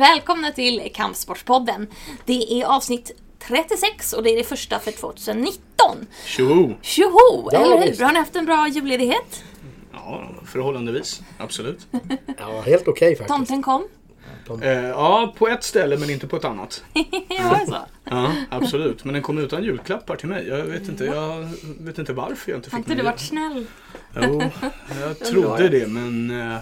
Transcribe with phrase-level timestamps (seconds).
[0.00, 1.86] Välkomna till Kampsportspodden.
[2.24, 6.06] Det är avsnitt 36 och det är det första för 2019.
[6.26, 6.74] Tjoho!
[6.82, 7.48] Tjoho!
[7.52, 7.86] Ja, eller hur?
[7.86, 8.00] visst.
[8.00, 9.44] Har ni haft en bra julledighet?
[9.92, 11.22] Ja, förhållandevis.
[11.38, 11.86] Absolut.
[12.38, 13.28] Ja, helt okej faktiskt.
[13.28, 13.88] Tomten kom?
[14.62, 16.84] Eh, ja, på ett ställe men inte på ett annat.
[17.28, 17.76] ja, så.
[18.04, 19.04] Ja, absolut.
[19.04, 20.48] Men den kom utan julklappar till mig.
[20.48, 21.48] Jag vet inte, jag
[21.80, 23.66] vet inte varför jag inte Har fick inte du varit snäll?
[24.22, 24.42] Jo,
[25.00, 26.58] jag trodde det men eh,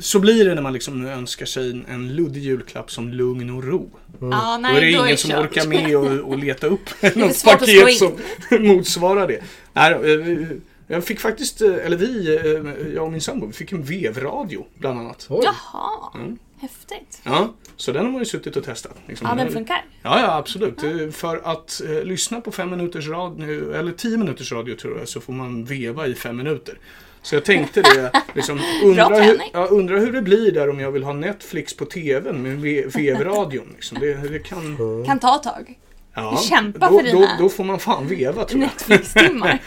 [0.00, 3.90] så blir det när man liksom önskar sig en- luddig julklapp som lugn och ro.
[4.20, 5.40] Ja, nej, då är det ingen det som kört.
[5.50, 8.12] orkar med och, och leta upp något paket som
[8.66, 9.42] motsvarar det.
[9.72, 10.46] Nej, eh,
[10.86, 14.66] jag fick faktiskt, eh, eller vi, eh, jag och min sambo, vi fick en vevradio
[14.78, 15.26] bland annat.
[15.30, 15.40] Oj.
[15.44, 16.38] Jaha, Mm.
[16.60, 17.20] häftigt.
[17.22, 18.96] Ja, så den har man ju suttit och testat.
[19.06, 19.26] Liksom.
[19.30, 19.84] Ja, den funkar.
[20.02, 20.82] Ja, ja absolut.
[20.82, 25.08] Eh, För att eh, lyssna på fem minuters radio, eller tio minuters radio tror jag,
[25.08, 26.78] så får man veva i fem minuter.
[27.24, 30.90] Så jag tänkte det, liksom, undra, hur, ja, undra hur det blir där om jag
[30.90, 33.68] vill ha Netflix på TVn med ve- vevradion.
[33.74, 33.98] Liksom.
[34.00, 34.78] Det, det kan...
[35.06, 35.78] Kan ta tag.
[36.14, 38.68] Ja, Kämpa då, för då, dina- då får man fan veva tror jag.
[38.70, 39.58] Netflix-timmar.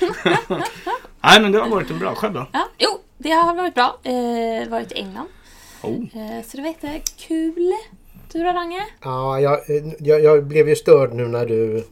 [1.23, 2.15] Nej, men det har varit en bra.
[2.15, 2.45] Själv då?
[2.53, 3.99] ja, jo, det har varit bra.
[4.03, 5.27] Eh, varit i England.
[5.81, 5.91] Oh.
[5.93, 7.73] Eh, så det var jättekul.
[8.31, 8.85] Du då, Range?
[9.03, 9.59] Ja, jag,
[9.99, 11.83] jag, jag blev ju störd nu när du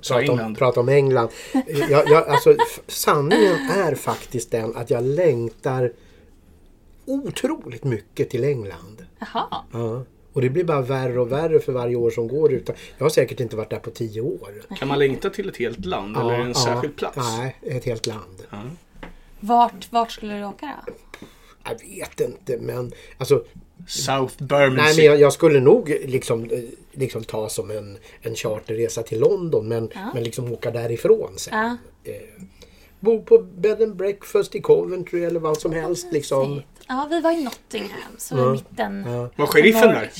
[0.00, 0.58] Sa pratade om, England.
[0.58, 1.28] pratade om England.
[1.90, 2.56] Jag, jag, alltså,
[2.86, 5.92] sanningen är faktiskt den att jag längtar
[7.06, 9.06] otroligt mycket till England.
[9.18, 9.64] Jaha.
[9.72, 10.04] Ja.
[10.32, 12.52] Och det blir bara värre och värre för varje år som går.
[12.52, 14.76] Utan, jag har säkert inte varit där på tio år.
[14.76, 17.16] Kan man längta till ett helt land eller är det en särskild plats?
[17.16, 18.42] Nej, ett helt land.
[18.50, 18.62] Ja.
[19.40, 20.92] Vart, vart skulle du åka då?
[21.64, 23.44] Jag vet inte men alltså
[23.86, 24.96] South Nej, Bermondsey.
[24.96, 26.58] men jag, jag skulle nog liksom, eh,
[26.92, 31.78] liksom ta som en, en charterresa till London men, men liksom åka därifrån sen.
[32.04, 32.12] Ja.
[33.00, 36.62] Bo på bed and breakfast i Coventry eller vad som helst liksom.
[36.88, 39.04] Ja, vi var i Nottingham, så i mitten.
[39.36, 40.10] Var sheriffen där?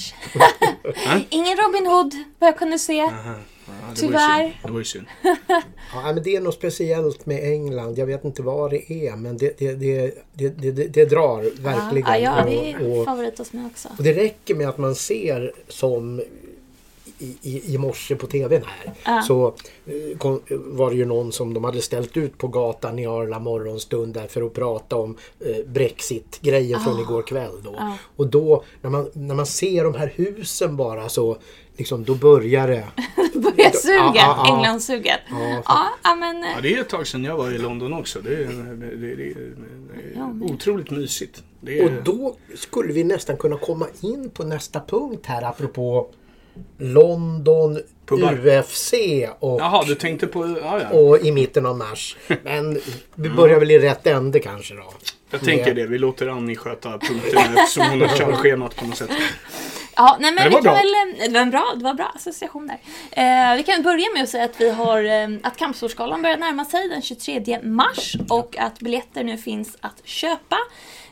[1.28, 3.10] Ingen Robin Hood, vad jag kunde se.
[3.82, 4.42] Ja, det var ju Tyvärr.
[4.42, 4.54] synd.
[4.64, 5.06] Det var ju synd.
[5.94, 7.98] Ja, men det är något speciellt med England.
[7.98, 11.62] Jag vet inte vad det är men det, det, det, det, det, det, det drar
[11.62, 12.08] verkligen.
[12.08, 13.88] Ja, ja, det och, är och, favorit hos mig också.
[13.98, 16.20] och det räcker med att man ser som
[17.18, 19.22] i, i, i morse på tvn här Ja.
[19.22, 19.46] så
[19.86, 23.38] eh, kom, var det ju någon som de hade ställt ut på gatan i Arla
[23.38, 27.62] morgonstund där för att prata om eh, Brexit-grejen från igår kväll.
[27.62, 27.74] Då.
[27.78, 27.96] Ja.
[28.16, 31.36] Och då när man, när man ser de här husen bara så
[31.80, 32.84] liksom, då börjar det.
[33.34, 34.56] Börjar sugen, Ja, ja, ja.
[34.56, 35.18] Englandssugen.
[36.04, 36.42] Ja, men...
[36.42, 38.20] Ja, det är ett tag sedan jag var i London också.
[38.20, 39.30] Det är, det, det, det,
[40.14, 41.42] är otroligt mysigt.
[41.60, 46.08] Det är, Och då skulle vi nästan kunna komma in på nästa punkt här apropå
[46.78, 48.46] London, Pubbar.
[48.46, 48.92] UFC
[49.38, 50.58] och, Jaha, du tänkte på...
[50.62, 50.98] Ja, ja.
[50.98, 52.16] och i mitten av mars.
[52.42, 52.80] Men
[53.14, 54.92] vi börjar väl i rätt ände kanske då.
[55.30, 55.86] Jag tänker det.
[55.86, 59.10] Vi låter Annie sköta punkterna eftersom hon har körschemat på något sätt.
[60.00, 60.82] Ja, nej men det vi var kan bra.
[60.82, 61.20] väl...
[61.20, 62.78] eh, Det var en bra, det var bra association där.
[63.52, 65.04] Eh, vi kan börja med att säga att vi har...
[65.04, 70.00] Eh, att Kampsportsgalan börjar närma sig den 23 mars och att biljetter nu finns att
[70.04, 70.56] köpa.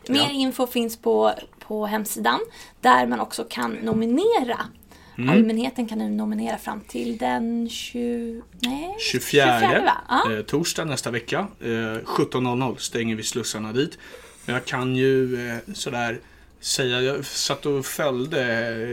[0.09, 0.31] Mer Ja.
[0.31, 2.41] info finns på, på hemsidan
[2.81, 4.59] där man också kan nominera.
[5.19, 5.31] Mm.
[5.31, 8.43] Allmänheten kan nu nominera fram till den 20...
[8.60, 9.93] Nej, 24, va?
[10.09, 10.32] Ja.
[10.32, 11.47] eh, torsdag nästa vecka.
[11.60, 13.99] Eh, 17.00 stänger vi slussarna dit.
[14.47, 16.20] Men Jag kan ju eh, sådär
[16.60, 18.42] säga, jag satt och följde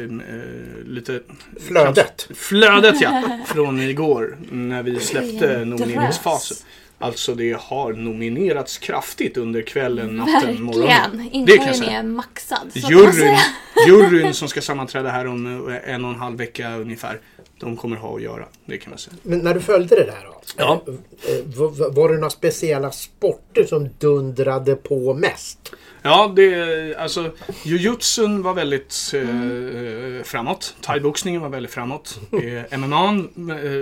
[0.04, 1.20] eh, lite...
[1.68, 2.28] Flödet.
[2.36, 3.40] Flödet ja!
[3.48, 6.58] Från igår när vi släppte nomineringsfasen.
[7.00, 10.88] Alltså det har nominerats kraftigt under kvällen, natten, morgonen.
[10.88, 11.32] Verkligen.
[11.32, 12.72] Inkorgen är maxad.
[12.74, 13.38] Juryn.
[13.88, 17.20] Juryn som ska sammanträda här om eh, en och en halv vecka ungefär.
[17.60, 19.16] De kommer ha att göra, det kan man säga.
[19.24, 20.42] Men när du följde det där då?
[20.58, 20.84] Ja.
[20.88, 25.74] eh, eh, Var, det några speciella sporter som dundrade på mest?
[26.02, 27.32] Ja, det, alltså
[27.64, 30.76] jujutsun var väldigt eh, framåt.
[30.82, 32.20] Thaiboxningen var väldigt framåt.
[32.70, 33.10] Eh, MMA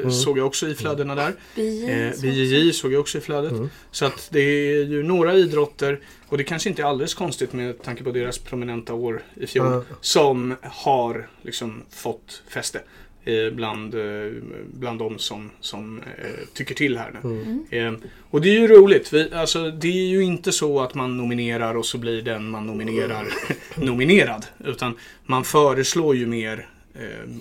[0.03, 1.33] eh, såg jag också i flödena där.
[1.55, 3.53] BJJ Eh, såg- BJJ såg jag också i flödet.
[3.91, 5.99] Så att det är ju några idrotter,
[6.33, 9.67] och det kanske inte är alldeles konstigt med tanke på deras prominenta år i fjol,
[9.67, 9.83] Mm.
[10.01, 12.81] som har liksom fått fäste.
[13.25, 14.31] eh, Bland, eh,
[14.73, 17.77] bland de som, som eh, tycker till här nu.
[17.77, 17.93] Eh,
[18.29, 19.13] och det är ju roligt.
[19.13, 22.67] Vi, alltså, det är ju inte så att man nominerar och så blir den man
[22.67, 23.27] nominerar
[23.75, 24.45] nominerad.
[24.65, 26.67] Utan man föreslår ju mer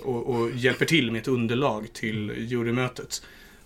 [0.03, 3.23] och, och hjälper till med ett underlag till jurymötet.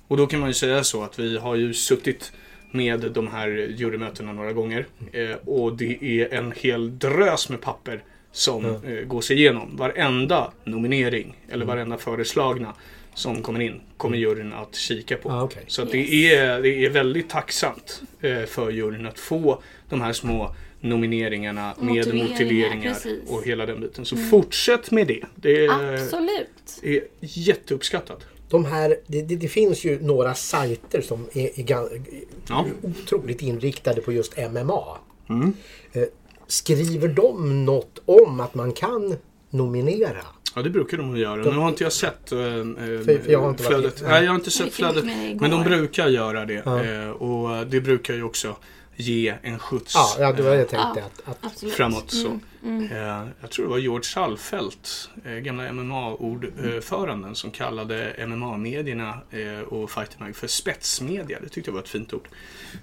[0.09, 2.33] Och då kan man ju säga så att vi har ju suttit
[2.71, 4.87] med de här jurymötena några gånger.
[5.13, 8.03] Eh, och det är en hel drös med papper
[8.33, 9.77] som eh, går sig igenom.
[9.77, 12.75] Varenda nominering eller varenda föreslagna
[13.15, 15.31] som kommer in kommer juryn att kika på.
[15.31, 15.65] Ah, okej.
[15.67, 20.13] Så att det, är, det är väldigt tacksamt eh, för juryn att få de här
[20.13, 23.31] små nomineringarna med Motiveringar, motiveringar precis.
[23.31, 24.05] och hela den biten.
[24.05, 25.25] Så fortsätt med det.
[25.35, 26.81] Det är, Absolut.
[26.83, 28.27] är jätteuppskattat.
[28.49, 32.03] De här, det, det, det finns ju några sajter som är, är, gan-
[32.49, 32.65] Ja.
[32.83, 34.99] otroligt inriktade på just MMA.
[35.29, 35.53] Mm.
[35.93, 36.03] Eh,
[36.47, 39.17] skriver de något om att man kan
[39.51, 40.23] nominera?
[40.55, 41.37] Ja, det brukar de göra.
[41.37, 44.03] Nu har inte jag sett äh, För- för jag har inte flödet.
[44.03, 44.11] med.
[44.11, 45.05] Nej, jag har inte sett flödet.
[45.41, 46.63] Men de brukar göra det.
[46.65, 46.85] Ja.
[46.85, 48.57] Eh, och det brukar ju också
[48.97, 51.01] ge en skjuts Ja, ja det var det jag eh, tänkte.
[51.01, 51.07] Ja.
[51.25, 51.75] Att, att, Absolut.
[51.75, 52.11] framåt.
[52.11, 52.27] Så.
[52.27, 52.93] Mm, mm.
[52.93, 59.91] Eh, jag tror det var George Salfelt, eh, gamla MMA-ordföranden, som kallade MMA-medierna eh, och
[59.91, 61.39] Fighter Mag för spetsmedia.
[61.43, 62.29] Det tyckte jag var ett fint ord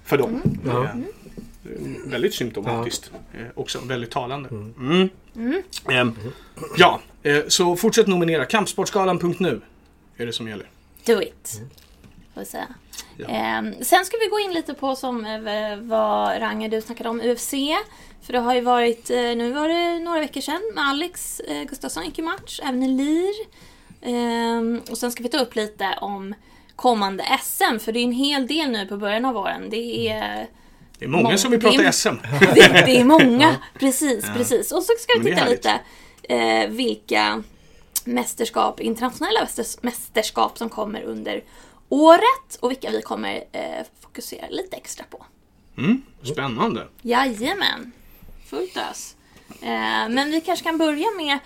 [0.04, 0.42] för dem.
[0.66, 0.84] Ja.
[0.84, 0.90] Eh,
[2.06, 3.10] väldigt symptomatiskt.
[3.54, 4.48] Också väldigt talande.
[4.48, 5.08] Mm.
[5.88, 6.06] Eh,
[6.76, 8.44] ja, eh, så fortsätt nominera.
[8.44, 9.60] Kampsportskalan.nu
[10.16, 10.66] är det som gäller.
[11.06, 11.60] Do it.
[12.34, 12.66] Får säga.
[13.16, 13.26] Ja.
[13.28, 17.20] Ehm, sen ska vi gå in lite på som eh, vad Ranger du snackade om
[17.20, 17.50] UFC.
[18.22, 21.62] För det har ju varit, eh, nu var det några veckor sedan med Alex eh,
[21.64, 23.34] Gustafsson gick i match, även Elir.
[24.02, 26.34] Ehm, och sen ska vi ta upp lite om
[26.76, 29.70] kommande SM, för det är en hel del nu på början av våren.
[29.70, 30.46] Det är,
[30.98, 32.08] Det är många Många- som vill det är- prata SM.
[32.54, 34.32] det, det är många, precis, Ja.
[34.36, 34.72] precis.
[34.72, 35.80] Och så ska vi titta lite
[36.22, 37.42] eh, vilka
[38.04, 41.42] mästerskap, internationella mästers- mästerskap som kommer under
[41.88, 45.24] året och vilka vi kommer eh, fokusera lite extra på.
[45.78, 46.88] Mm, spännande.
[47.02, 47.92] Jajamän,
[48.46, 49.16] fullt ös.
[49.62, 51.38] Eh, men vi kanske kan börja med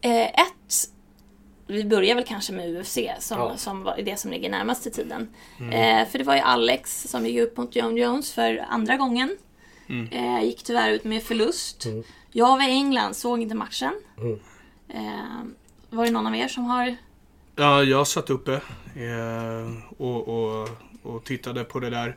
[0.00, 0.88] eh, ett
[1.66, 3.56] vi börjar väl kanske med UFC som, Ja.
[3.56, 5.34] som var det som ligger närmast i tiden.
[5.72, 9.36] Eh, för det var ju Alex som gick upp mot John Jones för andra gången.
[10.10, 11.86] Eh, gick tyvärr ut med förlust.
[12.32, 13.92] Jag var i England, såg inte matchen.
[14.88, 15.00] Eh,
[15.90, 16.96] var det någon av er som har...
[17.56, 18.54] Ja, jag satt uppe
[18.94, 20.68] eh, och, och,
[21.02, 22.16] och tittade på det där.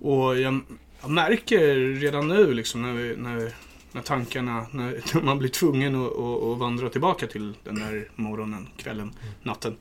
[0.00, 0.60] Och jag,
[1.00, 3.52] jag märker redan nu liksom när, vi, när,
[3.92, 8.08] när tankarna, när, när man blir tvungen att, att, att vandra tillbaka till den där
[8.14, 9.12] morgonen, kvällen,
[9.42, 9.76] natten.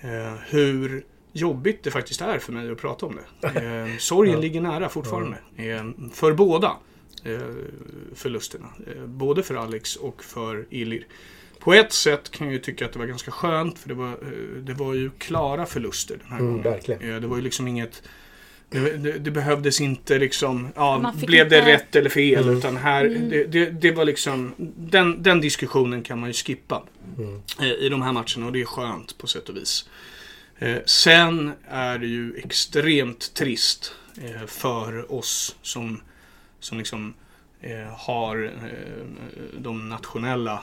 [0.00, 3.48] Eh, hur jobbigt det faktiskt är för mig att prata om det.
[3.48, 5.36] Eh, sorgen ligger nära fortfarande.
[5.56, 6.76] Eh, för båda
[7.24, 7.40] eh,
[8.14, 8.68] förlusterna.
[8.86, 11.06] Eh, både för Alex och för Ilir.
[11.58, 14.10] På ett sätt kan jag ju tycka att det var ganska skönt för det var,
[14.10, 16.62] eh, det var ju klara förluster den här Mm, gången.
[16.72, 17.14] verkligen.
[17.14, 18.02] Eh, Det var ju liksom inget
[18.70, 22.42] det, det, det behövdes inte liksom, ja, blev det inte- rätt eller fel?
[22.42, 22.58] Mm.
[22.58, 26.82] Utan här, det, det, det var liksom, den, den diskussionen kan man ju skippa
[27.18, 27.42] Mm.
[27.60, 29.88] eh, i de här matcherna och det är skönt på sätt och vis.
[30.58, 33.92] Eh, sen är det ju extremt trist
[34.22, 36.00] eh, för oss som,
[36.60, 37.14] som liksom
[37.60, 39.06] eh, har eh,
[39.58, 40.62] de nationella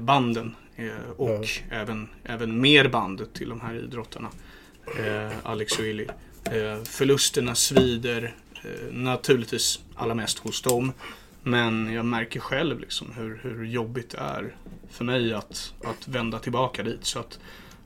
[0.00, 4.28] banden eh, och även, även mer band till de här idrottarna.
[4.98, 6.06] Eh, Alex och Illy.
[6.44, 8.34] Eh, förlusterna svider
[8.64, 10.92] eh, naturligtvis allra mest hos dem.
[11.42, 14.54] Men jag märker själv liksom hur, hur jobbigt det är
[14.90, 17.04] för mig att, att vända tillbaka dit.
[17.04, 17.38] Så att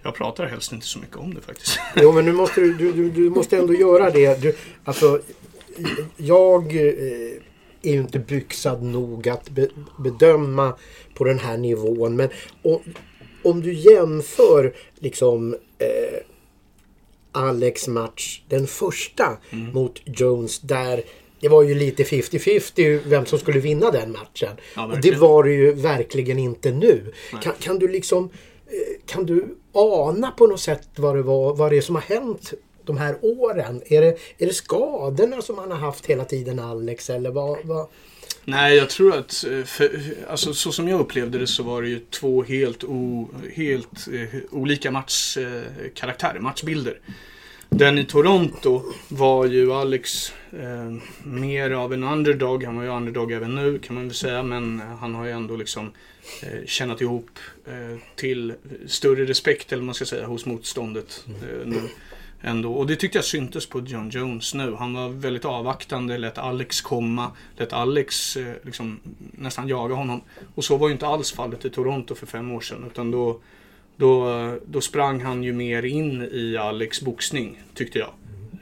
[0.02, 1.78] jag pratar helst inte så mycket om det faktiskt.
[1.96, 4.42] Jo, men nu måste du, du, du, du måste ändå göra det.
[4.42, 5.20] Du, alltså,
[6.16, 7.42] jag eh,
[7.86, 10.74] är ju inte byxad nog att be, bedöma
[11.14, 12.16] på den här nivån.
[12.16, 12.28] Men
[12.62, 12.80] om,
[13.42, 16.20] om du jämför liksom eh,
[17.32, 19.36] Alex match, den första
[19.72, 21.02] mot Jones där
[21.40, 24.56] det var ju lite 50-50 vem som skulle vinna den matchen.
[24.76, 27.12] Ja, och det var det ju verkligen inte nu.
[27.42, 28.24] Kan, kan du liksom
[28.66, 32.02] eh, kan du ana på något sätt vad det, var, vad det är som har
[32.02, 32.52] hänt
[32.84, 33.82] de här åren?
[33.86, 37.58] Är det, är det skadorna som han har haft hela tiden Alex eller vad?
[37.64, 37.86] vad?
[38.44, 41.88] Nej, jag tror att eh, för, alltså, så som jag upplevde det så var det
[41.88, 46.98] ju två helt, o, helt eh, olika matchkaraktärer, matchbilder.
[47.76, 52.64] Den i Toronto var ju Alex eh, mer av en underdog.
[52.64, 54.42] Han var ju underdog även nu kan man väl säga.
[54.42, 55.92] Men han har ju ändå liksom
[56.42, 57.30] eh, tjänat ihop
[57.66, 58.54] eh, till
[58.86, 61.80] större respekt eller vad man ska säga hos motståndet eh, nu.
[62.46, 62.72] Ändå.
[62.72, 64.74] Och det tyckte jag syntes på John Jones nu.
[64.74, 69.00] Han var väldigt avvaktande, lät Alex komma, lät Alex eh, liksom,
[69.32, 70.20] nästan jaga honom.
[70.54, 72.84] Och så var ju inte alls fallet i Toronto för fem år sedan.
[72.86, 73.40] Utan då,
[73.96, 78.10] då, eh, då sprang han ju mer in i Alex boxning, tyckte jag.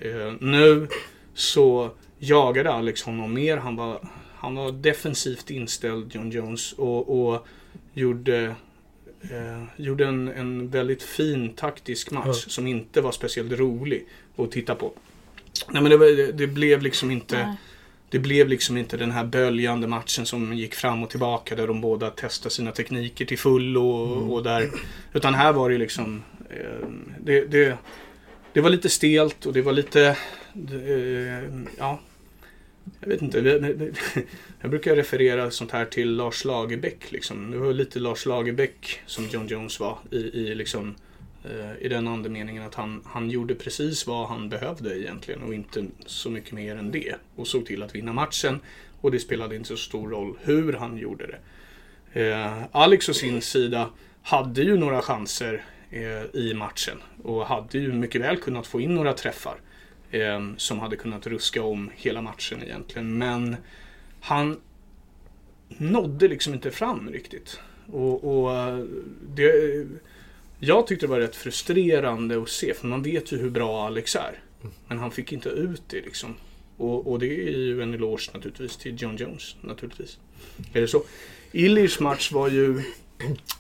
[0.01, 0.89] Eh, nu
[1.35, 3.57] så jagade Alex honom mer.
[3.57, 6.73] Han var, han var defensivt inställd, John Jones.
[6.73, 7.47] Och, och
[7.95, 8.55] gjorde,
[9.31, 12.33] eh, gjorde en, en väldigt fin taktisk match Ja.
[12.33, 14.93] som inte var speciellt rolig att titta på.
[15.71, 17.57] Nej men det, var, det, blev liksom inte Nej.
[18.11, 21.81] det blev liksom inte den här böljande matchen som gick fram och tillbaka där de
[21.81, 24.71] båda testade sina tekniker till full och, och där.
[25.13, 26.89] Utan här var det liksom eh,
[27.21, 27.79] det, det,
[28.53, 30.17] det var lite stelt och det var lite
[30.55, 32.01] eh, ja
[33.01, 33.39] jag vet inte.
[34.61, 37.13] Jag brukar referera sånt här till Lars Lagerbäck.
[37.13, 37.51] Liksom.
[37.51, 40.95] Det var lite Lars Lagerbäck som John Jones var i, i, liksom,
[41.45, 45.87] eh, i den andemeningen att han, han gjorde precis vad han behövde egentligen och inte
[46.07, 47.15] så mycket mer än det.
[47.37, 48.61] Och såg till att vinna matchen
[49.01, 51.39] och det spelade inte så stor roll hur han gjorde det.
[52.21, 53.91] Eh, Alex å sin sida
[54.23, 58.95] hade ju några chanser eh, i matchen och hade ju mycket väl kunnat få in
[58.95, 59.72] några träffar eh,
[60.13, 63.19] Ehm, som hade kunnat ruska om hela matchen egentligen.
[63.19, 63.57] Men
[64.21, 64.61] han
[65.69, 67.61] nådde liksom inte fram riktigt.
[67.87, 68.85] Och, och eh,
[69.35, 69.87] det,
[70.59, 74.17] jag tyckte det var rätt frustrerande att se för man vet ju hur bra Alex
[74.17, 74.41] är.
[74.89, 76.35] Men han fick inte ut det liksom.
[76.77, 79.57] Och, och, det är ju en eloge naturligtvis till John Jones.
[79.61, 80.19] Naturligtvis.
[80.73, 81.03] Är det så?
[81.53, 82.83] Illirs match var ju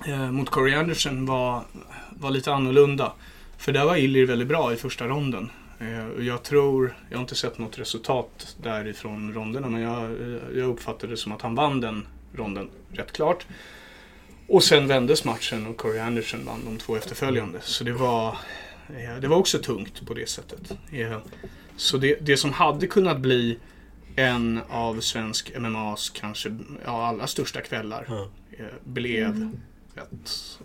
[0.07, 1.65] eh, mot Corey Anderson var,
[2.11, 3.13] var lite annorlunda.
[3.59, 5.51] För där var Illir väldigt bra i första ronden.
[5.83, 10.69] Eh, jag tror, jag har inte sett något resultat därifrån ronderna men jag, eh, jag
[10.69, 13.47] uppfattade det som att han vann den ronden rätt klart.
[14.49, 17.59] Och sen vändes matchen och Corey Anderson vann de två efterföljande.
[17.63, 18.29] Så det var,
[18.89, 20.73] eh, det var också tungt på det sättet.
[21.77, 23.59] Så det, det som hade kunnat bli
[24.17, 28.29] en av svensk MMAs kanske ja, allra största kvällar mm.
[28.85, 29.55] blev
[29.97, 30.59] ett,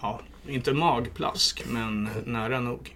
[0.00, 2.95] ja, inte magplask, men nära nog.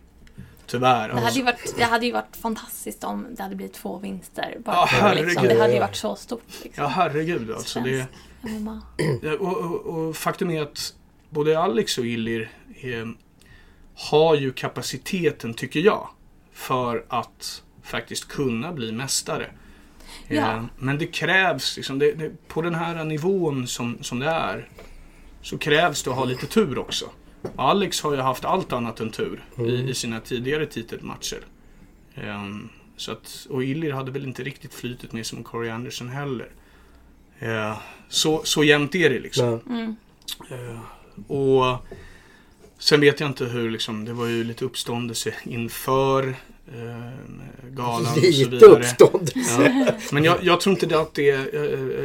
[0.71, 1.09] Tyvärr.
[1.09, 4.57] Det hade, ju varit, det hade ju varit fantastiskt om det hade blivit två vinster.
[4.65, 5.29] Bara ja, herregud.
[5.29, 5.49] Liksom.
[5.49, 6.43] Det hade ju varit så stort.
[6.63, 6.85] Liksom.
[6.85, 7.81] Ja, herregud alltså.
[7.81, 8.07] Det,
[9.41, 10.95] och, och, och, faktum är att
[11.31, 12.51] både Alex och Illir
[12.81, 13.07] eh,
[13.95, 16.09] har ju kapaciteten, tycker jag,
[16.53, 19.51] för att faktiskt kunna bli mästare.
[20.29, 20.53] Ja.
[20.53, 24.69] Eh, men det krävs, liksom, det, det, på den här nivån som, som det är,
[25.43, 27.11] så krävs det att ha lite tur också.
[27.57, 29.71] Alex har ju haft allt annat än tur mm.
[29.71, 31.41] i, i, sina tidigare titelmatcher.
[32.15, 36.49] Um, så att, och Illir hade väl inte riktigt flytet med som Corey Anderson heller.
[37.43, 37.79] Uh,
[38.09, 39.61] så, så jämnt är det liksom.
[39.69, 39.97] Mm.
[40.51, 40.81] Uh,
[41.31, 41.87] och
[42.81, 46.35] Sen vet jag inte hur, liksom, det var ju lite uppståndelse inför
[47.71, 48.71] galan Lite och så vidare.
[48.71, 49.85] uppståndelse.
[49.87, 49.93] Ja.
[50.13, 51.55] Men jag, jag, tror inte att det, jag,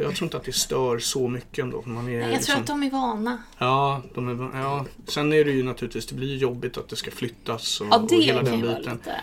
[0.02, 1.84] jag, tror inte att det stör så mycket ändå.
[1.86, 3.38] Man är, jag liksom, tror att de är vana.
[3.58, 7.12] Ja, de är, ja, sen är det ju naturligtvis, det blir jobbigt att det ska
[7.12, 8.94] flyttas och, ja, det och hela den biten.
[8.94, 9.22] Lite.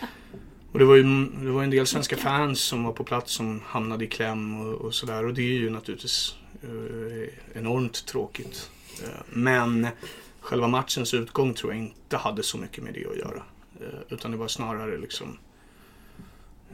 [0.72, 3.60] Och det var ju det var en del svenska fans som var på plats som
[3.66, 5.26] hamnade i kläm och, och sådär.
[5.26, 8.70] Och det är ju naturligtvis eh, enormt tråkigt.
[9.02, 9.88] Eh, men
[10.40, 13.42] själva matchens utgång tror jag inte hade så mycket med det att göra.
[13.82, 15.38] Eh, utan det var snarare liksom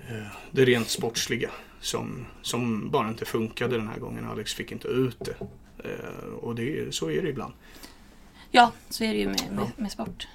[0.09, 1.51] eh, det rent sportsliga
[1.81, 4.27] som, som bara inte funkade den här gången.
[4.27, 5.37] Alex fick inte ut det.
[5.89, 7.55] Eh, och det, så är det ibland.
[8.51, 10.29] Ja, så är det ju med, med, med sport.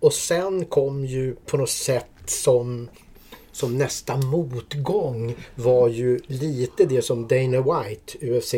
[0.00, 2.88] Och sen kom ju på något sätt som
[3.52, 8.54] som nästa motgång var ju lite det som Dana White, UFC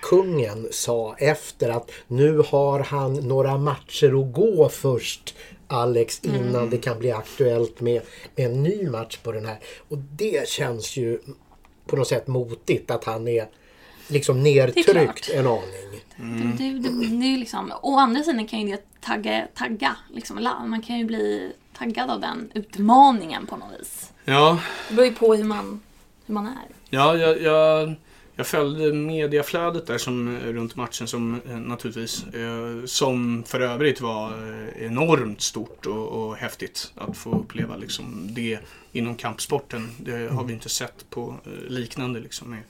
[0.00, 5.34] kungen sa efter att nu har han några matcher att gå först
[5.66, 6.70] Alex innan mm.
[6.70, 8.02] det kan bli aktuellt med,
[8.36, 9.58] med en ny match på den här.
[9.88, 11.18] Och det känns ju
[11.86, 13.48] på något sätt motigt att han är
[14.08, 16.00] liksom nertryckt en aning.
[16.18, 16.56] Mm.
[16.56, 20.42] Det, det, det, det är liksom, å andra sidan kan ju det tagga, tagga liksom,
[20.66, 24.12] man kan ju bli taggad av den utmaningen på något vis.
[24.24, 24.60] Ja.
[24.88, 25.80] Det beror ju på hur man,
[26.26, 26.66] hur man är.
[26.90, 27.94] Ja, jag, jag
[28.40, 34.00] jag följde mediaflödet där som, eh, runt matchen som eh, naturligtvis, eh, som för övrigt
[34.00, 34.32] var
[34.78, 38.58] enormt stort och, och häftigt att få uppleva liksom det
[38.92, 39.90] inom kampsporten.
[39.98, 41.36] Det har vi inte sett på
[41.68, 42.62] liknande liksom med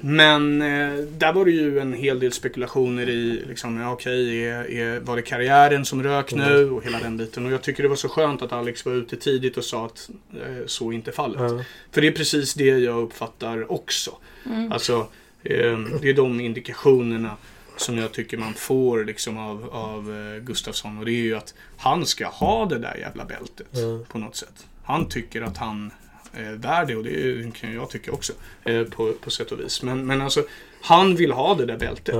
[0.00, 5.00] men eh, där var det ju en hel del spekulationer i, liksom, ja, okej, är,
[5.00, 6.74] var det karriären som rök nu mm.
[6.74, 7.46] och hela den biten.
[7.46, 10.10] Och jag tycker det var så skönt att Alex var ute tidigt och sa att
[10.32, 11.50] eh, så inte är fallet.
[11.50, 11.62] Mm.
[11.92, 14.16] För det är precis det jag uppfattar också.
[14.46, 14.72] Mm.
[14.72, 15.06] Alltså,
[15.42, 17.36] det är de indikationerna
[17.76, 20.98] som jag tycker man får liksom av, av Gustafsson.
[20.98, 24.04] Och det är ju att han ska ha det där jävla bältet mm.
[24.04, 24.66] på något sätt.
[24.84, 25.90] Han tycker att han
[26.36, 28.32] eh, värd det och det kan jag tycka också
[28.64, 29.82] eh, på, på sätt och vis.
[29.82, 30.44] Men, men alltså,
[30.80, 32.14] han vill ha det där bältet.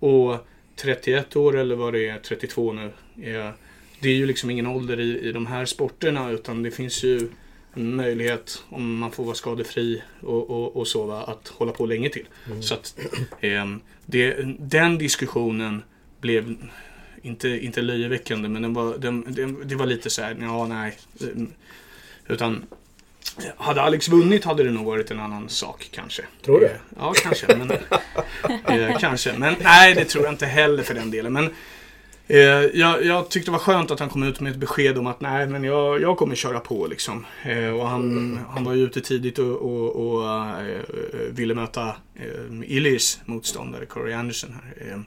[0.00, 0.08] Ja.
[0.08, 0.46] Och
[0.76, 2.84] 31 år eller vad det är, 32 nu.
[3.22, 3.50] Eh,
[4.00, 7.28] det är ju liksom ingen ålder i, i de här sporterna utan det finns ju
[7.74, 12.08] en möjlighet om man får vara skadefri och, och, och så att hålla på länge
[12.08, 12.26] till.
[12.46, 12.62] Mm.
[12.62, 12.98] Så att
[13.40, 13.66] eh,
[14.06, 15.82] det, den diskussionen
[16.20, 16.56] blev
[17.22, 20.98] inte, inte löjeväckande men den var, den, den, det var lite så här, ja nej.
[22.26, 22.64] Utan
[23.56, 26.22] hade Alex vunnit hade det nog varit en annan sak kanske.
[26.44, 26.70] Tror du?
[26.98, 27.56] Ja, kanske.
[27.56, 27.70] Men,
[28.80, 29.32] eh, kanske.
[29.38, 31.32] Men nej, det tror jag inte heller för den delen.
[31.32, 31.50] Men
[32.26, 32.38] Eh,
[32.74, 35.20] jag, jag tyckte det var skönt att han kom ut med ett besked om att
[35.20, 37.26] nej, men jag, jag kommer köra på liksom.
[37.42, 40.82] Eh, och han, han var ju ute tidigt och, och, och eh,
[41.30, 44.92] ville möta eh, Illirs motståndare Corey Anderson här.
[44.92, 45.00] Eh,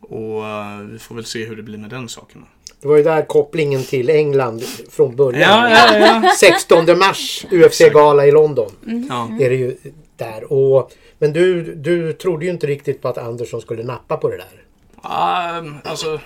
[0.00, 2.44] och eh, vi får väl se hur det blir med den saken.
[2.80, 5.50] Det var ju där kopplingen till England från början.
[5.50, 6.30] Ja, ja, ja.
[6.40, 8.72] 16 mars, UFC-gala i London.
[9.08, 9.30] ja.
[9.40, 9.76] Är det ju
[10.16, 10.52] där.
[10.52, 14.36] Och, men du, du trodde ju inte riktigt på att Andersson skulle nappa på det
[14.36, 14.62] där.
[15.02, 16.20] Ah, alltså,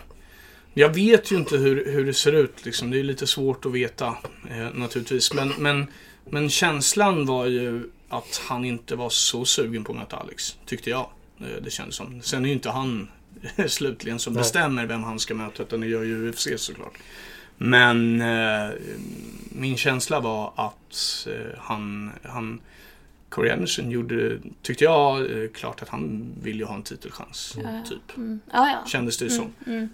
[0.75, 2.65] jag vet ju inte hur, hur det ser ut.
[2.65, 2.91] Liksom.
[2.91, 4.07] Det är lite svårt att veta
[4.51, 5.35] eh, naturligtvis.
[5.35, 5.87] Men, men,
[6.25, 10.57] men känslan var ju att han inte var så sugen på att möta Alex.
[10.67, 11.07] Tyckte jag.
[11.41, 12.23] Eh, det kändes som.
[12.23, 13.09] Sen är ju inte han
[13.69, 14.41] slutligen som Nej.
[14.41, 15.63] bestämmer vem han ska möta.
[15.63, 16.99] Utan det gör ju UFC såklart.
[17.57, 18.71] Men eh,
[19.49, 22.61] min känsla var att eh, han, han
[23.29, 27.57] Corey Anderson gjorde, tyckte jag, eh, klart att han vill ju ha en titelchans.
[27.63, 27.83] Ja.
[27.89, 28.17] Typ.
[28.17, 28.41] Mm.
[28.53, 28.89] Ja, ja.
[28.89, 29.53] Kändes det som.
[29.67, 29.89] Mm.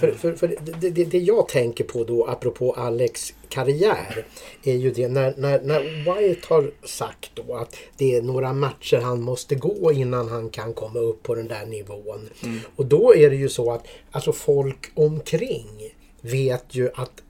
[0.00, 0.48] För, för, för
[0.80, 4.26] det, det, det jag tänker på då apropå Alex karriär
[4.64, 8.96] är ju det när, när, när White har sagt då att det är några matcher
[8.96, 12.28] han måste gå innan han kan komma upp på den där nivån.
[12.76, 17.22] Och då är det ju så att alltså folk omkring vet ju att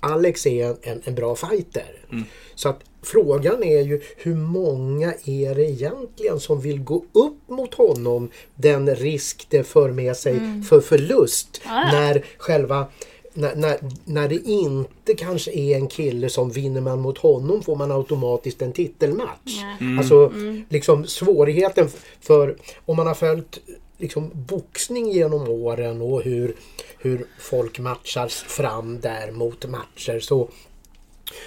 [0.00, 2.06] Alex är en, en, en bra fighter.
[2.54, 7.74] Så att frågan är ju hur många är det egentligen som vill gå upp mot
[7.74, 11.90] honom den risk det för med sig för förlust ja.
[11.92, 12.86] när själva
[13.34, 17.76] när, när, när det inte kanske är en kille som vinner man mot honom får
[17.76, 19.62] man automatiskt en titelmatch.
[19.80, 19.98] Nej.
[19.98, 20.32] Alltså
[20.68, 21.88] liksom svårigheten
[22.20, 23.58] för om man har följt
[23.98, 26.56] liksom boxning genom åren och hur,
[26.98, 30.48] hur folk matchas fram där mot matcher så,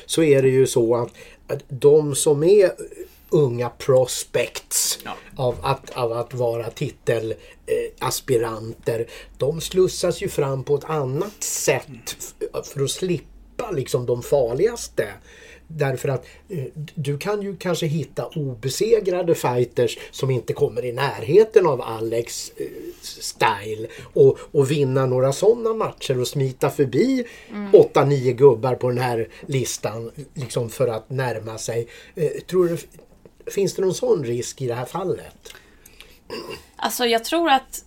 [0.05, 1.09] så är det ju så att
[1.67, 2.71] de som är
[3.29, 5.15] unga prospects Ja.
[5.35, 9.05] av, att, av att vara titelaspiranter eh,
[9.37, 12.33] de slussas ju fram på ett annat sätt
[12.73, 15.07] för att slippa liksom de farligaste.
[15.75, 16.63] Därför att eh,
[16.95, 22.65] du kan ju kanske hitta obesegrade fighters som inte kommer i närheten av Alex eh,
[23.01, 27.25] style och, och vinna några sådana matcher och smita förbi
[27.71, 31.87] 8-9 gubbar på den här listan liksom för att närma sig.
[32.15, 32.77] Eh, tror du,
[33.51, 35.53] finns det någon sån risk i det här fallet?
[36.75, 37.85] Alltså jag tror att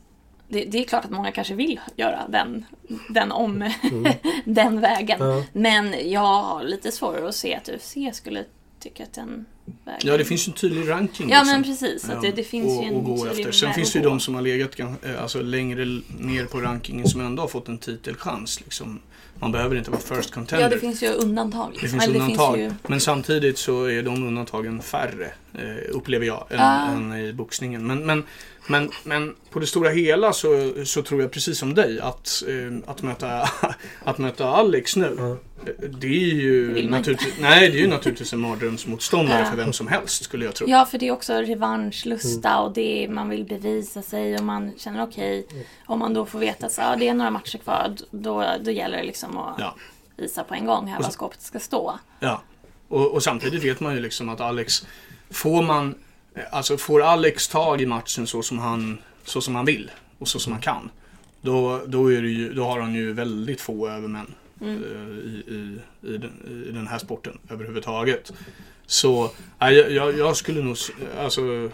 [0.55, 2.65] det, det är klart att många kanske vill göra den,
[3.09, 3.73] den om
[4.45, 5.21] den vägen.
[5.21, 5.45] Ja.
[5.53, 8.45] Men jag har lite svårare att se att UFC skulle
[8.81, 9.45] tycka att den
[9.85, 10.01] vägen...
[10.03, 11.31] Ja, det finns ju en tydlig ranking.
[11.31, 11.53] Ja, liksom.
[11.53, 12.11] men precis.
[12.11, 13.53] Att det, det finns och, ju en och gå tydlig efter.
[13.53, 14.87] Sen finns det ju de som har legat eh,
[15.23, 15.85] alltså, längre
[16.19, 18.61] ner på rankingen som ändå har fått en titelchans.
[18.61, 19.01] Liksom.
[19.39, 20.65] Man behöver inte vara first contender.
[20.65, 21.73] Ja, det finns ju undantag.
[21.75, 22.01] Det liksom.
[22.01, 22.59] finns Eller undantag.
[22.59, 22.73] ju...
[22.87, 26.91] Men samtidigt så är de undantagen färre, eh, upplever jag, än, Ah.
[26.91, 27.87] än i boxningen.
[27.87, 28.25] Men, men,
[28.67, 32.91] men, men på det stora hela så, så tror jag precis som dig att, eh,
[32.91, 33.49] att, möta,
[34.05, 38.41] att möta Alex nu, eh, det är ju naturligtvis, nej, det är ju naturligtvis en
[38.41, 40.69] mardrömsmotståndare för vem som helst skulle jag tro.
[40.69, 44.73] Ja, för det är också revanschlusta och det är, man vill bevisa sig och man
[44.79, 45.47] känner okej.
[45.87, 48.97] Om man då får veta att ja, det är några matcher kvar, då, då gäller
[48.97, 49.77] det liksom att Ja.
[50.17, 51.99] visa på en gång här var skåpet ska stå.
[52.21, 52.43] Ja,
[52.89, 54.87] och, och samtidigt vet man ju liksom att Alex,
[55.31, 55.95] får man,
[56.51, 60.39] alltså får Alex tag i matchen så som han, så som han vill och så
[60.39, 60.91] som han kan.
[61.41, 65.79] Då, då, är det ju, då har han ju väldigt få övermän eh, i, i,
[66.09, 68.33] i, den, i den här sporten överhuvudtaget.
[68.87, 70.77] Så jag, jag, jag skulle nog,
[71.19, 71.71] alltså eh,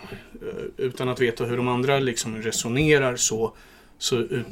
[0.76, 3.52] utan att veta hur de andra liksom resonerar så,
[3.98, 4.46] så ut,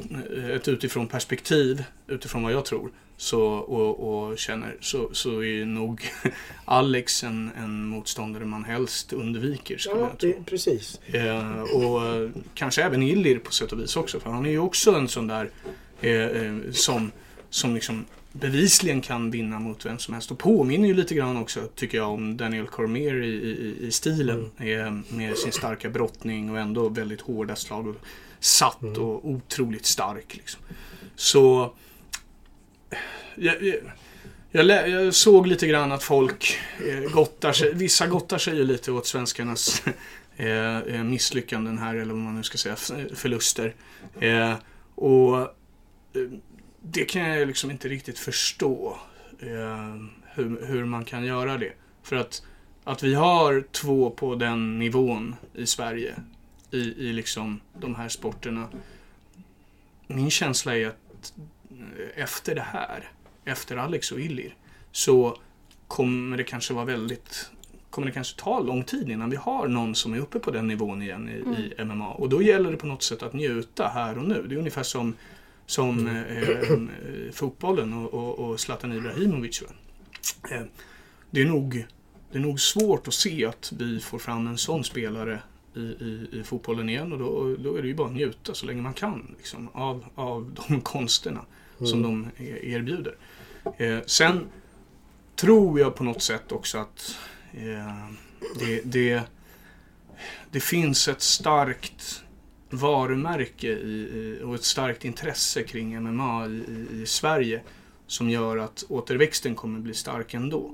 [0.51, 6.01] ett utifrån perspektiv, utifrån vad jag tror, så, och, och känner så, så är nog
[6.65, 9.77] Alex en, en motståndare man helst undviker.
[9.77, 10.29] Skulle Ja, jag tro.
[10.29, 10.99] det, precis.
[11.07, 14.19] Eh, och eh, kanske även Illir på sätt och vis också.
[14.19, 15.49] För han är ju också en sån där
[16.01, 17.11] eh, eh, som,
[17.49, 20.31] som liksom bevisligen kan vinna mot vem som helst.
[20.31, 24.51] Och påminner ju lite grann också, tycker jag, om Daniel Cormier i, i, i stilen.
[24.57, 27.87] Eh, med sin starka brottning och ändå väldigt hårda slag.
[27.87, 27.95] Och
[28.39, 30.35] satt och otroligt stark.
[30.35, 30.61] Liksom.
[31.15, 31.73] Så
[33.35, 33.75] jag, jag,
[34.51, 38.91] jag, jag såg lite grann att folk eh, gottar sig, vissa gottar sig ju lite
[38.91, 39.83] åt svenskarnas
[40.37, 42.75] eh, eh, misslyckanden här, eller vad man nu ska säga,
[43.13, 43.75] förluster.
[44.19, 44.53] Eh,
[44.95, 45.47] och eh,
[46.81, 48.99] det kan jag liksom inte riktigt förstå
[49.39, 49.95] eh,
[50.33, 51.73] hur, hur man kan göra det.
[52.03, 52.43] För att,
[52.83, 56.15] att vi har två på den nivån i Sverige,
[56.71, 58.67] i, i liksom de här sporterna.
[60.07, 61.33] Min känsla är att
[62.15, 63.11] efter det här,
[63.45, 64.55] efter Alex och Illir,
[64.91, 65.37] så
[65.87, 67.51] kommer det kanske vara väldigt
[67.89, 70.67] kommer det kanske ta lång tid innan vi har någon som är uppe på den
[70.67, 72.07] nivån igen i, i MMA.
[72.07, 74.45] Och då gäller det på något sätt att njuta här och nu.
[74.47, 75.15] Det är ungefär som,
[75.65, 79.61] som eh, eh, fotbollen och, och, och Zlatan Ibrahimovic.
[80.51, 80.61] Eh,
[81.31, 81.85] det, är nog,
[82.31, 85.41] det är nog svårt att se att vi får fram en sån spelare
[85.75, 88.65] i, i, i fotbollen igen och då, då är det ju bara att njuta så
[88.65, 91.45] länge man kan liksom, av, av de konsterna
[91.87, 93.15] som de e- erbjuder.
[93.77, 94.47] Eh, sen
[95.35, 97.17] tror jag på något sätt också att
[97.53, 98.09] eh,
[98.59, 99.21] det, det,
[100.51, 102.23] det finns ett starkt
[102.69, 107.61] varumärke i, och ett starkt intresse kring MMA i, i, i Sverige
[108.07, 110.73] som gör att återväxten kommer bli stark ändå.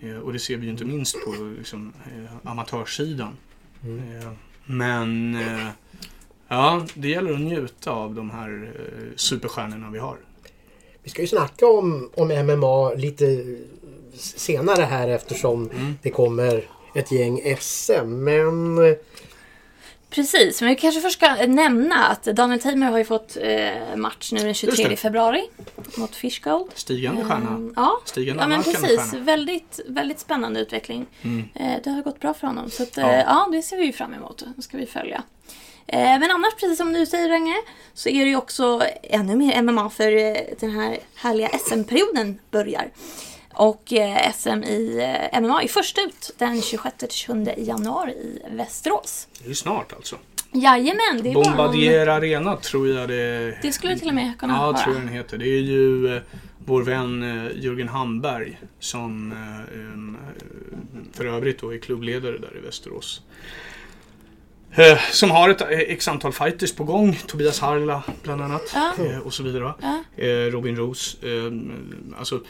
[0.00, 3.36] Eh, och det ser vi ju inte minst på liksom, eh, amatörsidan.
[3.82, 4.32] Eh,
[4.64, 5.68] men eh,
[6.48, 10.16] ja, det gäller att njuta av de här eh, superstjärnorna vi har.
[11.04, 13.44] Vi ska ju snacka om, om MMA lite
[14.18, 15.70] senare här eftersom
[16.02, 16.64] det kommer
[16.94, 18.06] ett gäng SM.
[18.24, 18.94] Men eh,
[20.10, 24.32] Precis, men vi kanske först ska nämna att Daniel Tamer har ju fått eh, match
[24.32, 24.96] nu den Just 23 det.
[24.96, 25.42] februari
[25.96, 26.70] mot Fishgold.
[26.74, 27.48] Stigande stjärna.
[27.48, 28.80] Mm, ja, Stigande ja men precis.
[29.10, 29.24] stjärna.
[29.24, 31.06] Väldigt, väldigt spännande utveckling.
[31.22, 31.44] Mm.
[31.54, 32.70] Eh, det har gått bra för honom.
[32.70, 33.16] Så att, eh, Ja.
[33.16, 33.48] ja.
[33.52, 34.44] det ser vi ju fram emot.
[34.56, 35.22] Det ska vi följa.
[35.86, 37.56] Eh, men annars, precis som du säger Range,
[37.94, 42.88] så är det ju också ännu mer MMA för eh, den här härliga SM-perioden börjar.
[43.54, 45.00] Och eh, SM i
[45.40, 49.28] MMA är först ut den 26-27 januari i Västerås.
[49.44, 50.16] Det är snart alltså.
[50.52, 54.52] Jajamän, det är bara Bombardier Arena tror jag det Det skulle till och med kunna
[54.54, 54.78] Ja, vara.
[54.78, 55.38] tror jag den heter.
[55.38, 56.20] Det är ju
[56.66, 59.34] vår vän Jörgen Hamberg som
[61.12, 63.22] för övrigt då är klubbledare där i Västerås.
[64.76, 67.18] Eh, som har ett eh, x antal fighters på gång.
[67.26, 68.62] Tobias Harla bland annat.
[68.74, 68.92] Ja.
[69.04, 69.74] Eh, och så vidare.
[69.80, 70.02] Ja.
[70.24, 71.16] Eh, Robin Roos.
[71.22, 71.52] Eh,
[72.18, 72.40] alltså,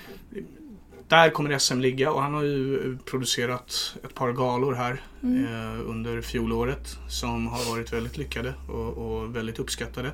[1.08, 5.44] där kommer SM ligga och han har ju eh, producerat ett par galor här Mm.
[5.44, 10.10] eh, under fjolåret som har varit väldigt lyckade och, och väldigt uppskattade.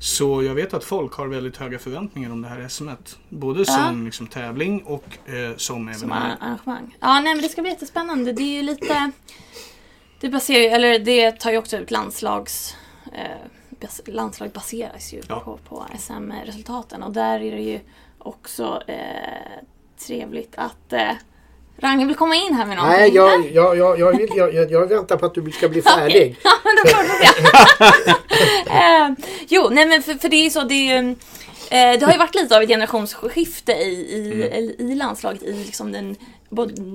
[0.00, 3.18] Så jag vet att folk har väldigt höga förväntningar om det här SMet.
[3.28, 6.32] Både som liksom, tävling och som Som evenemang.
[6.40, 6.96] arrangemang.
[7.00, 8.32] Ja, nej men det ska bli jättespännande.
[8.32, 9.10] Det är ju lite...
[10.20, 12.76] Det baserar eller det tar ju också ut landslags...
[13.12, 13.20] Eh,
[13.80, 15.40] bas, landslag baseras ju Ja.
[15.40, 17.80] på, på SM-resultaten och där är det ju
[18.18, 18.96] också eh,
[20.06, 21.10] trevligt att eh,
[21.78, 23.00] Ragnhild vill komma in här med någonting.
[23.00, 25.82] nej, jag, jag, jag, jag, vill, jag, jag, jag väntar på att du ska bli
[25.96, 26.36] färdig.
[26.44, 27.42] Ja, men då fortsätter
[28.68, 29.06] jag.
[29.10, 29.14] eh,
[29.48, 31.14] jo, nej men för, för det är ju så, det är ju,
[31.70, 35.92] eh, det har ju varit lite av ett generationsskifte i, i, i landslaget i liksom
[35.92, 36.16] den,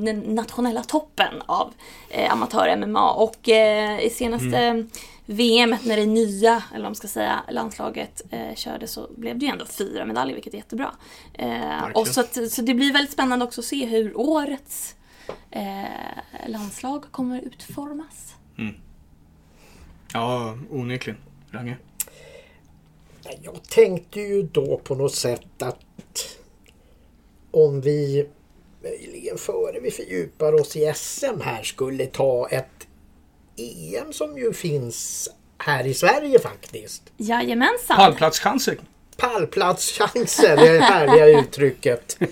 [0.05, 1.73] den nationella toppen av
[2.09, 4.85] eh, amatör-MMA och eh, i senaste
[5.25, 9.45] VM när det nya, eller vad man ska säga, landslaget eh, körde så blev det
[9.45, 10.91] ju ändå fyra medaljer vilket är jättebra.
[11.33, 14.95] Eh, och så, att, så det blir väldigt spännande också att se hur årets
[15.51, 15.83] eh,
[16.47, 18.35] landslag kommer utformas.
[20.13, 21.19] Ja, onekligen.
[21.51, 21.77] Range.
[23.41, 25.79] Jag tänkte ju då på något sätt att
[27.51, 28.29] om vi
[28.83, 32.87] möjligen före vi fördjupar oss i SM här skulle ta ett
[33.57, 37.03] EM som ju finns här i Sverige faktiskt.
[37.17, 37.97] Jajamensan.
[37.97, 38.77] Pallplatschanser.
[39.19, 42.17] Pallplatschanser, det härliga uttrycket.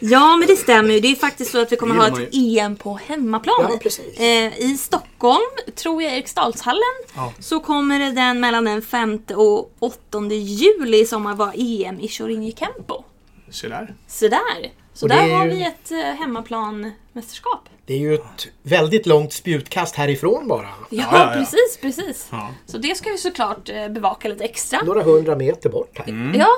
[0.00, 1.00] Ja, men det stämmer ju.
[1.00, 3.56] Det är faktiskt så att vi kommer ha ett EM på hemmaplan.
[3.70, 4.18] Ja, precis.
[4.20, 6.82] Eh, I Stockholm, tror jag, Eriksdalshallen,
[7.14, 7.32] Ja.
[7.40, 12.08] så kommer det den mellan den 5 och 8 juli i sommar vara EM i
[12.08, 13.04] Shorinji Kempo.
[13.50, 13.94] Se där.
[14.08, 14.70] Så där.
[14.94, 17.68] Så Och där är har ju- vi ett eh, hemmaplanmästerskap.
[17.86, 20.62] Det är ju ett väldigt långt spjutkast härifrån bara.
[20.62, 21.30] Ja, ja, ja.
[21.34, 22.28] precis, precis.
[22.30, 22.54] Ja.
[22.66, 24.82] Så det ska vi såklart eh, bevaka lite extra.
[24.82, 26.08] Några hundra meter bort här.
[26.08, 26.40] Mm.
[26.40, 26.48] Ja.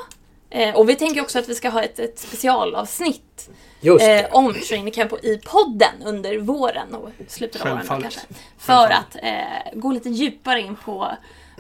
[0.51, 4.55] Eh, och vi tänker också att vi ska ha ett, ett specialavsnitt Just eh, om
[4.69, 8.03] Training Camp i podden under våren och slutet av våren Självfallet.
[8.03, 8.21] kanske.
[8.59, 11.13] För att eh, gå lite djupare in på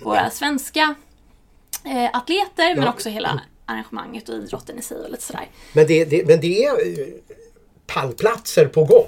[0.03, 0.94] våra svenska
[1.85, 2.90] eh, atleter men Ja.
[2.90, 5.48] också hela arrangemanget och idrotten i sig och lite sådär.
[5.72, 7.07] Men det, det, men det är eh,
[7.87, 9.07] pallplatser på gång.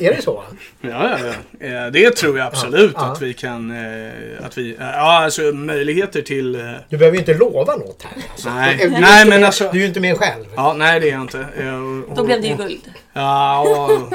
[0.00, 0.42] Är det så?
[0.80, 1.18] Ja, ja,
[1.60, 1.66] ja.
[1.66, 3.12] Eh, Det tror jag absolut Ja, ja.
[3.12, 3.70] att vi kan...
[3.70, 4.12] eh,
[4.46, 6.52] Att vi, eh, ja, alltså möjligheter till...
[6.88, 8.22] Du behöver ju inte lova något här.
[8.32, 8.50] Alltså.
[8.50, 8.76] Nej.
[8.78, 10.44] Du Nej, inte men med, alltså- Du är ju inte med själv.
[10.56, 11.38] Ja, nej det är jag inte.
[12.08, 12.92] Och- Då blev det ju guld.
[13.12, 14.14] Ja, och,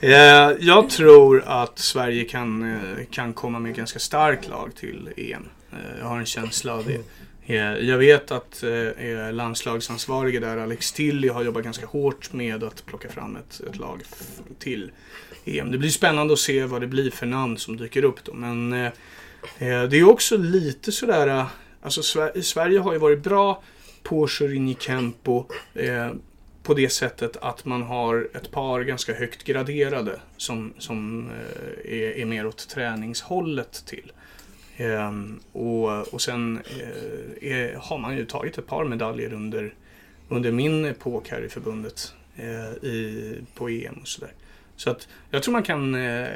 [0.60, 2.78] jag tror att Sverige kan,
[3.10, 5.48] kan komma med ganska starkt lag till EM.
[6.00, 6.98] Jag har en känsla av det.
[7.46, 12.86] Eh, jag vet att eh, landslagsansvarige där, Alex Tilly, har jobbat ganska hårt med att
[12.86, 14.02] plocka fram ett, ett lag
[14.58, 14.90] till
[15.44, 15.72] EM.
[15.72, 18.34] Det blir spännande att se vad det blir för namn som dyker upp då.
[18.34, 18.86] Men eh,
[19.58, 21.46] eh det är också lite sådär, eh,
[21.82, 23.62] alltså Sver- Sverige har ju varit bra
[24.02, 25.44] på Shorini Kempo.
[25.74, 26.10] Eh,
[26.62, 32.18] på det sättet att man har ett par ganska högt graderade som, som eh, är,
[32.18, 34.12] är mer åt träningshållet till.
[34.76, 39.74] Ehm, och, och sen eh, är, har man ju tagit ett par medaljer under,
[40.28, 44.32] under min epok här i förbundet eh, i, på EM och sådär.
[44.76, 46.28] Så att jag tror man kan, eh,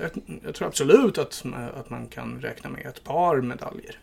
[0.00, 0.10] jag,
[0.44, 3.98] jag tror absolut att, att man kan räkna med ett par medaljer.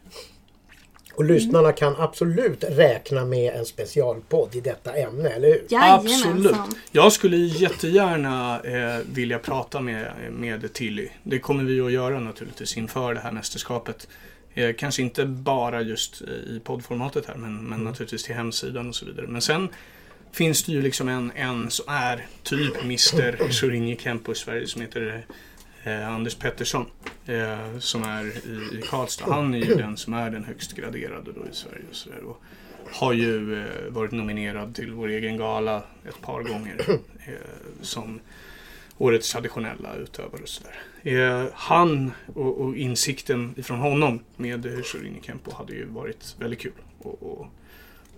[1.15, 5.65] Och lyssnarna kan absolut räkna med en specialpodd i detta ämne, eller hur?
[5.69, 6.32] Jajamensan.
[6.32, 6.78] Absolut.
[6.91, 11.10] Jag skulle jättegärna eh, vilja prata med, med Tilly.
[11.23, 14.08] Det kommer vi att göra naturligtvis inför det här mästerskapet.
[14.54, 19.06] Eh, kanske inte bara just i poddformatet här, men, men naturligtvis till hemsidan och så
[19.06, 19.28] vidare.
[19.28, 19.69] Men sen
[20.32, 23.52] finns det ju liksom en, en som är typ Mr.
[23.52, 25.26] Sorinje Kempo i Sverige som heter
[25.84, 26.86] eh, Anders Pettersson.
[27.26, 29.34] Eh, som är i, i Karlstad.
[29.34, 31.84] Han är ju den som är den högst graderade då i Sverige.
[31.89, 32.24] Och så där.
[32.24, 32.41] Och
[32.91, 36.76] har ju eh, varit nominerad till vår egen gala ett par gånger.
[37.26, 38.19] Eh, som
[38.98, 40.82] årets traditionella utövare och sådär.
[41.04, 46.60] Eh, han och, och insikten ifrån honom med eh, Shorin Kempo hade ju varit väldigt
[46.60, 46.72] kul.
[47.00, 47.48] Och, och,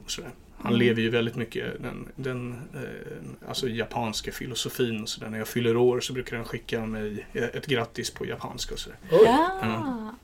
[0.04, 0.32] och sådär.
[0.58, 0.88] Han Mm.
[0.88, 5.30] lever ju väldigt mycket den, den eh, alltså japanska filosofin och sådär.
[5.30, 8.80] När jag fyller år så brukar han skicka mig eh, ett grattis på japanska och
[8.80, 8.98] sådär.
[9.12, 10.16] Ja.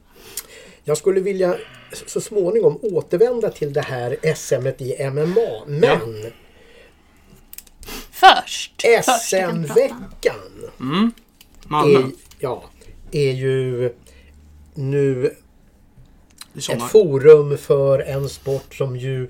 [0.84, 1.58] Jag skulle vilja
[2.08, 5.66] så småningom återvända till det här SM i MMA.
[5.68, 6.32] Men
[8.12, 8.82] Först.
[8.82, 9.30] först.
[9.30, 10.36] SM-veckan
[10.80, 11.12] Mm.
[11.72, 12.64] Är, ja,
[13.12, 13.94] är ju
[14.74, 15.36] nu
[16.70, 19.30] ett forum för en sport som ju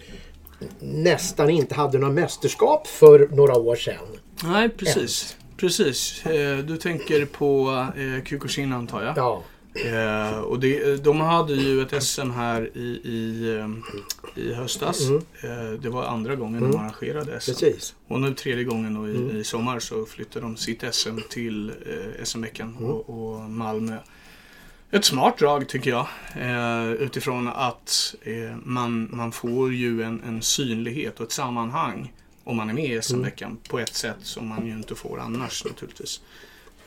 [0.79, 4.05] nästan inte hade några mästerskap för några år sedan.
[4.43, 5.37] Nej, precis.
[5.57, 6.25] Precis.
[6.25, 9.17] Eh, du tänker på eh, Kyokushin antar jag?
[9.17, 9.43] Ja,
[9.73, 13.57] Eh, och det, de hade ju ett SM här i, i,
[14.35, 15.09] i höstas.
[15.09, 17.51] Eh, det var andra gången de arrangerade SM.
[17.51, 17.95] precis.
[18.07, 22.23] Och nu tredje gången då i, i sommar så flyttar de sitt SM till eh,
[22.23, 23.97] SM-veckan och, och Malmö.
[24.93, 26.07] Ett smart drag tycker jag.
[26.35, 32.57] Eh, utifrån att eh, man, man får ju en, en synlighet och ett sammanhang om
[32.57, 36.21] man är med i SM-veckan på ett sätt som man ju inte får annars naturligtvis.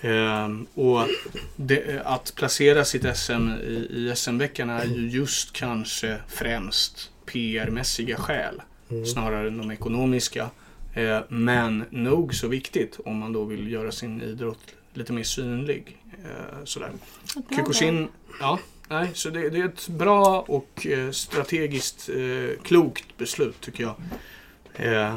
[0.01, 1.09] Ehm, och
[1.57, 8.63] det, att placera sitt SM i, i SM-veckan är ju just kanske främst PR-mässiga skäl.
[9.13, 10.51] Snarare än de ekonomiska.
[10.95, 15.97] Eh, men nog så viktigt om man då vill göra sin idrott lite mer synlig.
[16.25, 16.91] Eh, sådär.
[17.35, 18.09] Bra Kyokushin,
[18.41, 18.59] ja,
[18.89, 23.95] nej, så det, det är ett bra och eh, strategiskt eh, klokt beslut tycker jag.
[24.75, 25.15] Eh,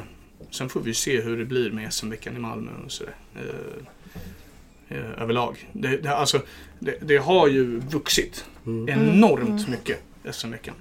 [0.52, 3.16] sen får vi se hur det blir med SM-veckan i Malmö och sådär.
[3.36, 5.70] Eh, eh, överlag.
[5.74, 6.42] Det, det, alltså,
[6.80, 8.46] det, det har ju vuxit
[8.88, 10.00] enormt mycket
[10.32, 10.76] SM-veckan.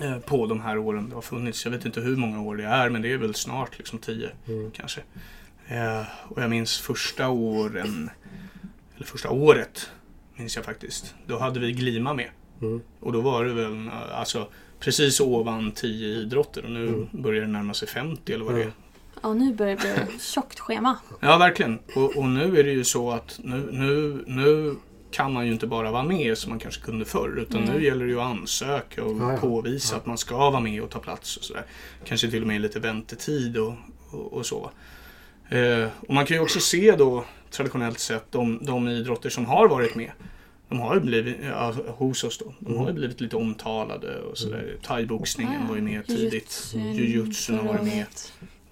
[0.00, 1.64] Eh, på de här åren det har funnits.
[1.64, 4.30] Jag vet inte hur många år det är men det är väl snart liksom tio
[4.72, 5.00] kanske.
[5.68, 8.10] Eh, och jag minns första åren,
[8.96, 9.90] eller första året
[10.36, 11.14] minns jag faktiskt.
[11.26, 12.30] Då hade vi Glima med.
[12.62, 12.80] Mm.
[13.00, 14.48] Och då var det väl alltså
[14.80, 18.72] precis ovan 10 idrotter och nu börjar det närma sig 50 eller vad det är.
[19.22, 20.98] Ja, nu börjar det bli ett tjockt schema.
[21.20, 21.78] Ja, verkligen.
[21.96, 24.76] Och, och nu är det ju så att nu, nu, nu
[25.10, 27.38] kan man ju inte bara vara med som man kanske kunde förr.
[27.38, 29.38] Utan nu gäller det ju att ansöka och Ja, ja.
[29.38, 31.64] påvisa att man ska vara med och ta plats och sådär.
[32.04, 33.74] Kanske till och med lite väntetid och,
[34.10, 34.70] och, och så.
[35.48, 37.24] Eh, och man kan ju också se då
[37.54, 40.10] traditionellt sett de, de idrotter som har varit med.
[40.68, 44.38] De har ju blivit, ja, hos oss då, de har ju blivit lite omtalade och
[44.38, 44.76] sådär.
[44.82, 46.74] Thaiboxningen var ju med tidigt.
[46.74, 48.06] Jujutsun har varit med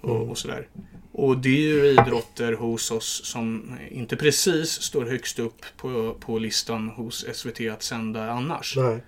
[0.01, 0.67] och, och sådär.
[1.11, 6.39] Och det är ju idrotter hos oss som inte precis står högst upp på, på
[6.39, 8.77] listan hos SVT att sända annars.
[8.77, 9.03] Nej.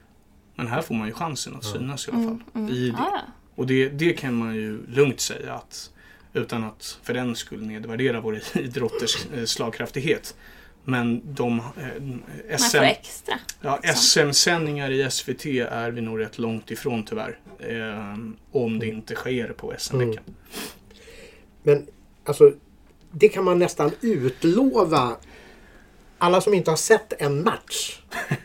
[0.55, 2.43] Men här får man ju chansen att synas i alla fall.
[2.55, 2.69] Mm.
[2.69, 2.95] I det.
[2.97, 3.21] Ja,
[3.55, 5.91] Och det, det kan man ju lugnt säga att
[6.35, 10.35] utan att för den skull nedvärdera vår idrotters eh, slagkraftighet.
[10.83, 12.23] Men de eh, man
[12.59, 13.39] SM, får extra.
[13.61, 17.39] ja, SM-sändningar i SVT är vi nog rätt långt ifrån tyvärr.
[17.59, 18.15] Eh,
[18.51, 20.23] om det inte sker på SM-veckan.
[21.63, 21.87] Men
[22.25, 22.51] alltså,
[23.11, 25.17] det kan man nästan utlova.
[26.17, 27.99] Alla som inte har sett en match.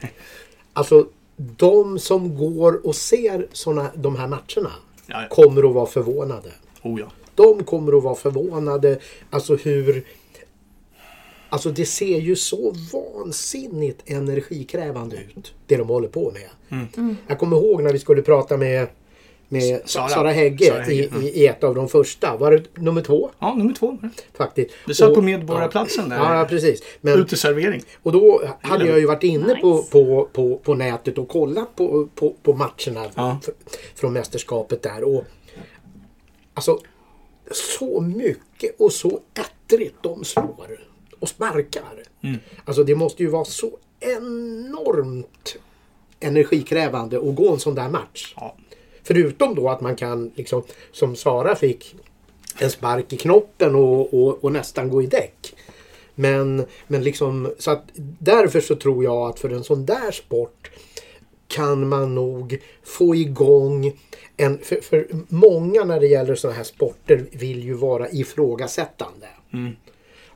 [0.72, 4.72] Alltså, de som går och ser såna, de här matcherna
[5.06, 5.28] Ja, ja.
[5.28, 6.50] kommer att vara förvånade.
[6.82, 7.06] Oh ja.
[7.40, 8.98] De kommer att vara förvånade.
[9.30, 10.04] Alltså hur...
[11.48, 15.54] Alltså det ser ju så vansinnigt energikrävande ut.
[15.66, 16.82] Det de håller på med.
[16.96, 17.16] Mm.
[17.26, 18.86] Jag kommer ihåg när vi skulle prata med,
[19.48, 20.08] med Sara.
[20.08, 21.22] Sara, Hägge, Sara Hägge, i, mm.
[21.22, 22.36] i, i ett av de första.
[22.36, 23.30] Var det nummer två?
[23.38, 23.98] Ja, nummer två.
[24.36, 24.70] Faktiskt.
[24.86, 26.16] Vi satt Och- på Medborgarplatsen där.
[26.16, 26.82] Ja, precis.
[27.00, 27.82] Men, Uteservering.
[28.02, 29.60] och då hade jag ju varit inne Nice.
[29.60, 33.40] på, på, på, på nätet och kollat på, på, på matcherna Ja.
[33.94, 35.04] från mästerskapet där.
[35.04, 35.24] Och,
[36.54, 36.78] alltså,
[37.50, 40.86] så mycket och så ettrigt de slår
[41.18, 42.02] och sparkar.
[42.22, 42.38] Mm.
[42.64, 45.56] Alltså det måste ju vara så enormt
[46.20, 48.34] energikrävande att gå en sån där match.
[48.36, 48.56] Ja.
[49.02, 51.94] Förutom då att man kan, liksom, som Sara fick,
[52.58, 55.54] en spark i knoppen och, och, och nästan gå i däck.
[56.14, 57.84] Men, men liksom, så att
[58.18, 60.59] därför så tror jag att för en sån där sport
[61.50, 63.92] kan man nog få igång
[64.36, 64.58] en...
[64.58, 69.26] För, för många när det gäller sådana här sporter vill ju vara ifrågasättande.
[69.52, 69.72] Mm.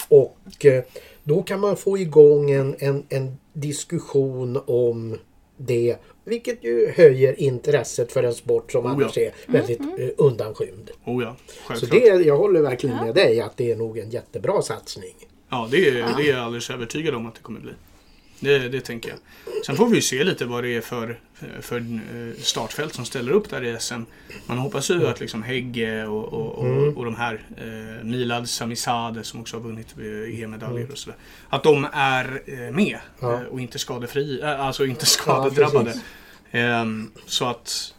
[0.08, 0.84] Och eh,
[1.24, 5.18] då kan man få igång en, en, en diskussion om
[5.56, 5.96] det.
[6.24, 9.04] Vilket ju höjer intresset för en sport som Oh ja.
[9.04, 10.90] annars är väldigt eh, undanskymd.
[11.04, 11.36] Oh ja,
[11.74, 15.14] Så det, jag håller verkligen med dig att det är nog en jättebra satsning.
[15.48, 17.72] Ja, det är, det är jag alldeles övertygad om att det kommer bli.
[18.40, 19.18] Det, det tänker jag.
[19.66, 21.18] Sen får vi ju se lite vad det är för,
[21.60, 24.02] för eh, startfält som ställer upp där i SM.
[24.46, 26.96] Man hoppas ju att liksom Hägge och, och, och, Mm.
[26.96, 30.92] och de här eh, Milad Samisade som också har vunnit eh, EM-medaljer Mm.
[30.92, 31.16] och sådär.
[31.48, 33.32] Att de är eh, med Ja.
[33.34, 35.84] eh, och inte skadefri, eh, alltså inte skadedrabbade.
[35.84, 36.02] precis.
[36.50, 37.94] Ehm, så att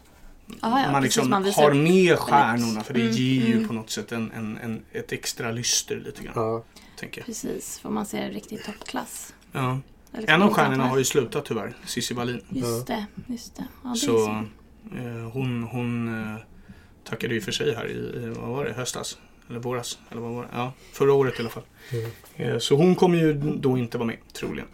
[0.60, 3.52] Ah, ja, man precis, liksom man visar har med stjärnorna för det Mm, ger ju
[3.52, 3.68] mm.
[3.68, 6.32] på något sätt en, en, en, ett extra lyster lite grann.
[6.36, 6.64] Ja.
[6.98, 7.26] Tänker jag.
[7.26, 9.34] Precis, får man se riktigt toppklass.
[9.52, 9.80] Ja.
[10.16, 12.40] Eller En av stjärnorna har ju slutat tyvärr, Cissi Wallin.
[12.48, 13.64] Just det, just det.
[13.84, 14.26] Ja, det är Så
[14.96, 16.36] eh, hon, hon eh,
[17.04, 19.18] tackade ju för sig här i, i vad var det, höstas?
[19.50, 19.98] Eller våras?
[20.10, 20.48] Eller vad var det?
[20.52, 21.62] Ja, förra året i alla fall.
[21.90, 22.10] Mm.
[22.36, 24.68] Eh, så hon kommer ju då inte vara med, troligen.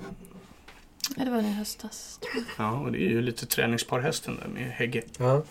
[1.17, 2.21] Ja, det var i höstas.
[2.59, 5.03] Ja, och det är ju lite träningsparhästen där med Hägge.
[5.19, 5.43] Ja.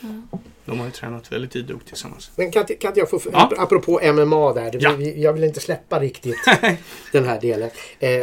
[0.00, 0.38] Ja.
[0.64, 2.30] De har ju tränat väldigt idogt tillsammans.
[2.36, 3.52] Men kan, kan jag få, Ja.
[3.58, 4.78] apropå MMA där.
[4.80, 4.92] Ja.
[4.92, 6.36] vi- Jag vill inte släppa riktigt
[7.12, 7.70] den här delen.
[7.98, 8.22] Eh,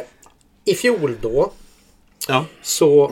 [0.66, 1.52] I fjol då
[2.28, 3.12] Ja, så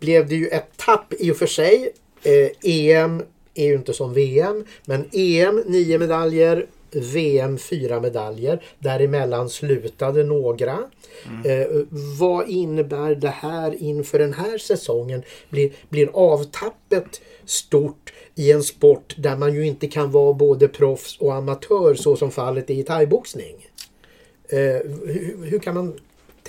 [0.00, 1.92] blev det ju ett tapp i och för sig.
[2.22, 3.22] Eh, EM
[3.54, 4.66] är ju inte som VM.
[4.84, 6.66] Men EM 9 medaljer.
[6.90, 8.62] VM 4 medaljer.
[8.78, 10.78] Däremellan slutade några.
[11.44, 11.66] Eh,
[12.18, 15.22] vad innebär det här inför den här säsongen?
[15.50, 21.18] Blir, blir avtappet stort i en sport där man ju inte kan vara både proffs
[21.18, 23.66] och amatör så som fallet är i thaiboxning?
[24.48, 24.58] Eh,
[25.06, 25.94] hur, hur kan man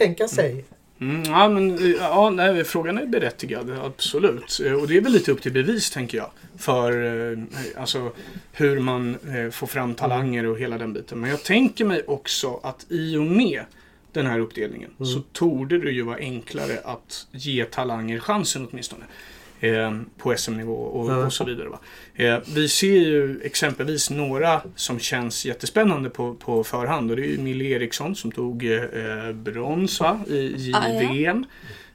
[0.01, 0.65] tänka sig?
[1.01, 4.61] Mm, ja, men eh, ja, nej, frågan är berättigad, absolut.
[4.65, 6.29] Eh, Och det är väl lite upp till bevis, tänker jag.
[6.57, 6.91] För
[7.31, 7.37] eh,
[7.77, 8.11] alltså,
[8.51, 9.17] hur man
[9.51, 11.19] får fram talanger och hela den biten.
[11.19, 13.63] Men jag tänker mig också att i och med
[14.13, 19.05] den här uppdelningen så torde det ju vara enklare att ge talanger chansen åtminstone.
[19.63, 21.25] Eh, på SM-nivå och, Ja.
[21.25, 21.69] och så vidare.
[21.69, 21.79] Va?
[22.15, 27.11] Eh, vi ser ju exempelvis några som känns jättespännande på, på förhand.
[27.11, 30.19] Och det är ju Mille Eriksson som tog eh, brons va?
[30.27, 31.43] i, i Ah, ja.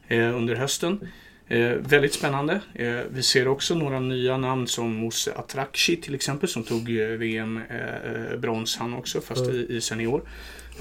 [0.09, 1.01] Eh, under hösten.
[1.49, 2.61] Eh, väldigt spännande.
[2.75, 7.07] Eh, vi ser också några nya namn som Mousse Atrakci till exempel som tog eh,
[7.07, 10.23] VM eh, eh, han också fast i, i senior.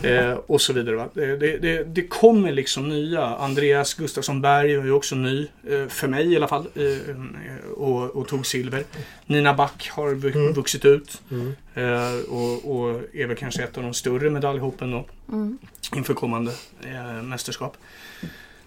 [0.01, 0.95] Eh, och så vidare.
[0.95, 1.09] Va?
[1.13, 3.25] Det, det, det, det kommer liksom nya.
[3.25, 5.47] Andreas Gustafsson Berg är ju också ny.
[5.69, 6.67] Eh, för mig i alla fall.
[6.75, 8.83] Eh, och, och tog silver.
[9.25, 10.53] Nina Back har Mm.
[10.53, 11.21] vuxit ut.
[11.31, 11.55] Mm.
[11.73, 15.57] Eh, och, och är väl kanske ett av de större medaljhoppen då Mm.
[15.95, 16.51] inför kommande
[16.83, 17.77] eh, mästerskap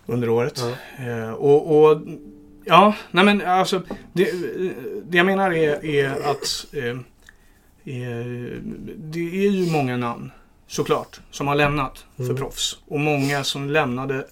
[0.07, 0.61] under året.
[0.99, 2.01] Eh, och, och
[2.64, 4.31] ja, nej men alltså det,
[5.05, 6.88] det jag menar är, är att eh,
[7.85, 8.27] eh,
[8.97, 10.31] det är ju många namn
[10.68, 12.37] såklart som har lämnat för Mm.
[12.37, 14.26] proffs och många som lämnade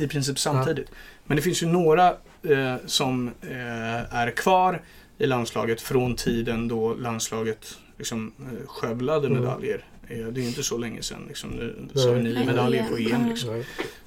[0.00, 0.88] i princip samtidigt.
[1.24, 2.08] Men det finns ju några
[2.42, 4.82] eh, som eh, är kvar
[5.18, 9.40] i landslaget från tiden då landslaget liksom, eh, skövlade Mm.
[9.40, 9.84] medaljer.
[10.08, 11.24] Eh, det är ju inte så länge sedan.
[11.28, 12.32] Liksom, nu så har vi Nej.
[12.34, 13.28] nio medaljer på EM.
[13.28, 13.64] Liksom.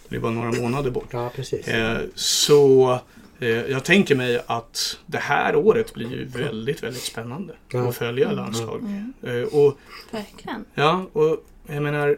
[0.10, 1.08] Det är bara några månader bort.
[1.12, 1.67] Ja, precis.
[1.67, 2.99] Eh, så
[3.39, 7.89] eh, jag tänker mig att det här året blir ju väldigt, väldigt spännande Ja.
[7.89, 8.79] att följa landslag.
[8.79, 9.13] Mm.
[9.23, 9.77] Eh, och
[10.12, 10.65] Verkligen.
[10.73, 12.17] ja, och jag menar,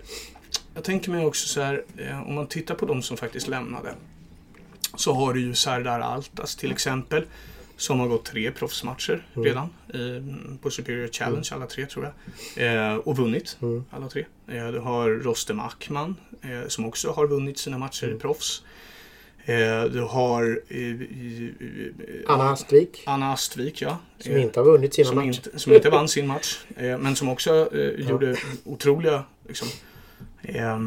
[0.73, 3.93] jag tänker mig också så här, eh, om man tittar på de som faktiskt lämnade.
[4.95, 7.23] Så har du ju Serdar Altas till exempel.
[7.78, 9.45] Som har gått tre proffsmatcher Mm.
[9.45, 12.13] redan eh, på Superior Challenge, alla tre tror
[12.55, 12.91] jag.
[12.91, 13.84] Eh, och vunnit Mm.
[13.89, 14.26] alla tre.
[14.47, 18.17] Eh, du har Rostem Ackman eh, som också har vunnit sina matcher Mm.
[18.17, 18.63] i proffs.
[19.45, 21.53] Eh, du har i- i-
[22.28, 23.97] Anna Astvik Anna Astvik, ja.
[24.19, 25.28] som inte har vunnit sina som, matcher.
[25.28, 26.59] inte, som inte vann sin match.
[26.78, 29.67] Men som också gjorde otroliga liksom,
[30.41, 30.79] eh,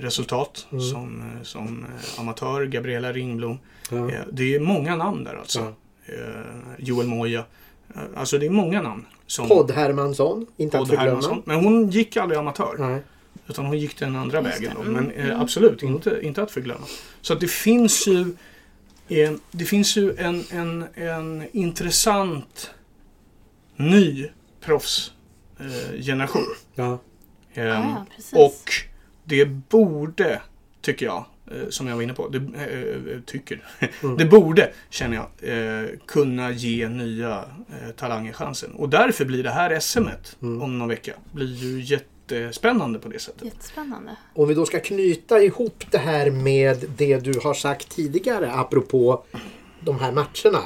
[0.00, 0.82] resultat Mm.
[0.84, 2.64] som, eh, som eh, amatör.
[2.66, 3.58] Gabriella Ringblom.
[3.90, 4.10] Ja.
[4.10, 5.74] Eh, det är många namn där alltså.
[6.06, 6.14] Ja.
[6.14, 7.44] Eh, Joel Moya.
[7.94, 9.06] Eh, alltså det är många namn.
[9.26, 11.08] Som Podd Hermansson, inte att Podd förglömma.
[11.08, 11.42] Hermansson.
[11.44, 12.76] Men hon gick aldrig amatör.
[12.78, 13.02] Nej.
[13.48, 14.72] Utan hon gick den andra Just vägen.
[14.84, 14.90] Då.
[14.90, 15.40] Men eh, mm.
[15.40, 15.94] absolut, Mm.
[15.94, 16.84] inte, inte att förglömma.
[17.20, 18.36] Så att det finns ju
[19.08, 22.70] eh, Det finns ju en, en, en intressant
[23.76, 24.28] ny
[24.60, 25.94] proffsgeneration.
[25.96, 26.46] Eh, generation.
[26.74, 26.98] Ja.
[27.54, 28.32] Eh, ja, precis.
[28.32, 28.72] och
[29.24, 30.42] det borde,
[30.80, 33.64] tycker jag, eh, som jag var inne på, det, eh, tycker,
[34.18, 38.72] det borde, känner jag, eh, kunna ge nya eh, talanger chansen.
[38.72, 43.44] Och därför blir det här SMet om någon vecka, blir ju jättespännande på det sättet.
[43.44, 44.16] Jättespännande.
[44.34, 49.24] Om vi då ska knyta ihop det här med det du har sagt tidigare apropå
[49.80, 50.62] de här matcherna.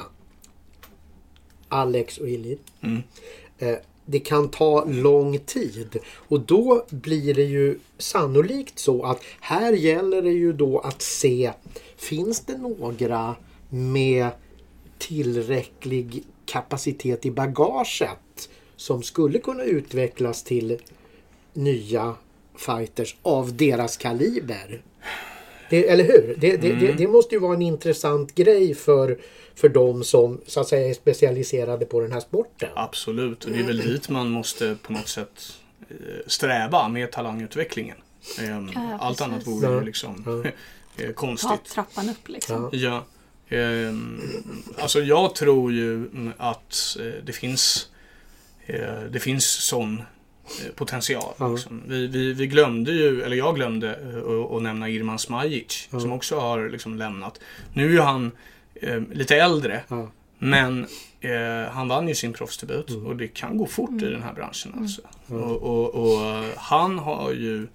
[1.69, 2.59] Alex och Ilid.
[2.81, 3.03] Mm.
[4.09, 10.21] Det kan ta lång tid och då blir det ju sannolikt så att här gäller
[10.21, 11.51] det ju då att se
[11.97, 13.35] finns det några
[13.69, 14.29] med
[14.97, 20.77] tillräcklig kapacitet i bagaget som skulle kunna utvecklas till
[21.53, 22.15] nya
[22.55, 24.81] fighters av deras kaliber.
[25.69, 26.35] Det, eller hur?
[26.37, 29.19] Det, det, det, det måste ju vara en intressant grej för,
[29.57, 32.69] för de som så att säga är specialiserade på den här sporten.
[32.75, 35.53] Absolut, och det är väl dit man måste på något sätt
[35.89, 35.95] eh,
[36.27, 37.97] sträva med talangutvecklingen.
[38.41, 39.81] Ehm, Ja, Allt annat vore ju Ja.
[39.81, 40.43] liksom
[40.97, 41.65] eh, Ta konstigt.
[41.73, 42.69] trappan upp liksom.
[42.73, 43.03] Ja.
[43.49, 43.57] Ja.
[43.57, 44.21] Ehm,
[44.79, 47.89] alltså jag tror ju mm, att eh, det finns
[48.65, 49.97] eh, det finns sån
[50.65, 51.33] eh, potential.
[51.37, 51.47] Ja.
[51.47, 51.83] Liksom.
[51.87, 55.99] Vi, vi, vi glömde ju, eller jag glömde eh, att- nämna Irman Smajic Ja.
[55.99, 57.39] som också har liksom lämnat.
[57.73, 58.31] Nu är ju han
[58.81, 60.11] eh, lite äldre Ja.
[60.39, 60.87] men
[61.21, 63.05] eh, han vann ju sin proffsdebut Mm.
[63.05, 64.73] och det kan gå fort i den här branschen.
[64.77, 65.01] Alltså.
[65.27, 65.35] Ja.
[65.35, 67.67] Och, och, och han har ju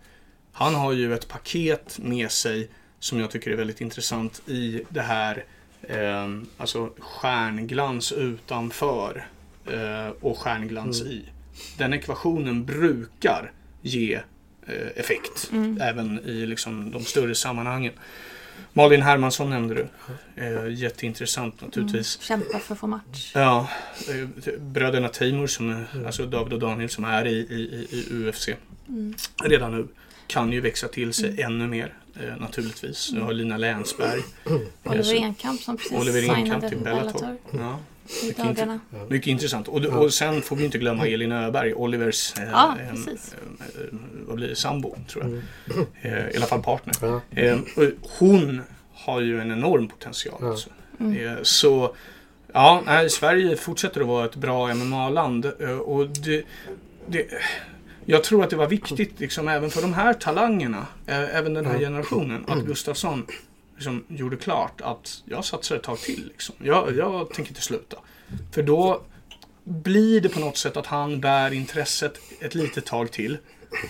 [0.52, 5.00] han har ju ett paket med sig som jag tycker är väldigt intressant i det
[5.02, 5.44] här
[5.82, 9.26] eh, alltså stjärnglans utanför
[9.72, 11.12] eh, och stjärnglans Mm.
[11.12, 11.24] i.
[11.78, 14.14] Den ekvationen brukar ge
[14.66, 15.78] eh, effekt Mm.
[15.80, 17.92] även i liksom, de större sammanhangen.
[18.72, 19.88] Malin Hermansson nämnde du.
[20.42, 22.20] Eh, jätteintressant naturligtvis.
[22.20, 23.32] Kämpa för att få match.
[23.34, 23.68] Ja,
[24.08, 28.48] eh, bröderna Teimur, som, är- alltså David och Daniel som är i, i, i UFC
[28.88, 29.14] Mm.
[29.44, 29.86] redan nu,
[30.26, 33.10] kan ju växa till sig ännu mer eh, naturligtvis.
[33.12, 34.20] Nu har Lina Länsberg,
[34.84, 37.36] Oliver Enkamp som precis Oliver Enkamp signade till Bellator Bellator.
[37.52, 37.78] Ja,
[38.22, 38.80] i Mycket dagarna.
[39.08, 39.68] mycket intressant.
[39.68, 43.98] Och, och sen får vi inte glömma Elin Öberg, Olivers eh, Ja, eh, eh, eh,
[44.26, 45.30] vad blir det, sambo, tror jag.
[45.76, 45.86] Mm.
[46.02, 46.94] Eh, I alla fall partner.
[47.00, 47.20] Ja.
[47.42, 47.58] Eh,
[48.18, 48.62] hon
[48.94, 50.38] har ju en enorm potential.
[50.40, 50.50] Ja.
[50.50, 50.70] Alltså.
[50.98, 51.94] Eh, så
[52.52, 55.52] ja, nej, Sverige fortsätter att vara ett bra MMA-land.
[55.60, 56.44] Eh, och det,
[57.06, 57.26] det,
[58.04, 61.66] jag tror att det var viktigt liksom, även för de här talangerna, eh, även den
[61.66, 63.26] här generationen, att Gustafsson
[63.82, 66.26] liksom, gjorde klart att jag satsar ett tag till.
[66.28, 66.54] Liksom.
[66.62, 67.96] Jag, jag tänker inte sluta.
[68.52, 69.02] För då
[69.64, 73.38] blir det på något sätt att han bär intresset ett litet tag till.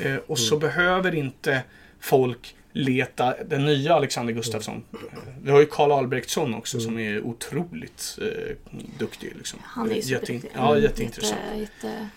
[0.01, 1.63] Eh, och så behöver inte
[2.01, 4.85] folk leta den nya Alexander Gustafsson.
[4.93, 4.99] Eh,
[5.43, 8.57] Vi har ju Karl Albrektsson också som är otroligt eh,
[8.99, 9.33] duktig.
[9.37, 9.59] Liksom.
[9.63, 10.51] Han är ju Jätte- superduktig.
[10.55, 11.41] Ja, Mm, jätteintressant.
[11.59, 12.09] Jätte, jätte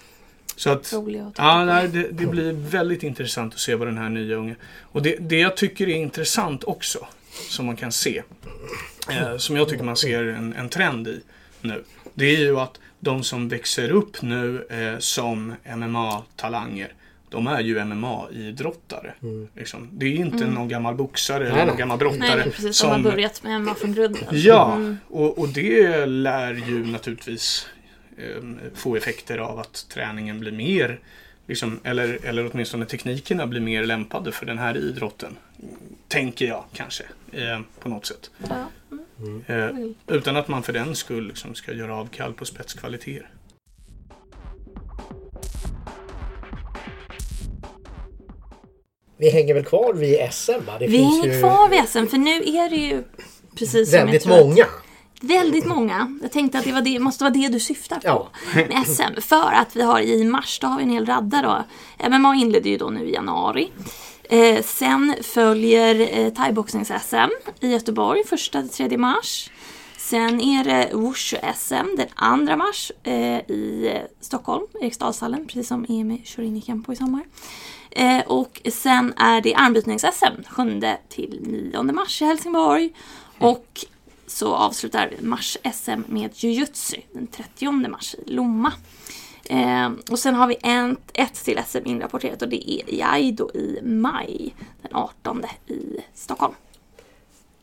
[0.56, 0.94] Så att,
[1.38, 4.56] Ja, nej, det, det blir väldigt intressant att se vad den här nya unge...
[4.82, 8.22] Och det, det jag tycker är intressant också, som man kan se,
[9.10, 11.22] eh, som jag tycker man ser en, en trend i
[11.62, 11.84] nu,
[12.14, 16.94] det är ju att de som växer upp nu eh, som MMA-talanger,
[17.30, 19.14] de är ju MMA-idrottare.
[19.56, 19.90] Liksom.
[19.92, 21.78] Det är inte någon gammal boxare Nej, eller någon nej.
[21.78, 22.82] gammal Nej, brottare men precis.
[22.82, 24.24] De har som börjat med MMA från grunden.
[24.32, 24.98] Ja, Mm.
[25.08, 27.68] och, och det lär ju naturligtvis
[28.18, 28.44] eh,
[28.76, 31.00] få effekter av att träningen blir mer,
[31.48, 35.38] liksom, eller, eller åtminstone teknikerna blir mer lämpade för den här idrotten.
[36.08, 38.32] Tänker jag kanske, eh, på något sätt.
[38.50, 38.68] Ja.
[39.48, 39.96] Eh, Mm.
[40.08, 43.30] utan att man för den skull liksom, ska göra avkall på spetskvaliteter.
[49.18, 50.80] Vi hänger väl kvar vid SM va?
[50.80, 53.04] Det Vi finns hänger ju kvar vid SM för nu är det ju
[53.58, 54.66] precis som jag väldigt tror att- många.
[55.22, 56.18] Väldigt många.
[56.22, 58.30] Jag tänkte att det, var det måste vara det du syftar på Ja.
[58.54, 59.22] med SM.
[59.22, 61.64] För att vi har i mars, då har vi en hel radda då.
[62.10, 63.72] MMA inledde ju då nu i januari.
[64.24, 69.50] Eh, sen följer eh, thaiboxnings-SM i Göteborg 1-3 mars.
[69.98, 73.14] Sen är det Wushu-SM den 2 mars eh,
[73.52, 77.24] i eh, Stockholm, Eriksdalshallen, precis som EM kör in i Campo i sommar.
[77.92, 81.40] Eh, och sen är det armbrytnings-SM 7 till
[81.74, 82.94] 9 mars i Helsingborg.
[83.40, 83.86] Och
[84.36, 88.74] så avslutar mars-SM med jujutsu den 30 mars i Lomma.
[89.50, 93.50] Eh, och sen har vi en, ett till SM inrapporterat och det är i Aido
[93.54, 96.54] i maj den 18 i Stockholm.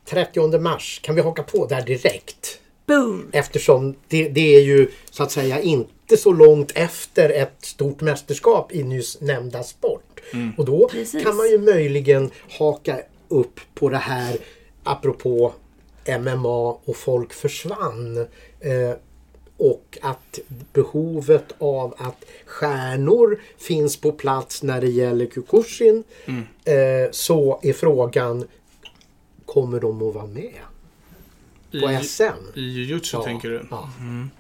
[0.05, 2.59] 30 mars, kan vi haka på där direkt?
[2.87, 3.29] Boom!
[3.33, 8.73] Eftersom det, det är ju så att säga inte så långt efter ett stort mästerskap
[8.73, 10.21] i nyss nämnda sport.
[10.57, 11.25] Och då Precis.
[11.25, 14.37] kan man ju möjligen haka upp på det här
[14.85, 15.55] apropå
[16.07, 18.17] MMA och folk försvann.
[18.61, 18.97] Eh,
[19.57, 20.39] och att
[20.73, 26.05] behovet av att stjärnor finns på plats när det gäller Kukushin.
[26.65, 28.47] Eh, så är frågan
[29.47, 30.53] kommer de att vara med
[31.71, 32.23] på I, SM?
[32.55, 33.67] i jujutsu Ja, tänker du?
[33.71, 33.91] ja.
[34.01, 34.31] Mm.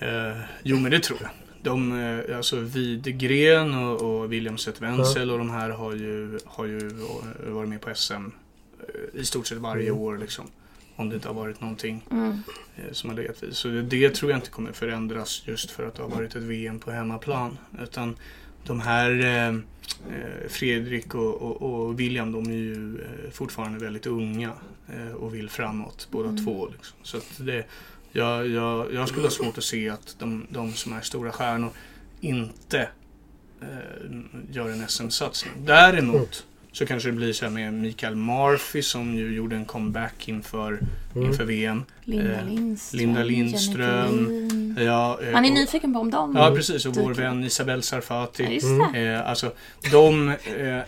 [0.00, 1.30] Eh, jo men det tror jag.
[1.62, 6.64] De, eh, alltså Widgren och, och William Seth Wenzel och de här har ju, har
[6.66, 6.88] ju
[7.46, 10.00] varit med på SM eh, i stort sett varje Mm.
[10.00, 10.18] år.
[10.18, 10.44] Liksom,
[10.98, 12.42] om det inte har varit någonting Mm.
[12.76, 13.56] eh, som har legat vid.
[13.56, 16.78] Så det, tror jag inte kommer förändras just för att det har varit ett VM
[16.78, 17.58] på hemmaplan.
[17.82, 18.16] Utan
[18.64, 24.06] de här eh, eh, Fredrik och, och, och William de är ju eh, fortfarande väldigt
[24.06, 24.52] unga
[24.96, 26.44] eh, och vill framåt båda Mm.
[26.44, 26.68] två.
[26.68, 26.96] Liksom.
[27.02, 27.64] Så det,
[28.12, 31.70] jag, jag, jag skulle ha svårt att se att de, de som är stora stjärnor
[32.20, 32.88] inte
[33.60, 33.68] eh,
[34.50, 35.52] gör en SM-satsning.
[35.58, 40.28] Däremot så kanske det blir så här med Mikael Murphy som ju gjorde en comeback
[40.28, 40.78] inför,
[41.14, 41.28] Mm.
[41.28, 41.84] inför VM.
[42.04, 42.98] Linda Eh, Lindström.
[43.00, 44.74] Linda Lindström.
[44.78, 47.82] Ja, eh, Man är och- nyfiken på om de Ja precis och vår vän Isabelle
[47.82, 48.42] Sarfati.
[48.44, 48.92] Ja, just Mm.
[48.92, 49.22] det.
[49.24, 49.52] Alltså,
[49.92, 50.34] de,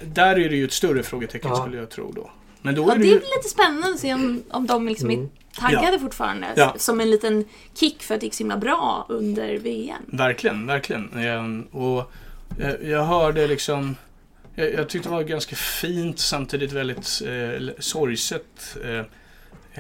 [0.05, 1.57] där är det ju ett större frågetecken Ja.
[1.57, 2.31] skulle jag tro då.
[2.63, 3.15] Men då Ja, är det det ju...
[3.17, 5.25] är lite spännande att se om, om de liksom Mm.
[5.25, 6.47] är taggade fortfarande.
[6.57, 6.75] Ja.
[6.79, 10.03] Som en liten kick för att det gick så himla bra under VM.
[10.07, 11.65] Verkligen, verkligen.
[11.71, 12.13] Och
[12.59, 13.97] jag, jag hörde liksom...
[14.55, 19.05] Jag, jag tyckte det var ganska fint samtidigt väldigt eh, sorgset eh,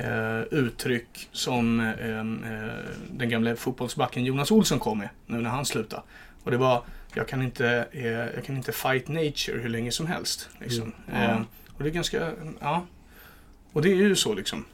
[0.04, 2.24] eh, uttryck som eh, eh,
[3.10, 6.02] den gamla fotbollsbacken Jonas Olsson kom med nu när han slutade.
[6.42, 10.06] Och det var jag kan inte, eh, jag kan inte fight nature hur länge som
[10.06, 10.48] helst.
[10.60, 10.92] Liksom.
[11.12, 11.30] Mm.
[11.30, 11.42] Eh,
[11.76, 12.86] och det är ganska, ja.
[13.72, 14.64] Och det är ju så liksom.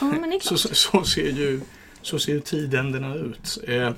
[0.00, 1.60] Ja, men det är Så, så, så ser ju
[2.06, 3.58] så ser ju tidänderna ut.
[3.68, 3.92] Eh, Ja.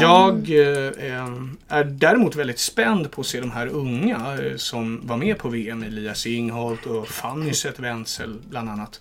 [0.00, 1.32] Jag eh, eh,
[1.68, 5.48] är däremot väldigt spänd på att se de här unga eh, som var med på
[5.48, 5.82] VM.
[5.82, 9.00] Elias Ingholt och Fanny Seth Wenzel bland annat.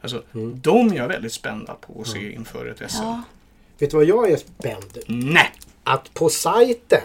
[0.00, 0.60] Alltså, Mm.
[0.60, 3.02] De är jag väldigt spända på att se inför ett SM.
[3.02, 3.22] Ja.
[3.78, 4.98] Vet du vad jag är spänd?
[5.06, 5.52] Nej!
[5.84, 7.00] Att på sajten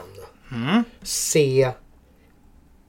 [0.52, 0.84] Mm.
[1.02, 1.72] se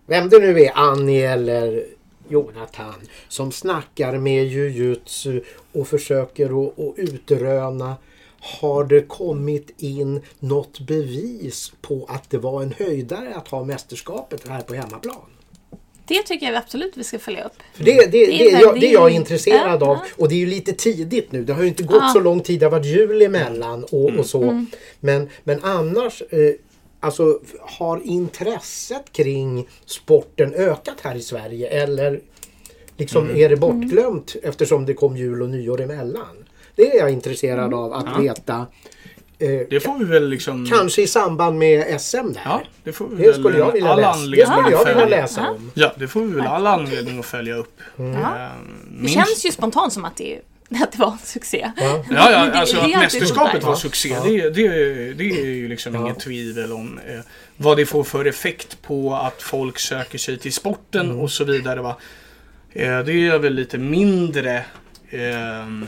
[0.06, 1.84] vem det nu är, Annie eller
[2.28, 2.94] Jonathan,
[3.28, 5.40] som snackar med jujutsu
[5.72, 7.96] och försöker att, att utröna
[8.40, 14.48] har det kommit in något bevis på att det var en höjdare att ha mästerskapet
[14.48, 15.16] här på hemmaplan?
[16.06, 17.52] Det tycker jag absolut vi ska följa upp.
[17.74, 20.34] För det, det, det, Det är jag, det är jag intresserad Ja, av och det
[20.34, 21.44] är ju lite tidigt nu.
[21.44, 22.10] Det har ju inte gått Ja.
[22.12, 22.60] så lång tid.
[22.60, 24.42] Det har varit jul emellan och, och så.
[24.42, 24.66] Mm.
[25.00, 26.38] Men, men annars eh,
[27.04, 32.20] alltså, har intresset kring sporten ökat här i Sverige eller
[32.96, 33.36] liksom Mm.
[33.36, 36.36] är det bortglömt eftersom det kom jul och nyår emellan?
[36.76, 37.78] Det är jag intresserad Mm.
[37.78, 38.20] av att Ja.
[38.22, 38.66] veta.
[39.38, 40.66] Eh, Det får vi väl liksom...
[40.66, 42.40] Kanske i samband med SM där.
[42.44, 45.06] Ja, det får vi Det väl skulle jag vilja läsa, det skulle jag vilja följa.
[45.06, 45.50] läsa Ja.
[45.50, 45.70] om.
[45.74, 47.80] Ja, det får vi väl all anledning att följa upp.
[47.98, 48.12] Mm.
[48.12, 48.44] Ja.
[48.44, 48.50] Eh,
[49.02, 50.38] Det känns ju spontant som att det,
[50.82, 51.70] att det var en succé.
[51.76, 52.04] Ja.
[52.10, 54.22] Ja, ja alltså det att mästerskapet var succé, Ja.
[54.24, 54.68] det, det,
[55.12, 56.00] det är ju liksom Ja.
[56.00, 57.20] inget tvivel om eh,
[57.56, 61.20] vad det får för effekt på att folk söker sig till sporten Mm.
[61.20, 61.80] och så vidare.
[61.82, 61.96] Va?
[62.72, 64.64] Eh, det är jag väl lite mindre...
[65.10, 65.86] ehm,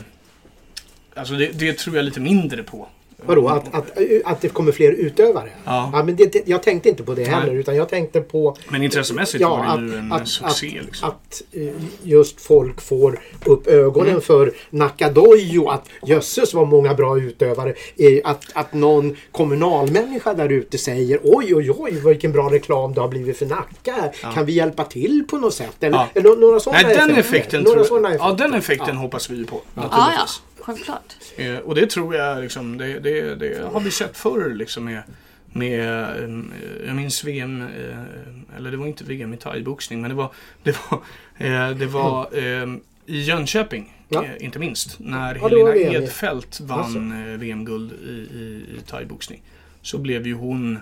[1.15, 2.87] alltså det, det tror jag lite mindre på.
[3.25, 3.91] Vadå, att, att,
[4.25, 5.49] att det kommer fler utövare?
[5.65, 6.03] Ja.
[6.05, 7.55] men det, jag tänkte inte på det heller Nej.
[7.59, 10.79] utan jag tänkte på Men intressemässigt Ja, var det ju att- en att- succé.
[10.85, 11.09] liksom.
[11.09, 11.67] att eh,
[12.03, 14.21] just folk får upp ögonen Mm.
[14.21, 15.67] för Nakadojo.
[15.69, 17.69] Att jösses vad många bra utövare.
[17.97, 23.01] Eh, Att, att någon kommunalmänniska där ute säger oj oj oj vilken bra reklam det
[23.01, 23.95] har blivit för Nacka.
[24.23, 24.31] Ja.
[24.31, 25.75] Kan vi hjälpa till på något sätt?
[25.83, 26.07] Eller, Ja.
[26.13, 27.19] eller några sådana Nej, den effekter.
[27.37, 29.01] effekten, några sådana ja, den effekten Ja.
[29.01, 29.61] hoppas vi på.
[29.75, 30.25] Ja, ja.
[30.67, 31.13] Självklart.
[31.37, 35.01] Eh, och det tror jag liksom, det, det, det har vi sett förr liksom med,
[35.45, 35.79] med
[36.23, 36.29] eh,
[36.87, 40.31] jag minns VM, eh, eller det var inte VM i thaiboxning, men det var,
[40.63, 40.99] det var,
[41.37, 42.67] eh, det var eh,
[43.05, 44.23] i Jönköping, Ja.
[44.23, 46.03] eh, inte minst, när Ja, Helena VM.
[46.03, 49.41] Edfeldt vann eh, VM-guld i, i, i thaiboxning.
[49.81, 50.79] Så blev ju hon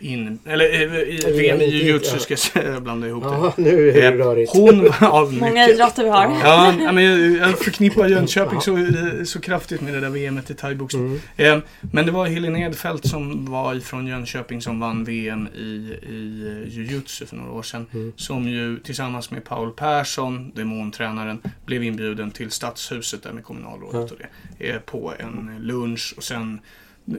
[0.00, 2.36] in, eller eh, i, Ja, VM i jujutsu ja.
[2.36, 3.62] ska jag blandade ihop Ja, det.
[3.62, 4.52] nu är det Eh, rörigt.
[4.52, 6.24] Hon, ja, Många idrotter vi har.
[6.24, 8.88] Ja, ja, men jag, förknippar Jönköping så,
[9.24, 11.06] så kraftigt med det där VMet i thaiboxning.
[11.36, 11.58] Mm.
[11.58, 11.62] Eh,
[11.92, 15.60] men det var Helene Edfeldt som var ifrån Jönköping som vann VM i,
[16.08, 17.86] i eh, jujutsu för några år sedan.
[17.94, 18.12] Mm.
[18.16, 24.18] Som ju tillsammans med Paul Persson, demontränaren, blev inbjuden till Stadshuset där med kommunalrådet och
[24.18, 24.68] det.
[24.68, 26.60] Eh, på en lunch och sen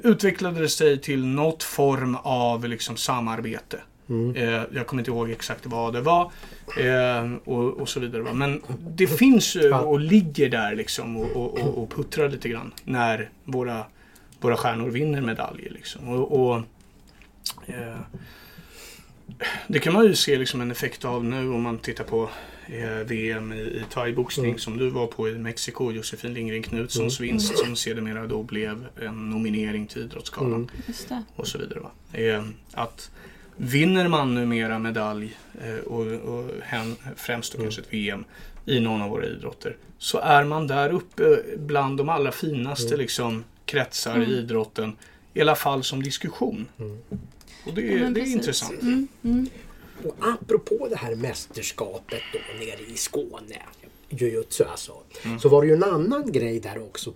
[0.03, 3.79] utvecklade det sig till något form av liksom samarbete.
[4.09, 4.35] Mm.
[4.35, 6.31] Eh, jag kommer inte ihåg exakt vad det var.
[6.79, 8.33] Eh, och, och så vidare.
[8.33, 9.79] Men det finns ju Ja.
[9.81, 12.73] och ligger där liksom och, och, och, puttrar lite grann.
[12.83, 13.85] När våra,
[14.39, 15.69] våra stjärnor vinner medaljer.
[15.69, 16.09] Liksom.
[16.09, 16.55] Och,
[17.67, 17.97] eh,
[19.67, 22.29] det kan man ju se liksom en effekt av nu om man tittar på eh,
[23.05, 24.59] VM i, i thaiboxning Mm.
[24.59, 25.91] som du var på i Mexiko.
[25.91, 30.69] Josefin Lindgren Knutssons vinst som sedermera då blev en nominering till Idrottsgalan
[31.09, 31.23] Mm.
[31.35, 31.79] Och så vidare.
[31.79, 31.91] Va?
[32.13, 33.11] Eh, att
[33.57, 37.65] vinner man numera medalj eh, och, och hen, främst då Mm.
[37.65, 38.23] kanske ett VM
[38.65, 42.99] i någon av våra idrotter så är man där uppe bland de allra finaste Mm.
[42.99, 44.29] liksom, kretsar Mm.
[44.29, 44.95] i idrotten.
[45.33, 46.65] I alla fall som diskussion.
[46.79, 46.97] Mm.
[47.65, 48.81] Och det, Ja, det är intressant.
[50.05, 53.61] Och apropå det här mästerskapet då nere i Skåne,
[54.09, 54.93] jujutsu alltså,
[55.25, 55.39] Mm.
[55.39, 57.13] så var det ju en annan grej där också.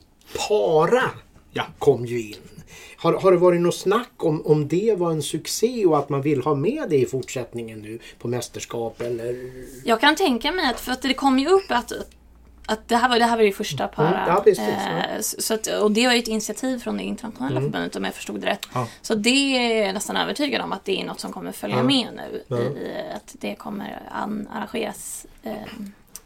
[0.48, 1.12] Para
[1.56, 1.66] Ja.
[1.80, 2.36] kom ju in.
[2.98, 6.22] Har, har det varit något snack om, om det var en succé och att man
[6.22, 9.52] vill ha med det i fortsättningen nu på mästerskap eller?
[9.86, 11.92] Jag kan tänka mig att, för att det kom ju upp att
[12.66, 14.08] att det här var det här var ju första para.
[14.24, 15.22] Mm, ja, precis, eh, ja.
[15.22, 18.14] så så att, och det var ju ett initiativ från det internationella förbundet om jag
[18.14, 18.68] förstod det rätt.
[18.74, 18.88] Ja.
[19.02, 21.84] Så det är jag nästan övertygad om att det är något som kommer följa Ja.
[21.84, 22.44] med nu.
[22.48, 22.58] Ja.
[22.60, 25.54] I, att det kommer an, arrangeras eh,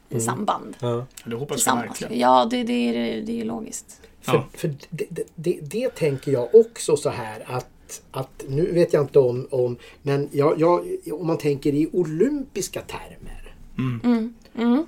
[0.09, 0.75] i samband.
[0.79, 1.05] Ja.
[1.25, 2.19] Det hoppas jag verkligen.
[2.19, 4.01] Ja, det, det, är, det är logiskt.
[4.21, 4.45] För, Ja.
[4.53, 9.03] för det, det, det, det tänker jag också så här att, att nu vet jag
[9.03, 13.53] inte om, om men jag, jag, om man tänker i olympiska termer.
[13.77, 14.33] Mm.
[14.55, 14.85] Mm.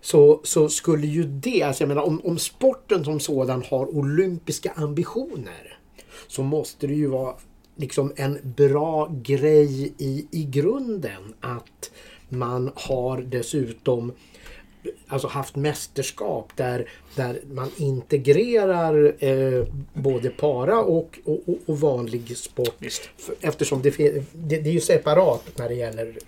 [0.00, 4.72] Så, så skulle ju det, alltså jag menar om, om sporten som sådan har olympiska
[4.76, 5.78] ambitioner
[6.28, 7.34] så måste det ju vara
[7.76, 11.90] liksom en bra grej i, i grunden att
[12.28, 14.12] man har dessutom
[15.08, 22.74] alltså haft mästerskap där, där man integrerar eh, både para och, och, och- vanlig sport.
[22.78, 23.02] Visst.
[23.40, 26.18] Eftersom det, det, det är ju separat när det gäller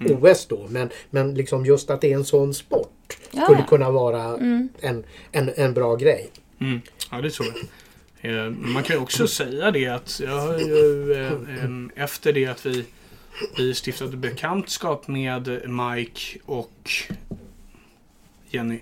[0.00, 0.66] OS då.
[0.68, 2.92] Men, men liksom just att det är en sån sport
[3.30, 3.66] Ja, skulle ja.
[3.66, 4.22] kunna vara
[4.80, 6.30] en, en, en bra grej.
[6.58, 6.80] Mm.
[7.10, 7.56] Ja, det tror jag.
[8.20, 12.66] Eh, Man kan ju också säga det att jag har ju, eh, efter det att
[12.66, 12.84] vi,
[13.56, 16.90] vi stiftade bekantskap med Mike och
[18.50, 18.78] Jenny.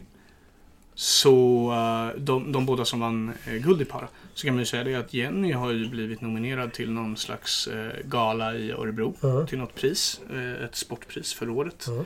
[0.94, 4.08] Så eh, de, de båda som vann guld i para.
[4.34, 7.68] Så kan man ju säga det att Jenny har ju blivit nominerad till någon slags
[8.04, 9.16] gala i Örebro.
[9.20, 9.46] Ja.
[9.46, 10.20] Till något pris.
[10.64, 11.84] Ett sportpris för året.
[11.88, 12.04] Ja.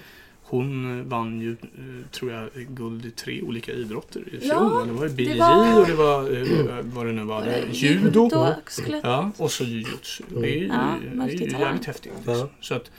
[0.50, 4.40] Hon vann ju, eh, tror jag, guld i tre olika idrotter i fjol.
[4.48, 7.64] Ja, det var ju bileri var- och det var, eh, vad det nu var, det,
[7.72, 8.30] judo.
[8.66, 9.00] skulle...
[9.04, 10.24] Ja, och så jujutsu.
[10.28, 12.12] Det är ju, Ja, det är ju jävligt häftigt.
[12.24, 12.32] Ja.
[12.32, 12.48] Liksom.
[12.60, 12.90] Så att,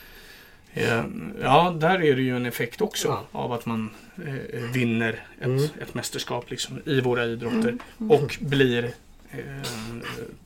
[0.74, 1.04] eh,
[1.41, 3.26] ja, där är det ju en effekt också Ja.
[3.32, 3.89] av att man
[4.26, 5.64] eh, vinner ett, Mm.
[5.82, 7.78] ett mästerskap liksom, i våra idrotter
[8.10, 8.91] och blir
[9.32, 9.62] eh,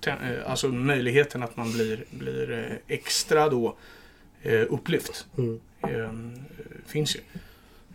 [0.08, 0.16] eh,
[0.52, 3.76] alltså möjligheten att man blir, blir eh, extra då
[4.42, 5.60] eh, upplyft Mm.
[5.82, 6.10] eh,
[6.88, 7.20] finns ju.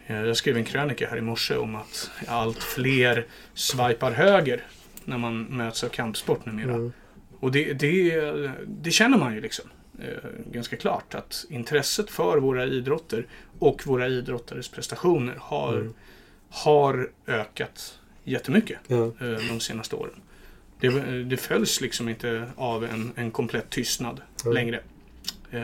[0.06, 4.62] Eh, Jag skrev en krönika här i morse om att allt fler swipar höger
[5.04, 6.74] när man möts av kampsport numera.
[6.74, 6.92] Mm.
[7.40, 8.20] Och det, det,
[8.66, 9.64] det känner man ju liksom
[10.02, 13.26] eh, ganska klart att intresset för våra idrotter
[13.58, 15.94] och våra idrottares prestationer har, Mm.
[16.50, 19.04] har ökat jättemycket Ja.
[19.20, 20.20] eh, de senaste åren.
[20.80, 20.88] Det,
[21.24, 24.54] det följs liksom inte av en, en komplett tystnad Mm.
[24.54, 24.80] längre.
[25.50, 25.62] Eh,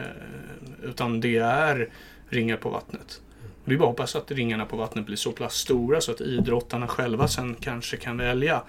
[0.82, 1.88] utan det är
[2.34, 3.20] ringar på vattnet.
[3.64, 6.12] Och det är bara att hoppas att ringarna på vattnet blir så pass stora så
[6.12, 8.62] att idrottarna själva sen kanske kan välja.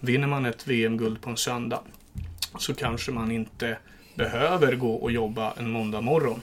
[0.00, 1.80] Vinner man ett VM-guld på en söndag
[2.58, 3.78] så kanske man inte
[4.14, 6.40] behöver gå och jobba en måndag morgon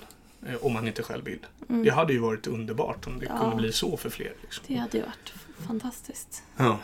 [0.47, 1.45] eh, om man inte själv vill.
[1.83, 3.39] Det hade ju varit underbart om det Ja.
[3.39, 4.33] kunde bli så för fler.
[4.41, 4.63] Liksom.
[4.67, 5.33] Det hade ju varit
[5.67, 6.43] fantastiskt.
[6.57, 6.79] Ja,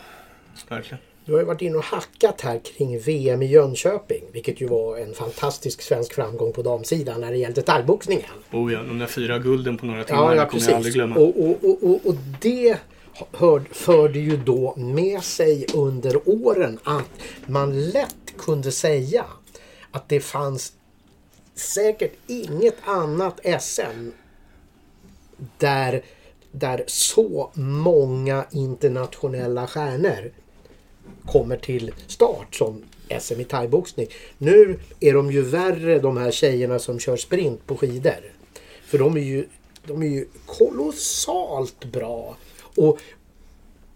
[0.68, 0.98] verkligen.
[1.24, 4.24] Du har ju varit inne och hackat här kring VM i Jönköping.
[4.32, 8.30] Vilket ju var en fantastisk svensk framgång på damsidan när det gällde thaiboxningen.
[8.52, 11.16] Oh ja, de där fyra gulden på några timmar Ja, ja kommer jag aldrig glömma.
[11.16, 12.78] Och, och, och, och, och det
[13.32, 17.10] hör, förde ju då med sig under åren att
[17.46, 19.24] man lätt kunde säga
[19.90, 20.72] att det fanns
[21.54, 24.10] säkert inget annat SM
[25.58, 26.02] där,
[26.52, 30.32] där så många internationella stjärnor
[31.26, 32.82] kommer till start som
[33.20, 34.06] SM i thaiboxning.
[34.38, 38.32] Nu är de ju värre de här tjejerna som kör sprint på skidor.
[38.86, 39.46] För de är ju,
[39.86, 42.36] de är ju kolossalt bra.
[42.76, 42.98] Och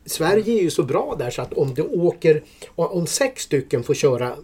[0.07, 2.43] Sverige är ju så bra där så att om det åker,
[2.75, 4.37] om sex stycken får köra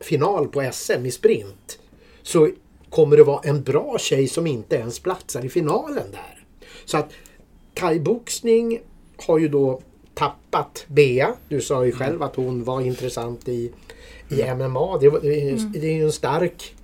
[0.00, 1.78] final på SM i sprint
[2.22, 2.50] så
[2.90, 6.44] kommer det vara en bra tjej som inte ens platsar i finalen där.
[6.84, 7.12] Så att
[7.74, 8.80] thaiboxning
[9.16, 9.80] har ju då
[10.14, 11.34] tappat Bea.
[11.48, 13.72] Du sa ju själv att hon var intressant i,
[14.28, 14.98] i MMA.
[14.98, 15.40] Det, var- det,
[15.80, 16.74] är, ju- en stark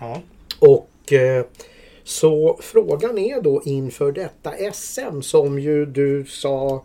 [0.00, 0.22] Ja.
[0.58, 1.44] och eh,
[2.04, 6.84] så frågan är då inför detta SM som ju du sa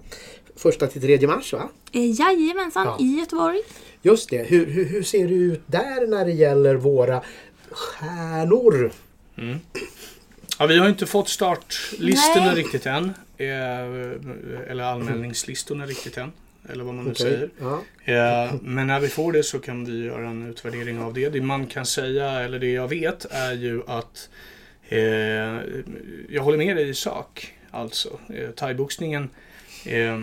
[0.56, 1.70] första till tredje mars va?
[1.91, 2.97] Eh, Jajamensan, Ja.
[3.00, 3.60] i Göteborg.
[4.02, 4.43] Just det.
[4.43, 7.22] Hur, hur, hur ser det ut där när det gäller våra
[7.72, 8.91] stjärnor?
[10.60, 13.14] Ja, vi har inte fått startlistorna riktigt än.
[13.39, 16.31] Eh, Eller anmälningslistorna riktigt än.
[16.69, 17.25] Eller vad man nu Okej.
[17.25, 17.49] säger.
[17.59, 17.81] Ja.
[18.45, 21.29] Eh, Men när vi får det så kan vi göra en utvärdering av det.
[21.29, 24.29] Det man kan säga, eller det jag vet, är ju att
[24.89, 24.99] eh,
[26.29, 27.53] jag håller med dig i sak.
[27.71, 29.29] Alltså, eh, thaiboxningen
[29.85, 30.19] eh,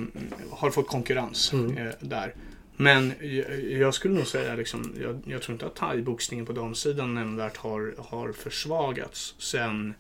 [0.50, 1.78] har fått konkurrens Mm.
[1.78, 2.34] eh, där.
[2.76, 7.14] Men jag, jag skulle nog säga liksom, jag, jag tror inte att thaiboxningen på damsidan
[7.14, 9.94] nämnvärt har, har försvagats sen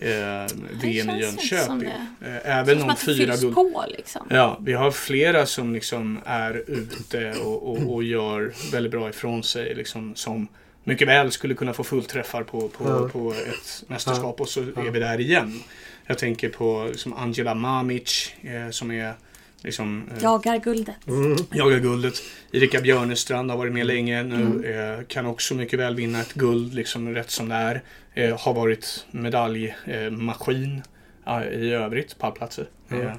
[0.00, 0.46] eh,
[0.82, 1.88] VM i känns inte som Jönköping.
[2.20, 2.26] det.
[2.26, 4.26] Eh, Det även om fyra guld på liksom.
[4.30, 9.42] Ja, vi har flera som liksom är ute och, och, och gör väldigt bra ifrån
[9.42, 9.74] sig.
[9.74, 10.48] Liksom, som
[10.84, 13.08] mycket väl skulle kunna få fullträffar på, på, Ja.
[13.12, 14.42] på ett mästerskap Ja.
[14.42, 14.86] och så Ja.
[14.86, 15.60] är vi där igen.
[16.06, 19.14] Jag tänker på liksom Angela Mamic eh, som är
[19.62, 21.06] liksom, eh, Jagar guldet.
[21.08, 21.36] Mm.
[21.52, 22.14] jagar guldet.
[22.52, 24.34] Erika Björnestrand har varit med länge nu.
[24.34, 24.98] Mm.
[24.98, 27.82] Eh, kan också mycket väl vinna ett guld liksom rätt som det är.
[28.14, 30.82] Eh, har varit medaljmaskin
[31.26, 32.66] eh, i övrigt, pallplatser.
[32.90, 33.06] Mm.
[33.06, 33.12] Eh,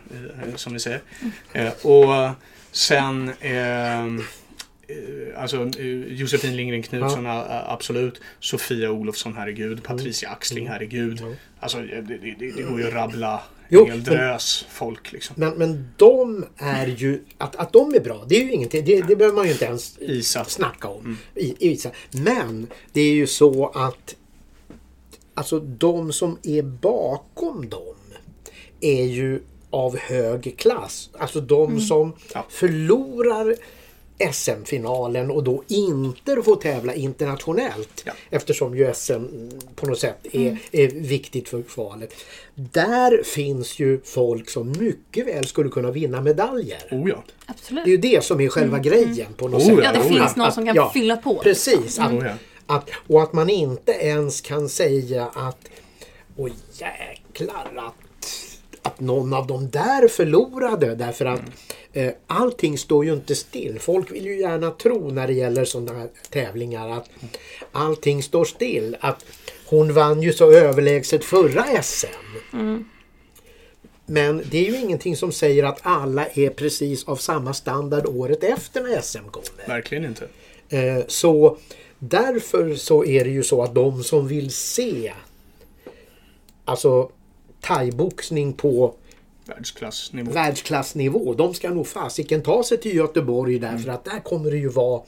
[0.50, 1.02] eh, som vi säger.
[1.54, 2.30] Eh, och
[2.72, 4.10] sen eh, eh,
[5.38, 8.22] Alltså eh, Josefin Lindgren Knutsson, a- absolut.
[8.39, 9.84] Sofia Olofsson, herregud.
[9.84, 11.22] Patricia Axling, herregud.
[11.22, 11.34] Mm.
[11.60, 15.36] Alltså det, det, det, går ju att rabbla Jo, en hel men- drös folk liksom.
[15.39, 18.86] Men, men de är ju, att, att de är bra, det är ju ingenting.
[18.86, 20.46] Det, det behöver man ju inte ens Isa.
[20.46, 21.18] snacka om.
[21.36, 21.89] I, i, vissa.
[22.12, 24.16] men det är ju så att
[25.34, 27.95] alltså de som är bakom dem
[28.82, 31.09] är ju av hög klass.
[31.17, 32.45] Alltså de som Ja.
[32.49, 33.55] förlorar
[34.32, 38.13] SM-finalen och då inte får tävla internationellt Ja.
[38.29, 39.23] eftersom ju SM
[39.75, 42.13] på något sätt är, är viktigt för kvalet.
[42.55, 46.79] Där finns ju folk som mycket väl skulle kunna vinna medaljer.
[46.91, 47.23] Oh ja.
[47.45, 47.84] Absolut.
[47.86, 49.79] Det är ju det som är själva grejen på något Oh, sätt.
[49.84, 51.36] ja, det Oh, finns någon som kan fylla på.
[51.43, 51.99] Precis.
[51.99, 52.25] Att, Oh.
[52.76, 55.57] Att, och att man inte ens kan säga att
[56.38, 57.95] Åh jäklar att,
[58.82, 61.41] att någon av dem där förlorade därför att
[61.93, 63.80] eh, allting står ju inte still.
[63.80, 67.09] Folk vill ju gärna tro när det gäller sådana här tävlingar att
[67.72, 68.97] allting står still.
[68.99, 69.26] Att
[69.65, 72.05] hon vann ju så överlägset förra SM.
[74.05, 78.43] Men det är ju ingenting som säger att alla är precis av samma standard året
[78.43, 79.67] efter när SM kommer.
[79.67, 80.28] Verkligen inte.
[80.69, 81.57] Eh, Så
[82.04, 85.14] därför så är det ju så att de som vill se
[86.66, 87.12] alltså
[87.62, 88.95] thaiboxning på
[89.45, 90.32] Världsklassnivå.
[90.32, 91.34] världsklassnivå.
[91.34, 95.02] De ska nog fasiken ta sig till Göteborg därför att där kommer det ju vara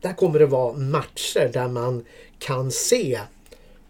[0.00, 2.04] där kommer det vara matcher där man
[2.38, 3.20] kan se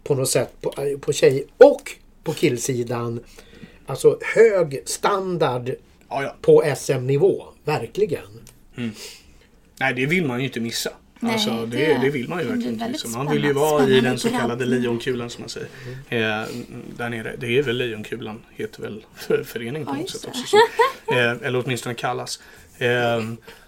[0.03, 1.91] på något sätt på, på tjej och
[2.23, 3.23] på killsidan
[3.85, 5.69] alltså hög standard
[6.09, 6.35] Ja, ja.
[6.41, 7.43] på SM-nivå.
[7.63, 8.41] Verkligen.
[9.79, 10.89] Nej, det vill man ju inte missa.
[11.19, 13.07] Nej, alltså, det, det- det vill man ju verkligen inte missa.
[13.07, 15.67] Man vill ju spännande- vara i den så kallade lejonkulan som man säger.
[16.09, 16.47] Eh,
[16.97, 17.35] där nere.
[17.37, 20.43] Det är väl lejonkulan, heter väl för, föreningen på något sätt också.
[20.47, 20.57] Så,
[21.13, 22.41] eh, eller åtminstone kallas.
[22.77, 23.23] Eh,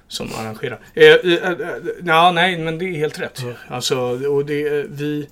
[0.07, 0.79] som arrangerar.
[0.93, 1.57] Eh, eh, eh,
[2.05, 3.41] ja, nej, men det är helt rätt.
[3.67, 5.27] Alltså, och det, vi,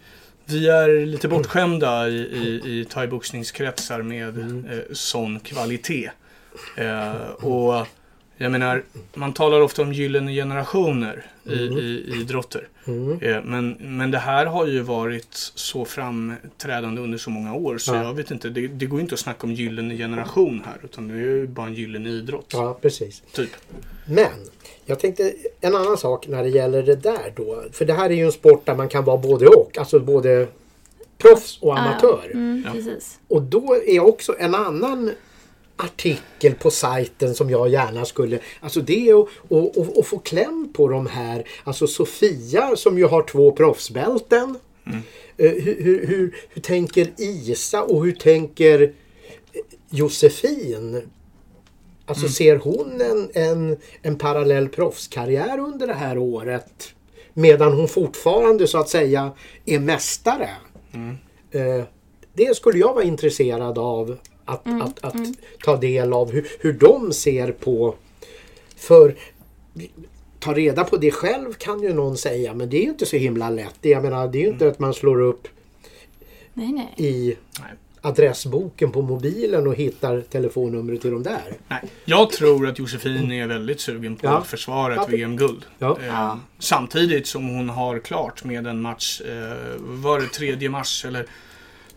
[0.45, 6.09] vi är lite bortskämda i, i, i thaiboxningskretsar med eh, sån kvalitet.
[6.77, 7.87] Eh, och
[8.41, 8.83] jag menar,
[9.13, 12.67] man talar ofta om gyllene generationer i, i, i idrotter.
[12.87, 13.19] Mm.
[13.21, 17.93] Eh, men, men det här har ju varit så framträdande under så många år så
[17.95, 18.03] Ja.
[18.03, 21.07] jag vet inte, det, det går ju inte att snacka om gyllene generation här utan
[21.07, 22.49] det är ju bara en gyllene idrott.
[22.53, 23.23] Ja, precis.
[23.33, 23.49] Typ.
[24.07, 24.31] Men
[24.85, 27.63] jag tänkte en annan sak när det gäller det där då.
[27.71, 29.77] För det här är ju en sport där man kan vara både och.
[29.77, 30.47] Alltså både
[31.17, 32.31] proffs och amatör.
[32.33, 32.71] Mm, Ja.
[32.73, 33.19] precis.
[33.27, 35.11] Och då är också en annan
[35.83, 38.39] artikel på sajten som jag gärna skulle...
[38.59, 39.27] Alltså det är att,
[39.77, 41.47] att, att få kläm på de här.
[41.63, 44.57] Alltså Sofia som ju har två proffsbälten.
[45.37, 48.93] Eh, Hur, hur, hur, hur tänker Isa och hur tänker
[49.89, 51.09] Josefin?
[52.05, 56.93] Alltså ser hon en, en, en parallell proffskarriär under det här året?
[57.33, 59.31] Medan hon fortfarande så att säga
[59.65, 60.49] är mästare.
[61.51, 61.83] Eh,
[62.33, 64.17] det skulle jag vara intresserad av
[64.49, 65.15] att, att, att
[65.63, 67.95] ta del av hur, hur de ser på.
[68.75, 69.15] För
[70.39, 73.17] ta reda på det själv kan ju någon säga men det är ju inte så
[73.17, 73.75] himla lätt.
[73.81, 75.47] Det, jag menar, det är ju inte att man slår upp
[76.53, 76.93] Nej, nej.
[76.97, 77.69] i Nej.
[78.01, 81.57] adressboken på mobilen och hittar telefonnumret till de där.
[81.67, 81.81] Nej.
[82.05, 84.37] Jag tror att Josefin är väldigt sugen på Ja.
[84.37, 85.17] att försvara ett Ja.
[85.17, 85.65] VM-guld.
[85.79, 85.97] Ja.
[86.07, 91.25] Eh, samtidigt som hon har klart med en match, eh, var det 3 mars eller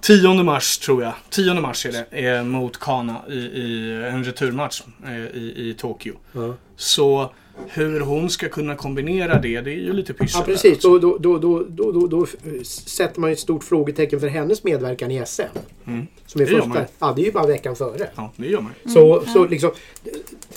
[0.02, 1.12] 10 mars tror jag.
[1.30, 6.14] 10 mars är det, eh, mot Kana i, i en returmatch eh, i, i Tokyo.
[6.32, 7.32] Ja, Så
[7.68, 10.40] hur hon ska kunna kombinera det, det är ju lite pyssel.
[10.40, 10.74] ja precis.
[10.76, 10.98] också.
[10.98, 12.26] Då, då, då, då, då, då, då
[12.64, 15.42] sätter man ju ett stort frågetecken för hennes medverkan i SM.
[15.86, 16.06] Mm.
[16.26, 16.74] Som är Det gör första.
[16.74, 16.84] man.
[16.98, 18.08] Ja, det är ju bara veckan före.
[18.14, 18.72] Ja, det gör man.
[18.94, 19.70] Så, så liksom,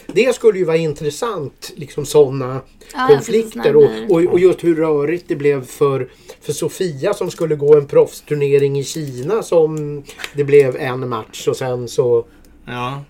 [0.07, 2.61] det skulle ju vara intressant, liksom sådana
[2.93, 3.75] Ja, konflikter.
[3.75, 6.07] Och, och, och just hur rörigt det blev för,
[6.41, 11.57] för Sofia som skulle gå en proffsturnering i Kina som det blev en match och
[11.57, 12.25] sen så
[12.65, 13.03] Ja,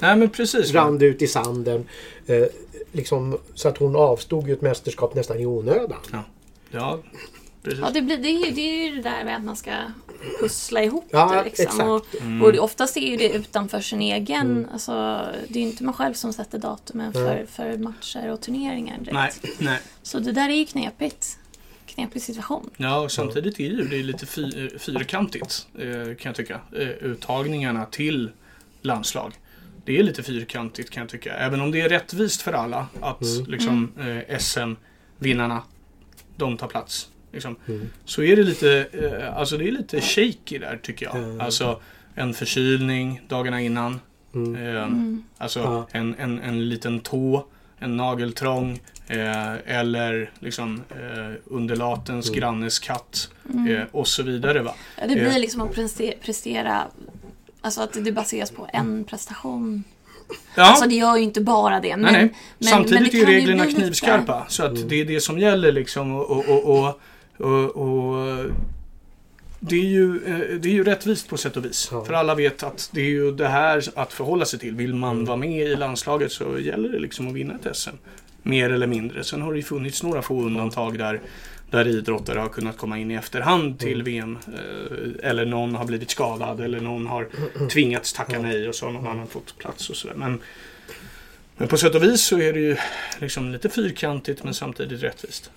[0.00, 0.72] Nej men precis.
[0.72, 1.84] rann ut i sanden.
[2.26, 2.44] Eh,
[2.98, 5.98] liksom, så att hon avstod ju ett mästerskap nästan i onödan.
[6.70, 6.98] Ja,
[7.62, 7.80] precis.
[7.80, 9.70] Ja, det, blir, det, är, ju- det är ju det där med att man ska
[10.40, 11.44] pussla ihop Ja, det.
[11.44, 11.64] Liksom.
[11.64, 11.88] exakt.
[11.88, 12.42] Och, Mm.
[12.42, 14.40] och det, oftast är ju det utanför sin egen...
[14.50, 14.66] Mm.
[14.72, 14.92] Alltså,
[15.48, 19.12] det är ju inte man själv som sätter datumen för, för matcher och turneringar direkt.
[19.42, 19.80] Nej, nej.
[20.02, 21.38] Så det där är ju knepigt.
[21.86, 22.70] Knepig situation.
[22.76, 25.84] Ja, och samtidigt är ju det lite fy, fyrkantigt eh,
[26.16, 26.60] kan jag tycka.
[26.72, 28.30] Eh, uttagningarna till
[28.82, 29.32] landslag.
[29.88, 31.34] Det är lite fyrkantigt kan jag tycka.
[31.34, 33.44] Även om det är rättvist för alla att Mm.
[33.50, 33.92] liksom,
[34.28, 35.62] eh, SM-vinnarna,
[36.36, 37.08] de tar plats.
[37.32, 37.56] Liksom.
[37.68, 37.88] Mm.
[38.04, 41.16] Så är det lite, eh, alltså det är lite shaky där tycker jag.
[41.16, 41.40] Mm.
[41.40, 41.80] Alltså
[42.14, 44.00] en förkylning dagarna innan.
[44.34, 44.54] Mm.
[44.66, 45.24] Eh, Mm.
[45.38, 45.86] Alltså Ja.
[45.92, 47.46] en, en, en liten tå,
[47.78, 52.40] en nageltrång eh, eller liksom eh, underlatens Mm.
[52.40, 53.76] grannes katt Mm.
[53.76, 54.62] eh, och så vidare.
[54.62, 54.74] Va?
[55.00, 55.38] Ja, det blir eh.
[55.38, 55.74] liksom att
[56.22, 56.86] prestera
[57.60, 59.84] Alltså att det baseras på en prestation.
[60.54, 61.96] Ja, Alltså det gör ju inte bara det.
[61.96, 62.34] Men, nej, nej.
[62.58, 64.46] men- Samtidigt men det är ju kan ju reglerna knivskarpa.
[64.48, 64.88] Så att Mm.
[64.88, 66.14] det är det som gäller liksom.
[66.16, 66.84] Och, och, och,
[67.38, 68.44] och, och, och
[69.60, 71.88] det, är ju, eh, det är ju rättvist på sätt och vis.
[71.92, 72.04] Ja.
[72.04, 74.74] För alla vet att det är ju det här att förhålla sig till.
[74.74, 75.24] Vill man Mm.
[75.24, 77.90] vara med i landslaget så gäller det liksom att vinna ett SM.
[78.42, 79.24] Mer eller mindre.
[79.24, 81.20] Sen har det ju funnits några få undantag där
[81.70, 84.04] där idrottare har kunnat komma in i efterhand till Mm.
[84.04, 84.38] VM.
[85.22, 87.28] eh, Eller någon har blivit skadad eller någon har
[87.68, 90.14] tvingats tacka nej och så har någon annan fått plats och sådär.
[90.14, 90.40] Men,
[91.56, 92.76] men på sätt och vis så är det ju
[93.18, 95.50] liksom lite fyrkantigt men samtidigt rättvist.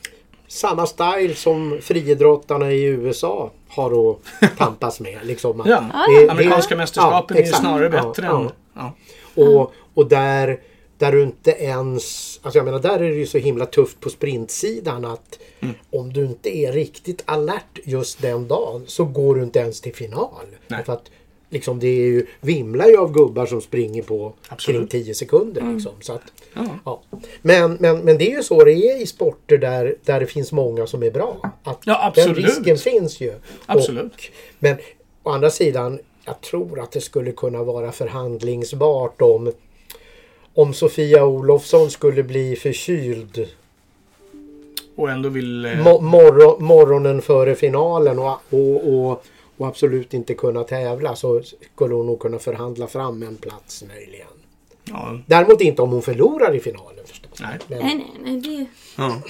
[0.48, 4.18] Samma style som friidrottarna i USA har att
[4.58, 5.20] tampas med.
[5.24, 5.64] Liksom.
[5.66, 5.84] Ja,
[6.20, 8.42] Det- amerikanska det- mästerskapen ja, är ju snarare bättre ja.
[8.42, 8.50] än...
[8.76, 8.94] Ja.
[9.44, 10.60] Och, och där,
[11.02, 12.40] där du inte ens...
[12.44, 15.76] Alltså jag menar, där är det ju så himla tufft på sprintsidan att Mm.
[15.92, 19.96] om du inte är riktigt alert just den dagen så går du inte ens till
[19.96, 20.46] final.
[20.68, 20.84] Nej.
[20.86, 21.12] För att
[21.50, 24.92] liksom, det är ju, vimlar ju av gubbar som springer på Absolut.
[24.92, 25.74] kring 10 sekunder.
[25.74, 25.92] Liksom.
[26.02, 26.22] Så att,
[26.54, 26.66] Ja.
[26.86, 27.02] ja.
[27.42, 30.52] men, men, men det är ju så det är i sporter där, där det finns
[30.52, 31.52] många som är bra.
[31.64, 32.36] Att Ja, absolut.
[32.36, 33.34] Den risken finns ju.
[33.66, 34.14] Absolut.
[34.14, 34.22] Och,
[34.60, 34.78] men
[35.24, 39.52] å andra sidan, jag tror att det skulle kunna vara förhandlingsbart om
[40.54, 43.48] om Sofia Olofsson skulle bli förkyld
[44.96, 45.66] Och ändå vill...
[45.66, 49.24] eh, mo- morgon, morgonen före finalen och, och, och,
[49.58, 51.42] och absolut inte kunna tävla så
[51.74, 54.28] skulle hon nog kunna förhandla fram en plats möjligen.
[54.84, 57.40] Ja, Däremot inte om hon förlorar i finalen förstås.
[57.42, 57.60] nej.
[57.68, 58.42] Men, Nej, nej, nej.
[58.42, 58.66] Det,
[58.98, 59.22] Ja.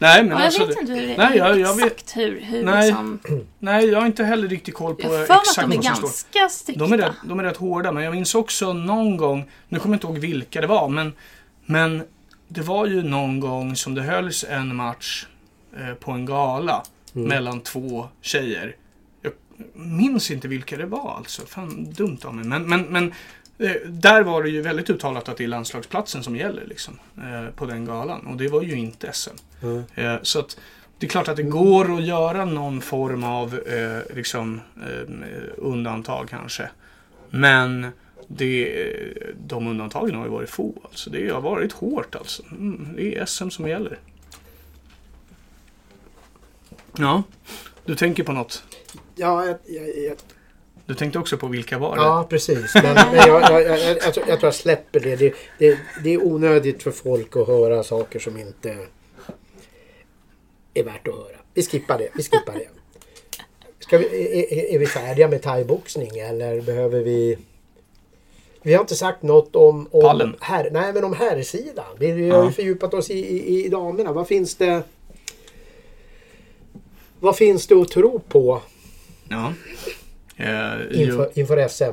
[0.00, 0.66] Nej, men ja, jag alltså...
[0.66, 2.86] vet det- inte hur det, nej, jag- jag vet- exakt hur, hur Nej.
[2.86, 3.18] liksom...
[3.58, 6.02] Nej, jag har inte heller riktigt koll på Jag exakt de är vad som står.
[6.02, 6.84] ganska strikta.
[6.84, 9.94] De är, rätt, de är rätt hårda, men jag minns också någon gång, nu kommer
[9.94, 11.12] jag inte ihåg vilka det var, men,
[11.66, 12.02] men
[12.48, 15.26] det var ju någon gång som det hölls en match
[15.80, 16.82] eh, på en gala
[17.14, 17.28] Mm.
[17.28, 18.76] mellan två tjejer.
[19.22, 19.32] Jag
[19.74, 22.44] minns inte vilka det var alltså, fan dumt av mig.
[22.44, 23.14] Men, men, men
[23.86, 27.66] där var det ju väldigt uttalat att det är landslagsplatsen som gäller liksom, eh, på
[27.66, 28.26] den galan.
[28.26, 29.30] Och det var ju inte SM.
[29.62, 29.84] Mm.
[29.94, 30.56] Eh, så att
[30.98, 35.14] det är klart att det går att göra någon form av eh, liksom, eh,
[35.56, 36.68] undantag kanske.
[37.30, 37.86] Men
[38.26, 38.86] det,
[39.46, 40.74] de undantagen har ju varit få.
[40.84, 41.10] Alltså.
[41.10, 42.42] Det har varit hårt alltså.
[42.50, 43.98] Mm, det är SM som gäller.
[46.96, 47.22] Ja,
[47.84, 48.64] du tänker på något.
[49.14, 50.16] ja, jag, jag, jag,
[50.90, 52.02] Du tänkte också på vilka var det?
[52.02, 52.74] ja, precis.
[52.74, 55.16] Men, men jag, jag, jag, jag, tror, jag släpper det.
[55.16, 55.78] Det, det.
[56.04, 58.76] det är onödigt för folk att höra saker som inte
[60.74, 61.36] är värt att höra.
[61.54, 62.08] Vi skippar det.
[62.14, 62.68] Vi skippar det.
[63.78, 67.38] Ska vi, är, är- vi färdiga med thaiboxning eller behöver vi...
[68.62, 69.88] Vi har inte sagt något om...
[69.90, 70.36] om Pallen.
[70.40, 71.96] Här, nej, men om herrsidan.
[71.98, 74.12] Vi har ju fördjupat oss i, i, i damerna.
[74.12, 74.82] Vad finns det...
[77.20, 78.62] Vad finns det att tro på
[79.30, 79.52] Ja.
[80.40, 81.84] Eh, inför, inför SM?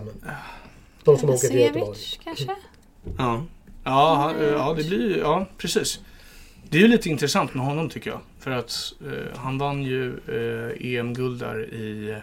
[1.04, 1.98] De som åker till Göteborg.
[2.24, 2.56] Kanske?
[3.18, 3.44] ja.
[3.84, 6.00] Ja, ja, det blir ju- ja, precis.
[6.70, 8.20] Det är ju lite intressant med honom tycker jag.
[8.40, 12.18] För att eh, han vann ju eh, EM-guld där i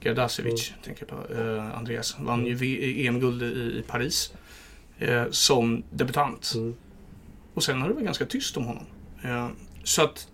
[0.00, 1.34] Gardasevic, tänker jag på.
[1.42, 2.16] Eh, Andreas.
[2.18, 3.46] Vann ju EM-guld i,
[3.78, 4.32] i Paris.
[4.98, 6.52] Eh, som debutant.
[6.54, 6.74] Mm.
[7.54, 8.84] Och sen har det varit ganska tyst om honom.
[9.24, 9.48] Eh,
[9.84, 10.28] så att,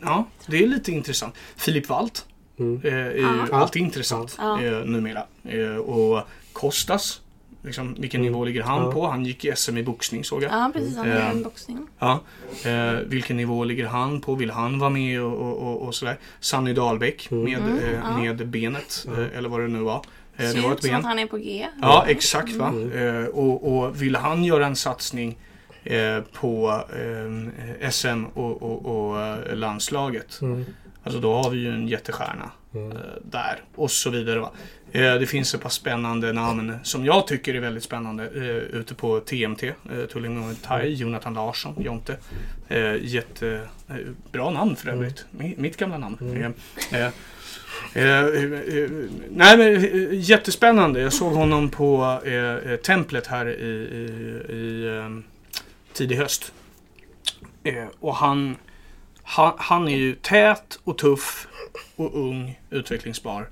[0.00, 1.34] ja, det är lite intressant.
[1.56, 2.26] Filip Walt
[2.62, 2.80] Mm.
[2.84, 3.56] eh, är ju Ja.
[3.56, 4.62] alltid intressant Ja.
[4.62, 5.22] eh, numera.
[5.48, 7.20] Eh, och Kostas,
[7.62, 8.32] liksom, vilken Mm.
[8.32, 8.92] nivå ligger han Ja.
[8.92, 9.06] på?
[9.06, 10.52] Han gick i SM i boxning såg jag.
[10.52, 10.96] Ja, precis.
[10.96, 11.86] Han Eh, boxning.
[11.98, 12.20] Ja.
[12.64, 14.34] Eh, vilken nivå ligger han på?
[14.34, 16.18] Vill han vara med och, och, och, och sådär?
[16.40, 17.44] Sanny Dahlbäck Mm.
[17.44, 18.18] med, Mm, eh, ja.
[18.18, 19.22] med benet, Ja.
[19.22, 20.04] eh, eller vad det nu var.
[20.36, 21.66] Eh, Ser det var ut ett som att han är på G.
[21.82, 22.68] Ja, exakt va.
[22.68, 22.92] Mm.
[23.22, 25.38] Eh, och, och vill han göra en satsning
[25.84, 30.38] eh, på eh, SM och, och, och landslaget.
[30.42, 30.64] Mm.
[31.04, 34.38] Alltså då har vi ju en jättestjärna eh, där och så vidare.
[34.40, 34.50] Va?
[34.92, 38.42] Eh, det finns ett par spännande namn som jag tycker är väldigt spännande eh,
[38.80, 39.62] ute på TMT.
[39.64, 39.72] Eh,
[40.12, 42.16] Tulling Muay Thai, Jonathan Larsson, Jonte.
[42.68, 45.24] Eh, jättebra namn för övrigt.
[45.30, 46.52] Mi- Mitt gamla namn.
[46.92, 47.10] Eh, eh,
[47.94, 48.90] Eh, eh, eh,
[49.30, 51.00] nej men eh, jättespännande.
[51.00, 52.34] Jag såg honom på eh,
[52.72, 55.08] eh, templet här i, i, i eh,
[55.92, 56.52] tidig höst.
[57.64, 58.56] Eh, och han,
[59.32, 61.48] han, han är ju tät och tuff
[61.96, 63.48] och ung, utvecklingsbar.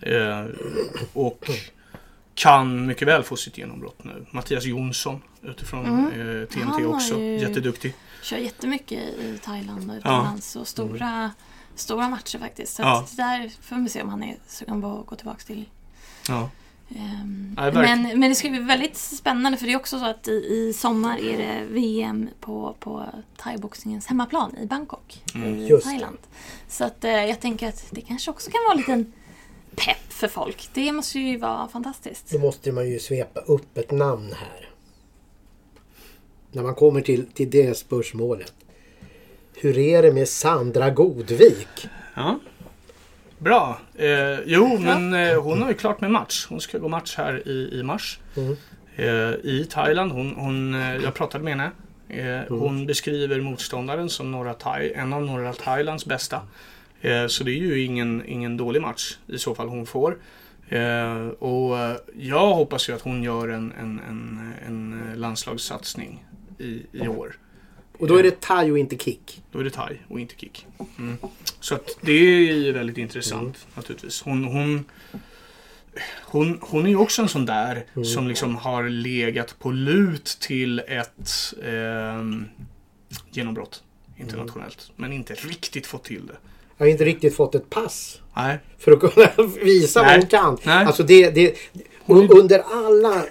[0.00, 0.44] Eh,
[1.12, 1.50] och
[2.34, 4.26] kan mycket väl få sitt genombrott nu.
[4.30, 7.18] Mattias Jonsson utifrån eh, TNT också.
[7.18, 7.94] ju- Jätteduktig.
[8.22, 11.30] Kör jättemycket i Thailand och utomlands och stora,
[11.74, 12.74] stora matcher faktiskt.
[12.76, 13.06] Så Ja.
[13.10, 15.64] där får vi se om han är sugen på att gå tillbaka till.
[16.28, 16.50] Ja.
[16.96, 20.32] Ehm, men, men det ska bli väldigt spännande för det är också så att i,
[20.32, 23.04] i sommar är det VM på, på
[23.36, 25.58] thaiboxningens hemmaplan i Bangkok Mm.
[25.58, 25.86] i Just.
[25.86, 26.18] Thailand.
[26.68, 29.12] Så att eh, jag tänker att det kanske också kan vara en liten
[29.76, 30.68] pepp för folk.
[30.74, 32.30] Det måste ju vara fantastiskt.
[32.30, 34.68] Då måste man ju svepa upp ett namn här.
[36.52, 38.54] När man kommer till, till det spörsmålet.
[39.54, 41.88] Hur är det med Sandra Godvik?
[42.14, 42.38] Ja.
[43.42, 43.78] Bra.
[43.94, 46.46] Eh, jo, men eh, hon har ju klart med match.
[46.48, 48.18] Hon ska gå match här i, i mars.
[48.36, 48.56] Mm.
[48.96, 50.12] Eh, I Thailand.
[50.12, 51.70] Hon, hon, eh, jag pratade med henne.
[52.08, 56.40] Eh, hon beskriver motståndaren som norra Thai, en av norra Thailands bästa.
[57.00, 60.16] Eh, så det är ju ingen, ingen dålig match i så fall hon får.
[61.38, 61.76] Och
[62.14, 66.24] jag hoppas ju att hon gör en, en, en, en landslagssatsning
[66.58, 67.36] i, i år.
[68.02, 69.42] Och då är det thai och inte kick.
[69.52, 70.66] Då är det thai och inte kick.
[70.98, 71.16] Mm.
[71.60, 74.22] Så att det är ju väldigt intressant naturligtvis.
[74.22, 74.84] Hon, hon,
[76.22, 80.78] hon, hon är ju också en sån där som liksom har legat på lut till
[80.78, 82.44] ett ehm,
[83.30, 83.82] genombrott
[84.16, 84.90] internationellt.
[84.96, 86.36] Men inte riktigt fått till det.
[86.76, 88.20] Jag har inte riktigt fått ett pass.
[88.36, 88.58] Nej.
[88.78, 89.30] För att kunna
[89.64, 90.10] visa Nej.
[90.10, 90.58] vad hon kan.
[90.64, 90.86] Nej.
[90.86, 91.54] Alltså det, det,
[92.04, 93.24] Hon- under alla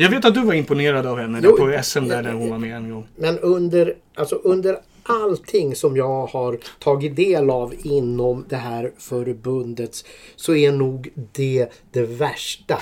[0.00, 2.58] Jag vet att du var imponerad av henne Jo, på SM där när hon var
[2.58, 3.06] med en gång.
[3.16, 10.04] Men under, alltså under allting som jag har tagit del av inom det här förbundet
[10.36, 12.78] så är nog det det värsta.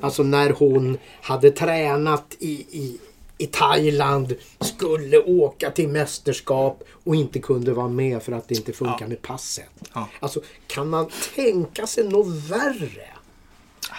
[0.00, 2.98] Alltså när hon hade tränat i, i,
[3.38, 8.72] i Thailand, skulle åka till mästerskap och inte kunde vara med för att det inte
[8.72, 9.08] funkar Ja.
[9.08, 9.70] med passet.
[9.94, 10.08] Ja.
[10.20, 13.06] Alltså kan man tänka sig något värre?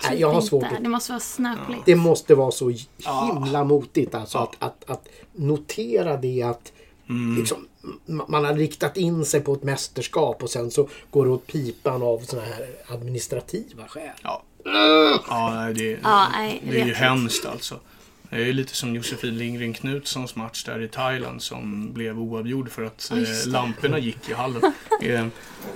[0.03, 1.81] Nej, jag har svårt att Det måste vara snöpligt.
[1.85, 3.31] det måste vara så Ja.
[3.43, 4.43] himla motigt alltså Ja.
[4.59, 6.71] att, att, att notera det att
[7.09, 7.37] Mm.
[7.39, 7.67] liksom,
[8.05, 12.01] man har riktat in sig på ett mästerskap och sen så går det åt pipan
[12.03, 14.09] av såna här administrativa skäl.
[14.23, 14.43] Ja.
[15.29, 17.79] Ja, det, Ja, nej, det är ju hemskt alltså.
[18.29, 22.71] Det är ju lite som Josefin Lindgren Knutssons match där i Thailand som blev oavgjord
[22.71, 23.17] för att eh,
[23.51, 24.61] lamporna gick i hallen.
[25.01, 25.29] Eh, Ja,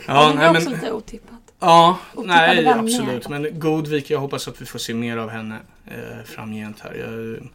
[0.07, 1.38] ja, det var också men, lite otippat.
[1.59, 3.29] Ja, nej absolut.
[3.29, 5.57] Men Godvik, jag hoppas att vi får se mer av henne
[5.87, 6.93] eh, framgent här.
[6.93, 7.49] Jag,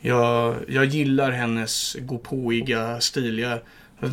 [0.00, 3.38] jag, jag gillar hennes gåpåiga stil.
[3.38, 3.58] Jag,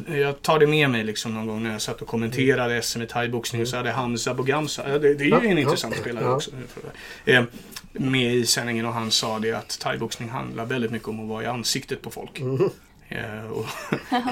[0.07, 3.07] jag tar det med mig liksom någon gång när jag satt och kommenterade SM i
[3.07, 5.97] thaiboxning och så hade Hamza Bogamsa, ja, det, det är ju Ja, en ja, intressant
[5.97, 6.35] spelare ja.
[6.35, 6.51] också.
[7.25, 7.43] Eh,
[7.93, 11.43] med i sändningen och han sa det att thaiboxning handlar väldigt mycket om att vara
[11.43, 12.39] i ansiktet på folk.
[12.39, 12.69] Mm.
[13.09, 13.65] Eh, och,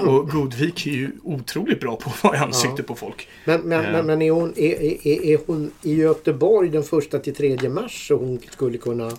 [0.07, 3.27] och Godvik är ju otroligt bra på att vara i ansiktet på folk.
[3.45, 3.91] Men, men, Ja.
[3.91, 8.07] men, men är, hon, är, är, är hon i Göteborg den första till tredje mars
[8.07, 9.11] så hon skulle kunna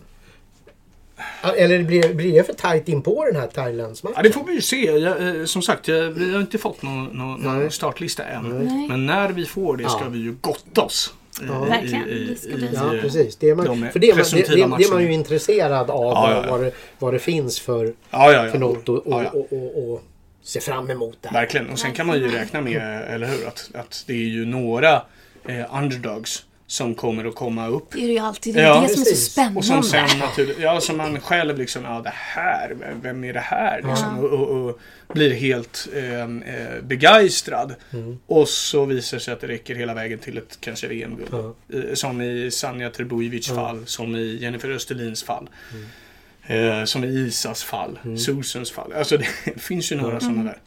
[1.56, 4.14] eller blir, blir det för tajt in på den här Thailandsmatchen?
[4.16, 4.84] Ja, det får vi ju se.
[4.84, 8.42] Jag, eh, som sagt, jag, vi har inte fått någon, någon, startlista än.
[8.48, 8.88] Nej.
[8.88, 10.08] Men när vi får det ska Ja.
[10.08, 11.14] vi ju gotta oss.
[11.42, 11.66] I- Ja.
[11.66, 13.36] i- Verkligen, i- det ska i- bli i- Ja, precis.
[13.36, 15.90] Det är man, de för det är man, det, det, det är man ju intresserad
[15.90, 16.50] av Ja, ja, ja.
[16.50, 18.50] Vad, det, vad det finns för, Ja, ja, ja.
[18.52, 19.30] för något och, och, ja, ja.
[19.30, 20.02] och, och, och
[20.42, 21.30] se fram emot där.
[21.32, 21.70] Verkligen.
[21.70, 25.02] Och sen kan man ju räkna med, eller hur, att, att det är ju några
[25.48, 27.92] eh, underdogs som kommer att komma upp.
[27.92, 29.32] Det är ju alltid det, är Ja, det som är så precis.
[29.32, 29.58] spännande.
[29.58, 33.40] Och som sen naturligt, ja som man själv liksom, ja det här, vem- är det
[33.40, 33.82] här?
[33.82, 34.68] Liksom, och, och,
[35.08, 37.74] och blir helt eh, eh, begeistrad.
[37.92, 38.18] Mm.
[38.26, 41.28] Och så visar sig att det räcker hela vägen till ett kanske VM-guld.
[41.32, 41.54] Ja.
[41.78, 43.54] Eh, Som i Sanja Trebojevics Ja.
[43.54, 45.48] fall, som i Jennifer Österlins fall.
[45.72, 46.78] Mm.
[46.80, 48.92] Eh, som i Isas fall, Susans fall.
[48.92, 49.26] Alltså det
[49.60, 50.58] finns ju några sådana där.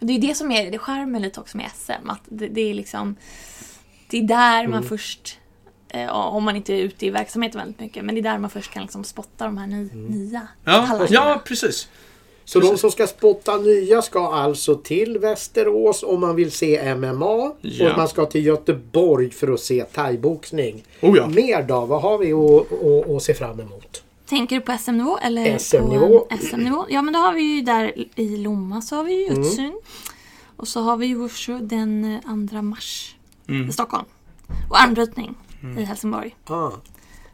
[0.00, 2.10] Det är det som är det charmen lite också med SM.
[2.10, 3.16] Att det, det är liksom
[4.10, 4.70] Det är där Mm.
[4.70, 5.38] man först
[5.88, 8.04] eh, om man inte är ute i verksamheten väldigt mycket.
[8.04, 10.46] Men det är där man först kan liksom spotta de här ny, nya Mm.
[10.64, 11.06] Ja, talangerna.
[11.10, 11.88] ja precis.
[12.44, 17.52] Så de som ska spotta nya ska alltså till Västerås om man vill se MMA.
[17.60, 17.90] Ja.
[17.90, 20.84] Och man ska till Göteborg för att se thaiboxning.
[21.02, 21.26] Oh ja.
[21.26, 21.84] Mer då?
[21.86, 24.02] Vad har vi att, att, att se fram emot?
[24.28, 26.26] Tänker du på SM-nivå eller SM-nivå.
[26.50, 26.86] SM-nivå?
[26.88, 29.42] Ja men då har vi ju där i Lomma så har vi Mm.
[29.42, 29.80] ju Utsyn.
[30.56, 33.15] Och så har vi ju Wushu den eh, 2 mars.
[33.48, 33.68] Mm.
[33.68, 34.04] i Stockholm.
[34.70, 35.34] Och armbrytning
[35.78, 36.36] i Helsingborg.
[36.46, 36.70] Ah.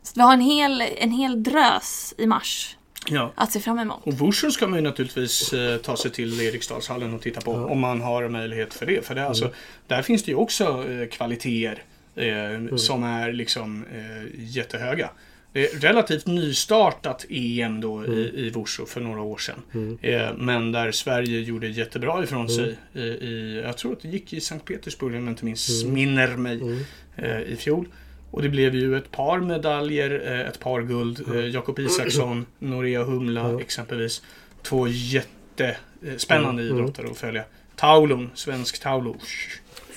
[0.03, 3.33] Så vi har en hel, en hel drös i mars Ja.
[3.35, 4.01] att se fram emot.
[4.07, 7.81] Och Wushu ska man ju naturligtvis eh, ta sig till Eriksdalshallen och titta på om
[7.81, 9.07] man har möjlighet för det.
[9.07, 9.53] För det är alltså,
[9.87, 11.83] där finns det ju också eh, kvaliteter
[12.15, 15.11] eh, som är liksom eh, jättehöga.
[15.53, 19.63] Det är relativt nystartat EM då i, i Wushu för några år sedan.
[20.03, 22.77] Eh, men där Sverige gjorde jättebra ifrån sig.
[22.93, 26.37] I, i, jag tror att det gick i Sankt Petersburg om jag inte minns, minner
[26.37, 26.85] mig,
[27.17, 27.89] eh, i fjol.
[28.31, 31.25] Och det blev ju ett par medaljer, eh, ett par guld.
[31.35, 34.23] Eh, Jakob Isaksson, Norea Humla exempelvis.
[34.63, 37.45] Två jättespännande idrottare att följa.
[37.77, 39.17] Taulon, svensk Taulo.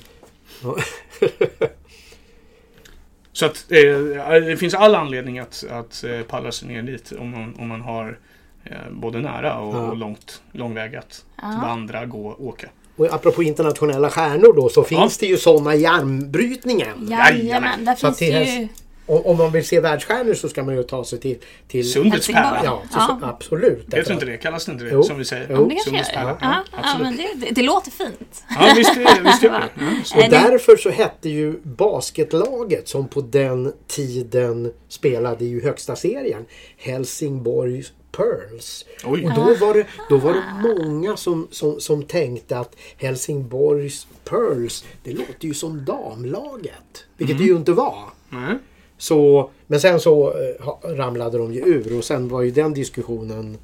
[3.31, 3.33] Ja.
[3.33, 7.29] Så att eh, det finns all anledning att, att eh, palla sig ner dit om
[7.31, 8.17] man, om man har
[8.63, 9.79] eh, både nära och, Ja.
[9.79, 11.59] och långt, lång väg att Ja.
[11.61, 12.67] vandra, gå, åka.
[12.95, 17.07] Och apropå internationella stjärnor då så finns det ju sådana i armbrytningen.
[17.09, 18.67] Jajamän, där finns det ju...
[19.09, 21.37] Om, man vill se världsstjärnor så ska man ju ta sig till...
[21.67, 22.61] till Sundets pärla.
[22.63, 23.17] ja, så, Ja.
[23.21, 23.85] så, absolut.
[23.85, 24.37] Heter det inte det?
[24.37, 24.89] Kallas det inte det?
[24.93, 25.03] Jo.
[25.03, 25.47] Som vi säger.
[25.49, 25.69] Jo.
[25.69, 26.37] Det Sundets pärla.
[26.41, 27.03] ja, ja, absolut.
[27.03, 28.43] men det, det, det låter fint.
[28.59, 29.69] Ja, visst, är- visst gör det.
[30.15, 30.19] Ja.
[30.19, 36.45] Eh, Och därför så hette ju basketlaget som på den tiden spelade i högsta serien
[36.77, 38.85] Helsingborg Pearls.
[39.05, 39.25] Oj.
[39.25, 40.43] Och då var det, då var det
[40.77, 47.05] många som, som, som tänkte att Helsingborgs Pearls, det låter ju som damlaget.
[47.17, 48.03] Vilket det ju inte var.
[48.29, 48.57] Nej.
[48.99, 53.57] Så, men sen så eh, ramlade de ju ur och sen var ju den diskussionen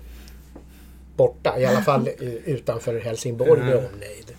[1.16, 1.60] borta.
[1.60, 4.34] I alla fall eh, utanför Helsingborg med omnejd.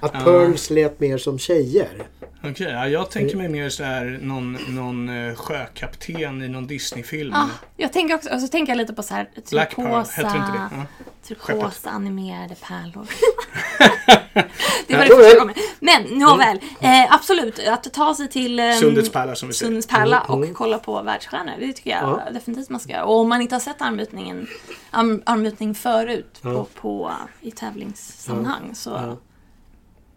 [0.00, 2.02] Att Pearls lät mer som tjejer.
[2.50, 7.32] Okej, ja, jag tänker mig mer så här någon, någon eh, sjökapten i någon Disney-film.
[7.36, 10.12] Ja, jag tänker också, och så tänker jag lite på så här Black Pearl, turkosa,
[10.16, 10.68] heter inte det?
[10.76, 11.04] Ja.
[11.26, 13.06] turkosa animerade pärlor.
[14.86, 15.54] det var det första gången.
[15.80, 19.68] Men nåväl, eh, absolut att ta sig till eh, Sundets pärla som vi säger.
[19.68, 21.52] Sundets pärla Mm, och kolla på världsstjärnor.
[21.60, 22.30] Det tycker jag Ja.
[22.32, 23.04] definitivt man ska göra.
[23.04, 24.46] Och om man inte har sett armbrytningen,
[24.90, 29.18] arm, armbrytning förut på, på, i tävlingssammanhang så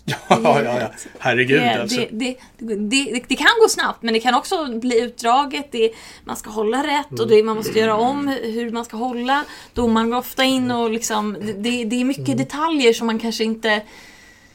[0.10, 0.91] Ja, ja, ja.
[1.20, 2.01] Herregud det, alltså.
[2.12, 5.76] det, det, det, kan gå snabbt men det kan också bli utdraget.
[6.24, 9.43] Man ska hålla rätt och det, man måste göra om hur man ska hålla.
[9.74, 13.82] Domaren går ofta in och liksom, det, det är mycket detaljer som man kanske inte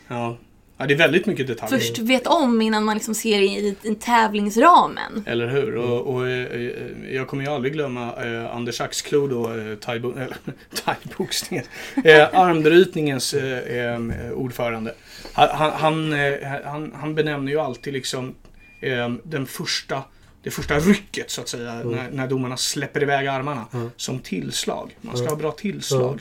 [0.09, 0.37] Ja.
[0.77, 1.79] Ja, det är väldigt mycket detaljer.
[1.79, 5.25] först vet om innan man liksom ser i, i, i tävlingsramen.
[5.27, 5.77] Eller hur?
[5.77, 9.77] Och, och eh, eh, jag kommer ju aldrig glömma eh, Anders Axklo då, eh,
[10.85, 11.65] thaiboxningen,
[12.05, 14.95] eh, armbrytningens eh, eh, ordförande.
[15.33, 18.35] Han, han, han, eh, han, han benämner ju alltid liksom
[18.81, 20.03] eh, den första
[20.43, 23.67] det första rycket så att säga när, när domarna släpper iväg armarna
[23.97, 24.97] som tillslag.
[25.01, 26.21] Man ska ha bra tillslag.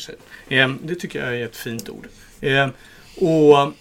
[0.50, 2.08] Eh, det tycker jag är ett fint ord.
[2.42, 2.68] Eh,
[3.16, 3.74] och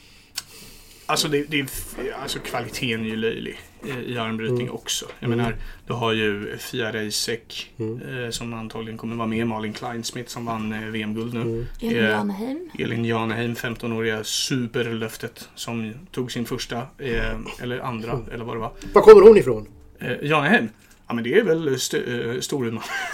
[1.11, 3.58] Alltså, det, det, är- alltså kvaliteten är ju löjlig
[4.06, 5.06] i, armbrytning också.
[5.20, 5.56] Jag menar,
[5.86, 9.46] du har ju Fia Reisek eh, som antagligen kommer vara med.
[9.46, 11.66] Malin Kleinsmith som vann eh, VM-guld nu.
[11.80, 12.70] Elin Eh, Janheim.
[12.78, 18.72] Elin Janheim, 15-åriga superlöftet som tog sin första, eh, eller andra, eller vad det var.
[18.92, 19.66] Var kommer hon ifrån?
[19.99, 20.68] Eh, Janheim?
[21.11, 22.82] Ja men det är väl st äh, Storuman.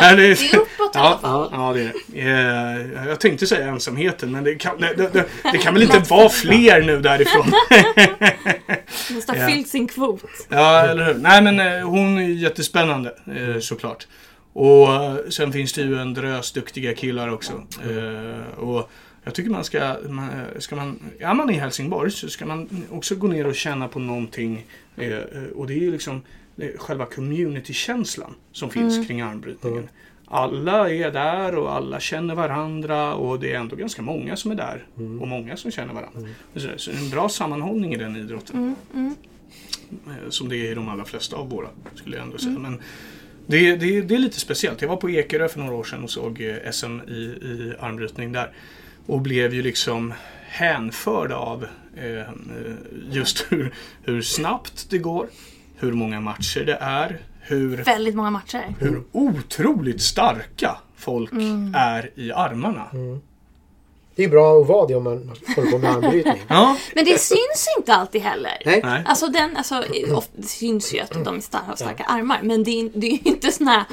[0.00, 1.48] Nej, det, Det är uppåt i alla ja, fall.
[1.52, 1.92] ja, det är
[2.86, 3.00] det.
[3.02, 6.28] Eh, jag tänkte säga ensamheten men det kan, det, det, det kan väl inte vara
[6.28, 7.46] fler nu därifrån.
[9.14, 9.48] Måste ha Ja.
[9.48, 10.24] fyllt sin kvot.
[10.48, 11.14] Ja, eller hur?
[11.14, 14.06] Nej, men eh, hon är jättespännande eh, såklart.
[14.52, 17.52] Och eh, sen finns det ju en drös duktiga killar också.
[17.90, 18.90] Eh, och
[19.24, 22.84] jag tycker man ska, man, eh, ska man, är man i Helsingborg så ska man
[22.90, 24.64] också gå ner och känna på någonting.
[24.96, 25.18] Eh, eh,
[25.54, 26.22] och det är ju liksom eh,
[26.78, 29.88] själva communitykänslan som finns kring armbrytningen.
[30.26, 34.54] Alla är där och alla känner varandra och det är ändå ganska många som är
[34.54, 34.86] där.
[35.20, 36.20] Och många som känner varandra.
[36.56, 38.76] Så, så en bra sammanhållning i den idrotten.
[40.06, 42.58] Eh, Som det är i de allra flesta av våra, skulle jag ändå säga.
[42.58, 42.80] Men
[43.46, 44.82] det, det, det är lite speciellt.
[44.82, 48.32] Jag var på Ekerö för några år sedan och såg eh, SM i, i armbrytning
[48.32, 48.52] där.
[49.06, 50.14] Och blev ju liksom
[50.48, 51.66] hänförd av
[51.96, 52.22] eh,
[53.10, 55.28] just hur, hur snabbt det går,
[55.84, 58.74] hur många matcher det är, hur, Väldigt många matcher.
[58.78, 61.32] hur otroligt starka folk
[61.74, 62.86] är i armarna.
[64.16, 66.42] Det är bra att vara det om man håller på med armbrytning.
[66.48, 68.52] Ja, Men det syns inte alltid heller.
[68.64, 69.02] Nej.
[69.06, 72.40] Alltså, den, alltså ofta, det syns ju att de har starka armar.
[72.42, 73.84] Men det är, det är ju inte såna här,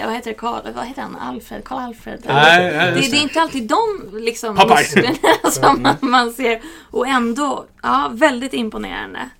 [0.00, 2.22] eh, vad heter det, Karl, vad heter han, Alfred, Karl Alfred?
[2.26, 3.22] Nej, nej, det, just det är det.
[3.22, 5.16] inte alltid de liksom musklerna
[5.50, 6.60] som man, man ser.
[6.90, 9.30] Och ändå, ja, väldigt imponerande.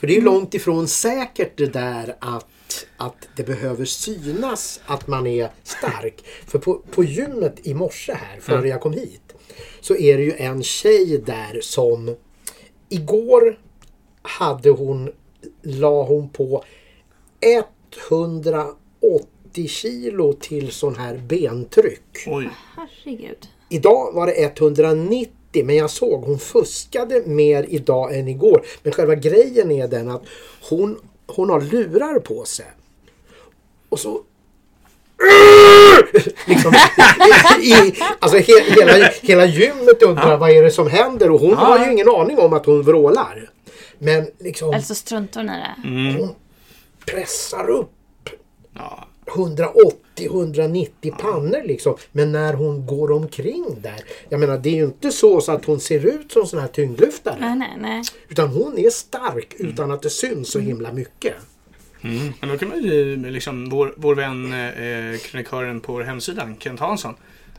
[0.00, 5.06] För det är ju långt ifrån säkert det där att, att det behöver synas att
[5.06, 6.24] man är stark.
[6.46, 9.34] För på, på gymmet i morse här, före jag kom hit,
[9.80, 12.16] så är det ju en tjej där som
[12.88, 13.58] igår
[14.22, 15.12] hade hon,
[15.62, 16.64] la hon på
[18.10, 22.26] 180 kilo till sån här bentryck.
[22.26, 22.50] Oj.
[22.76, 23.48] Herregud.
[23.68, 28.64] Idag var det 190 men jag såg hon fuskade mer idag än igår.
[28.82, 30.22] Men själva grejen är den att
[30.68, 32.66] hon, hon har lurar på sig.
[33.88, 34.20] Och så
[36.46, 36.74] liksom,
[37.60, 41.78] i, alltså he, hela, hela gymmet undrar vad är det som händer och hon har
[41.86, 43.50] ju ingen aning om att hon vrålar.
[43.98, 45.74] Men liksom Eller så struntar hon i det.
[46.18, 46.34] hon
[47.06, 47.90] pressar upp
[48.74, 49.06] Ja.
[49.30, 51.96] 180-190 pannor liksom.
[52.12, 54.00] Men när hon går omkring där.
[54.28, 56.68] Jag menar det är ju inte så, så att hon ser ut som sån här
[56.68, 57.36] tyngdlyftare.
[57.40, 58.02] Nej, nej, nej.
[58.28, 61.34] Utan hon är stark utan att det syns så himla mycket.
[62.02, 62.32] Mm.
[62.40, 66.80] Men då kan man ju liksom, vår, vår vän eh, krönikören på vår hemsida, Kent
[66.80, 67.14] Hansson,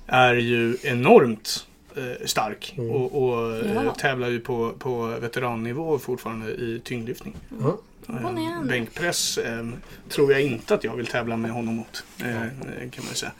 [0.08, 3.94] är ju enormt eh, stark och, och eh, Ja.
[3.96, 7.36] tävlar ju på, på veterannivå fortfarande i tyngdlyftning.
[7.62, 7.78] Ja.
[8.10, 8.68] Imponerande.
[8.70, 9.68] Bänkpress eh,
[10.10, 12.04] tror jag inte att jag vill tävla med honom mot.
[12.20, 13.32] Eh, kan man säga.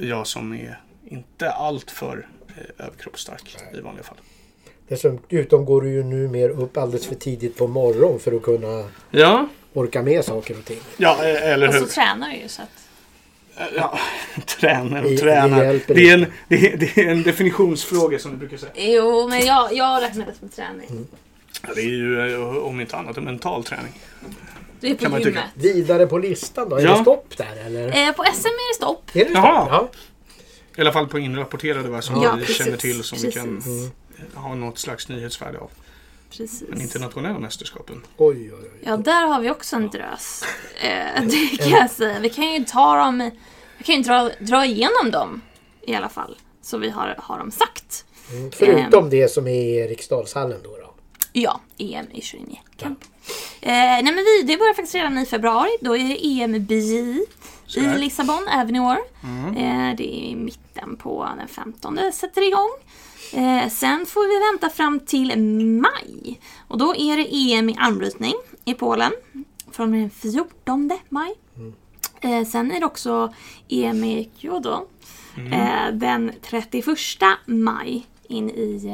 [0.00, 4.16] Jag som är inte allt för eh, överkroppsstark i vanliga fall.
[4.88, 8.88] Dessutom går du ju nu mer upp alldeles för tidigt på morgonen för att kunna
[9.10, 10.78] Ja, orka med saker och ting.
[10.96, 11.80] ja eller Och hur.
[11.80, 12.83] så tränar du ju så att...
[13.76, 13.98] Ja,
[14.46, 18.36] tränar och Det- det Det är, en, det, är, det är en definitionsfråga som du
[18.36, 18.72] brukar säga.
[18.76, 21.06] Jo, men jag, jag räknar det som träning.
[21.62, 23.92] Ja, Det är ju eh, om inte annat en mental träning.
[24.80, 25.34] Du är på Kan man gymmet.
[25.56, 25.74] tycka.
[25.74, 26.76] Vidare på listan då?
[26.76, 26.90] Är Ja.
[26.96, 27.86] det stopp där eller?
[28.08, 29.10] Eh, på SM är det stopp.
[29.14, 29.34] Är det stopp?
[29.44, 29.66] Jaha.
[29.70, 29.88] Ja.
[30.76, 32.56] I alla fall på inrapporterade som Ja, vi precis.
[32.64, 33.90] känner till som vi kan Precis.
[34.34, 35.70] eh, ha något slags nyhetsvärde av.
[36.36, 36.68] Precis.
[36.68, 38.02] Men internationella mästerskapen.
[38.16, 38.80] Oj, oj, oj.
[38.80, 40.44] Ja, där har vi också en drös.
[40.80, 42.18] Eh, det kan jag säga.
[42.20, 43.30] Vi kan ju ta dem...
[43.78, 45.40] Vi kan ju dra, dra igenom dem
[45.82, 46.36] i alla fall.
[46.62, 48.04] Så vi har, har dem sagt.
[48.32, 48.50] Mm.
[48.52, 50.70] Förutom det som är i Eriksdalshallen då.
[50.70, 50.94] då.
[51.32, 52.98] Ja, EM i Sjörinje Camp.
[53.60, 55.70] Eh, nej men vi, det börjar faktiskt redan i februari.
[55.80, 57.96] Då är det EM där.
[57.96, 58.98] i Lissabon även i år.
[59.56, 62.70] Eh, det är i mitten på den 15 sätter igång.
[63.34, 65.38] Eh, sen får vi vänta fram till
[65.82, 66.40] maj.
[66.68, 68.34] Och då är det EM i armbrytning
[68.64, 69.12] i Polen.
[69.72, 71.34] Från den 14 maj.
[72.20, 73.34] Eh, sen är det också
[73.68, 74.86] EM i Kyoto.
[75.52, 76.86] Eh, den 31
[77.46, 78.86] maj in i,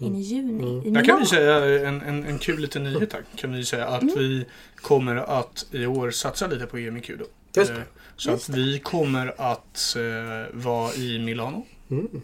[0.00, 0.82] eh, in i juni.
[0.86, 3.22] I Där kan vi säga en, en, en kul liten nyhet här.
[3.36, 4.44] Kan vi säga att vi
[4.76, 7.24] kommer att i år satsa lite på EM i Kudo.
[7.56, 7.76] Just det.
[7.76, 7.82] Eh,
[8.16, 11.66] Så att vi kommer att eh, vara i Milano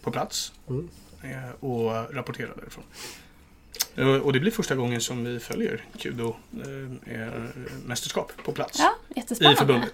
[0.02, 0.74] på plats eh,
[1.60, 2.84] och rapportera därifrån.
[3.96, 6.36] Eh, Och det blir första gången som vi följer Kudo
[7.06, 7.28] eh, eh,
[7.86, 9.22] mästerskap på plats Ja,
[9.52, 9.92] i förbundet.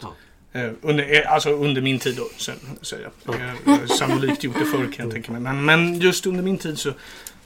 [0.52, 3.34] Eh, under, eh, alltså under min tid då, sen, säger jag.
[3.40, 5.40] Eh, Jag har sannolikt gjort det förr kan jag tänka mig.
[5.40, 6.92] Men, men just under min tid så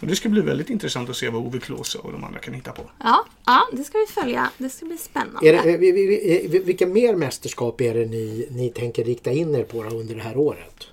[0.00, 2.54] och det ska bli väldigt intressant att se vad Ove Klose och de andra kan
[2.54, 2.90] hitta på.
[3.02, 4.50] Ja, ja, det ska vi följa.
[4.58, 5.48] Det ska bli spännande.
[5.48, 9.30] Är det, eh, vi- vi- vi- vilka mer mästerskap är det ni, ni tänker rikta
[9.30, 10.86] in er på under det här året?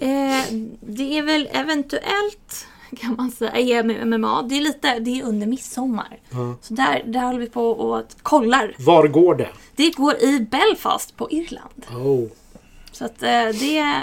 [0.00, 0.44] Eh,
[0.80, 2.66] det är väl eventuellt
[3.00, 4.42] kan man säga i MMA.
[4.42, 6.18] Det är lite, det är under midsommar.
[6.60, 8.74] Så där, där håller vi på och kollar.
[8.78, 9.48] Var går det?
[9.76, 11.86] Det går i Belfast på Irland.
[11.90, 12.28] Oh.
[12.92, 14.02] Så att eh, det,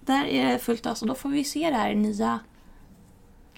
[0.00, 2.38] där är det fullt ös och då får vi se det här nya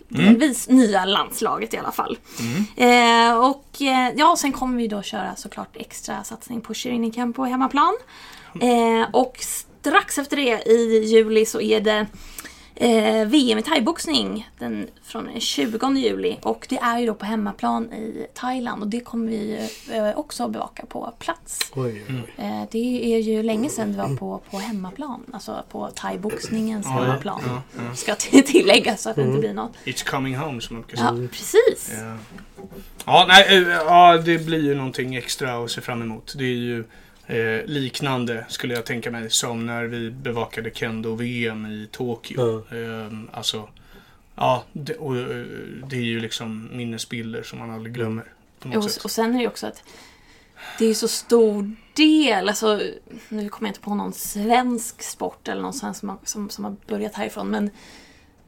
[0.08, 2.18] Delvis nya landslaget i alla fall.
[2.76, 6.74] Eh, och eh, ja, sen kommer vi då köra såklart extra satsning på
[7.14, 7.94] Camp på hemmaplan.
[8.60, 9.36] Eh, och
[9.86, 12.06] strax efter det i juli så är det
[12.76, 16.36] eh, VM i thaiboxning den, från den 20 juli.
[16.42, 20.48] Och det är ju då på hemmaplan i Thailand och det kommer vi eh, också
[20.48, 21.58] bevaka på plats.
[21.74, 22.44] Oj, oj, oj.
[22.44, 25.24] Eh, det är ju länge sedan det var på, på hemmaplan.
[25.32, 27.40] Alltså på thaiboxningens hemmaplan.
[27.46, 27.94] ja, ja.
[27.94, 29.72] Ska till- tilläggas så att det inte blir något.
[29.84, 31.22] It's coming home som man brukar säga.
[31.22, 31.92] Ja, precis.
[32.00, 32.16] Ja.
[33.06, 36.34] Ja, nej, eh, ja, det blir ju någonting extra att se fram emot.
[36.38, 36.84] Det är ju
[37.26, 42.56] eh, liknande, skulle jag tänka mig, som när vi bevakade Kendo-VM i Tokyo.
[42.58, 43.68] Eh, alltså,
[44.34, 45.44] ja, det, och, eh,
[45.86, 48.24] det är ju liksom minnesbilder som man aldrig glömmer.
[48.58, 49.04] På något Och, sätt.
[49.04, 49.82] och sen är det också att
[50.78, 52.80] det är så stor del, alltså
[53.28, 56.64] nu kommer jag inte på någon svensk sport eller någon svensk som, har- som, som
[56.64, 57.70] har börjat härifrån men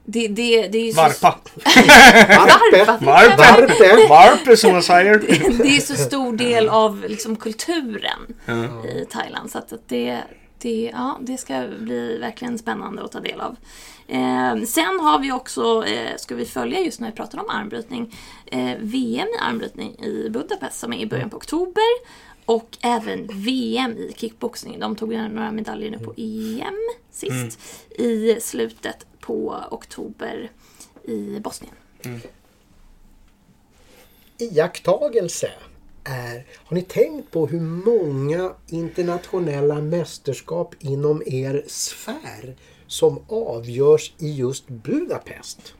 [0.06, 1.00] det, det, det är ju så...
[1.00, 1.38] Varpa!
[1.64, 3.04] Varpe!
[3.04, 3.36] Varpe!
[3.36, 4.08] Varpe!
[4.08, 5.18] Varpe som man säger!
[5.62, 8.86] Det är så stor del av liksom, kulturen Ja.
[8.86, 9.50] i Thailand.
[9.50, 10.22] Så att det,
[10.58, 13.56] det, ja, det ska bli verkligen spännande att ta del av.
[14.08, 18.16] Eh, sen har vi också, eh, ska vi följa just när vi pratar om armbrytning,
[18.46, 22.16] eh, VM i armbrytning i Budapest som är i början på oktober.
[22.44, 24.80] Och även VM i kickboxning.
[24.80, 26.74] De tog ju några medaljer nu på EM
[27.10, 27.60] sist.
[27.98, 30.50] I slutet på oktober
[31.04, 31.74] i Bosnien.
[34.38, 35.50] iakttagelse
[36.04, 44.32] är, har ni tänkt på hur många internationella mästerskap inom er sfär som avgörs i
[44.34, 45.74] just Budapest?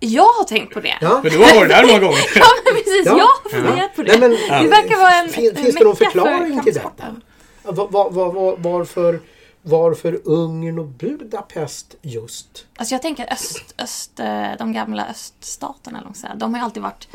[0.00, 0.98] Jag har tänkt på det.
[1.00, 1.20] Ja.
[1.22, 2.18] Men du har varit där några gånger.
[2.34, 3.02] Ja, men precis.
[3.06, 3.18] Ja.
[3.18, 4.18] Jag har funderat på det.
[4.18, 4.30] Nej, men,
[4.62, 7.16] Det verkar vara en fin, en Finns det någon mecka för förklaring till detta?
[7.62, 9.20] Var, var, var, varför,
[9.62, 12.66] varför Ungern och Budapest just?
[12.76, 16.82] Alltså jag tänker öst, öst, eh, de gamla öststaterna, eller säga, de har ju alltid
[16.82, 17.08] varit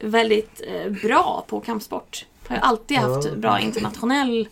[0.00, 2.26] väldigt eh, bra på kampsport.
[2.46, 3.34] Har ju alltid haft Ja.
[3.36, 4.48] bra internationell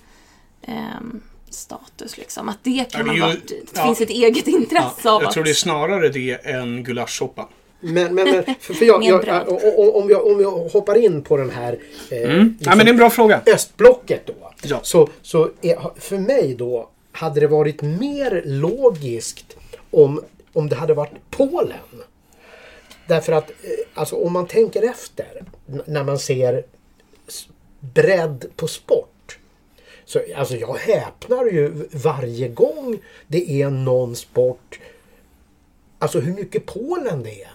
[0.62, 1.20] ehm,
[1.51, 2.49] status liksom.
[2.49, 3.85] Att det kan Ja, ha ju- varit, det ja.
[3.87, 7.47] finns ett eget intresse Ja, av jag tror det är snarare det än gulaschsoppan.
[7.81, 11.37] Men, men, men för, för jag, jag, o- om, jag, om jag hoppar in på
[11.37, 11.79] den här
[12.11, 12.39] eh, Mm.
[12.39, 13.41] Ja, liksom men det är en bra fråga.
[13.47, 14.53] östblocket då.
[14.62, 14.81] Ja.
[14.83, 19.57] Så, så är, för mig då hade det varit mer logiskt
[19.91, 22.03] om, om det hade varit Polen.
[23.09, 23.55] Därför att eh,
[23.95, 25.45] alltså, om man tänker efter
[25.87, 26.65] när man ser
[27.81, 29.39] bredd på sport.
[30.05, 34.81] Så, alltså jag häpnar ju varje gång det är någon sport.
[35.99, 37.53] Alltså hur mycket Polen det är.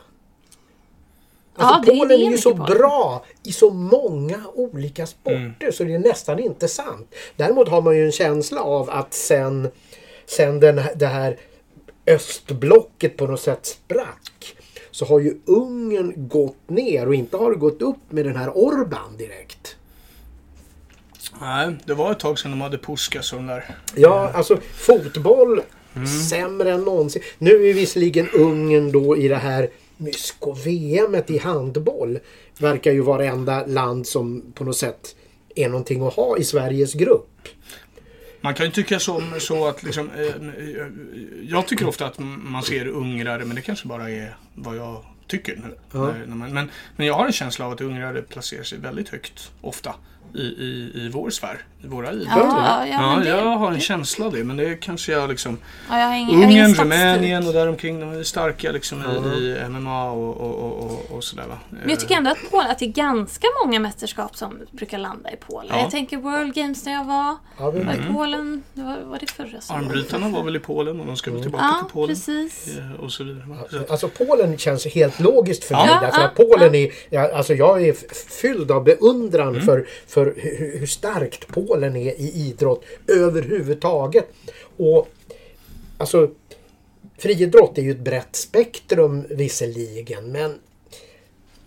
[1.57, 2.77] Alltså Ja, Polen det är är ju så Polen.
[2.77, 7.15] bra i så många olika sporter så det är nästan inte sant.
[7.35, 9.71] Däremot har man ju en känsla av att sen,
[10.25, 11.37] sen den, det här
[12.07, 14.55] östblocket på något sätt sprack
[14.91, 19.17] så har ju Ungern gått ner och inte har gått upp med den här Orban
[19.17, 19.75] direkt.
[21.41, 23.75] Nej, det var ett tag sedan de hade Puskas och där.
[23.95, 25.61] Ja, alltså fotboll
[26.29, 27.21] sämre än någonsin.
[27.37, 32.19] Nu är visserligen Ungern då i det här Mysko-VM i handboll.
[32.59, 35.15] Verkar ju vara det enda land som på något sätt
[35.55, 37.47] är någonting att ha i Sveriges grupp.
[38.41, 40.87] Man kan ju tycka så, så att liksom, eh, eh,
[41.49, 45.55] Jag tycker ofta att man ser ungrare, men det kanske bara är vad jag tycker
[45.55, 45.77] nu.
[45.91, 46.13] Ja.
[46.27, 49.95] Man, men, men jag har en känsla av att ungrare placerar sig väldigt högt, ofta,
[50.35, 52.39] i, i, i vår sfär, våra idrotter.
[52.39, 55.57] Ja, ja, Ja, det, jag har en känsla av det, men det kanske jag liksom...
[55.89, 56.81] ja, jag har ingen, jag har ingen Ungern.
[56.83, 61.23] Rumänien och däromkring, de är starka liksom i, i MMA och, och, och, och, och
[61.23, 61.57] sådär va.
[61.69, 65.31] Men jag tycker ändå att, Polen, att det är ganska många mästerskap som brukar landa
[65.31, 65.67] i Polen.
[65.69, 65.81] Ja.
[65.81, 68.09] Jag tänker World Games när jag var, Ja, var Mm.
[68.09, 68.63] i Polen.
[68.73, 69.85] Det var, var det förra sommaren?
[69.85, 72.15] Armbrytarna var väl i Polen och de ska väl tillbaka Ja, till Polen.
[72.15, 72.77] precis.
[72.77, 73.43] eh, Och så vidare.
[73.71, 75.79] Så Alltså Polen känns helt logiskt för Ja.
[75.85, 75.89] mig.
[75.93, 77.95] Ja, därför ja, att Polen är, ja, alltså jag är
[78.41, 84.27] fylld av beundran för, för hur, hur starkt Polen är i idrott överhuvudtaget.
[84.77, 85.07] Och
[85.97, 86.29] alltså
[87.17, 90.59] friidrott är ju ett brett spektrum visserligen men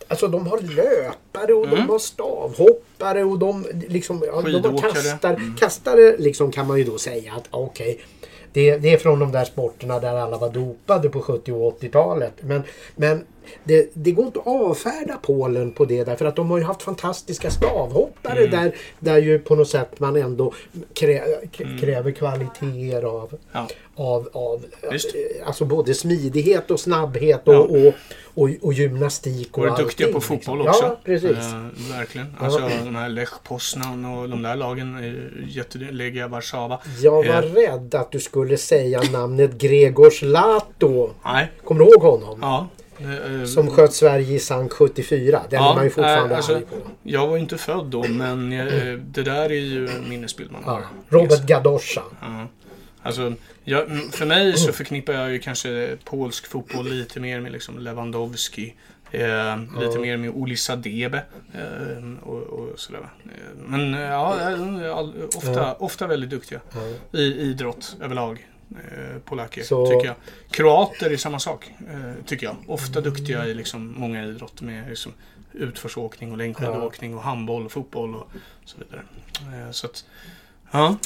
[0.08, 6.16] Alltså de har löpare och de har stavhoppare och de liksom ja, de kastar, kastare
[6.18, 8.00] liksom kan man ju då säga att okej
[8.52, 12.34] det, det är från de där sporterna där alla var dopade på 70 och 80-talet.
[12.40, 12.62] Men,
[12.96, 13.24] men
[13.64, 16.82] det, det går inte att avfärda Polen på det därför att de har ju haft
[16.82, 20.52] fantastiska stavhoppare där, där ju på något sätt man ändå
[20.94, 21.22] krä,
[21.58, 23.66] k- kräver kvaliteter av, Ja.
[23.94, 24.64] av, av
[25.46, 27.58] alltså både smidighet och snabbhet och, Ja.
[27.60, 27.94] och,
[28.34, 30.70] och, och gymnastik och Varit duktiga allting, på fotboll liksom.
[30.70, 30.84] också.
[30.86, 31.30] Ja, precis.
[31.30, 32.26] Eh, verkligen.
[32.40, 34.94] Alltså de här Lech Poznan och de där lagen.
[34.94, 36.80] är jätte- Legia Warszawa.
[37.02, 41.10] Jag var Eh, rädd att du skulle säga namnet Gregor Zlato.
[41.24, 41.50] Nej.
[41.64, 42.38] Kommer du ihåg honom?
[42.42, 42.68] Ja.
[43.04, 45.42] Eh, eh, Som sköt Sverige i sank 74.
[45.50, 46.76] Den Ja, är man ju fortfarande eh, alltså, arg på.
[47.02, 50.80] Jag var inte född då, men eh, det där är ju en minnesbild man har.
[50.80, 50.86] Ja.
[51.18, 52.02] Robert Gadosza.
[52.20, 52.46] Ja.
[53.02, 53.32] Alltså,
[53.64, 57.78] jag, m- för mig så förknippar jag ju kanske polsk fotboll lite mer med liksom
[57.78, 58.74] Lewandowski.
[59.12, 61.22] Eh, lite mer med Olisa Debe.
[61.54, 63.00] Eh, och, och sådär.
[63.24, 63.30] Eh,
[63.66, 65.06] men eh, ja, eh,
[65.36, 66.60] ofta, ofta väldigt duktiga
[67.12, 68.46] i idrott överlag.
[68.70, 70.14] Eh, polacker, Så- tycker jag.
[70.50, 72.56] Kroater är samma sak, eh, tycker jag.
[72.66, 75.12] Ofta duktiga i liksom många idrotter med liksom
[75.52, 78.26] utförsåkning och längdskidåkning och handboll och fotboll och
[78.64, 79.02] så vidare.
[79.66, 80.04] Eh, så att,
[80.70, 80.96] ja.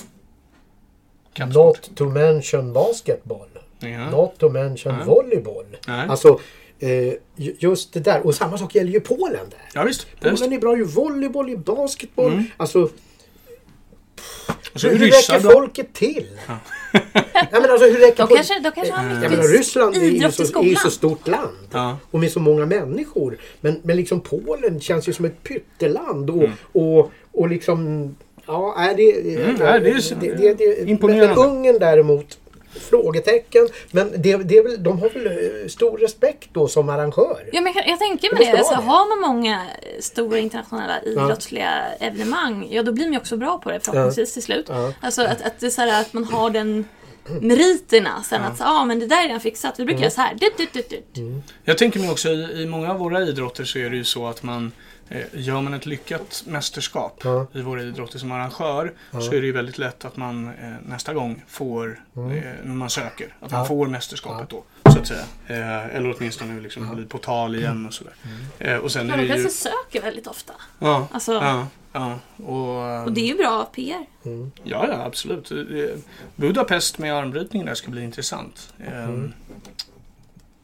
[1.32, 1.88] Kampsport.
[1.88, 3.48] Not to mention basketboll.
[3.78, 4.10] Ja.
[4.10, 5.04] Not to mention Ja.
[5.04, 5.76] volleyboll.
[5.86, 6.08] Nej.
[6.08, 6.40] Alltså
[7.36, 8.26] ju- just det där.
[8.26, 9.60] Och samma sak gäller ju Polen där.
[9.74, 10.06] Ja visst.
[10.20, 10.42] Ja, visst.
[10.42, 12.32] Polen är bra i volleyboll, i basketboll.
[12.32, 12.44] Mm.
[12.56, 12.88] Alltså
[14.74, 15.52] Och så hur, är hur ryssar räcker bra.
[15.52, 16.26] folket till?
[16.52, 20.00] Nej, men alltså, hur räcker De folk- kanske, de kanske har mycket menar Ryssland är
[20.00, 20.76] ju, så, är ju skolan.
[20.76, 21.56] så stort land.
[21.72, 21.98] Ja.
[22.10, 23.38] Och med så många människor.
[23.60, 26.30] Men, men liksom Polen känns ju som ett pytteland.
[26.30, 26.52] Och, Mm.
[26.72, 28.14] och, och liksom...
[28.46, 29.80] Ja, är det, Mm, det är-
[30.20, 31.26] det, det, det, imponerande.
[31.36, 32.38] Men Ungern däremot,
[32.80, 33.68] frågetecken.
[33.90, 37.48] Men det, det är väl, de har väl eh, stor respekt då som arrangör?
[37.52, 38.82] Ja, men jag, jag tänker Det med det, alltså, det.
[38.82, 39.62] har man många
[40.00, 44.42] stora internationella idrottsliga evenemang, ja då blir man ju också bra på det förhoppningsvis till
[44.42, 44.66] slut.
[44.68, 44.92] Ja.
[45.00, 46.84] Alltså att, att, det är så här, att man har den
[47.40, 50.20] meriterna sen att ja ah, men det där är redan fixat, vi brukar göra så
[50.20, 50.34] här.
[50.34, 51.16] Dut, dut, dut.
[51.16, 51.42] Mm.
[51.64, 54.26] Jag tänker mig också i, i många av våra idrotter så är det ju så
[54.26, 54.70] att man eh,
[55.32, 57.46] gör man ett lyckat mästerskap Ja.
[57.52, 59.20] i våra idrotter som arrangör Ja.
[59.20, 62.30] så är det ju väldigt lätt att man eh, nästa gång får, Mm.
[62.38, 63.66] eh, när man söker, att man Ja.
[63.66, 64.64] får mästerskapet då.
[64.92, 65.24] Så att säga.
[65.46, 68.12] Eh, eller åtminstone liksom bli på tal igen och sådär.
[68.58, 69.42] Eh, och sen Ja, är de det ju...
[69.42, 70.52] kanske söker väldigt ofta.
[70.78, 72.18] Ja, Alltså, ja, ja.
[72.44, 74.06] Och, Och det är ju bra PR.
[74.24, 74.50] Mm.
[74.62, 75.50] Ja, ja, absolut.
[75.50, 75.56] Eh,
[76.36, 78.72] Budapest med armbrytning där ska bli intressant.
[78.86, 79.32] Eh, Mm.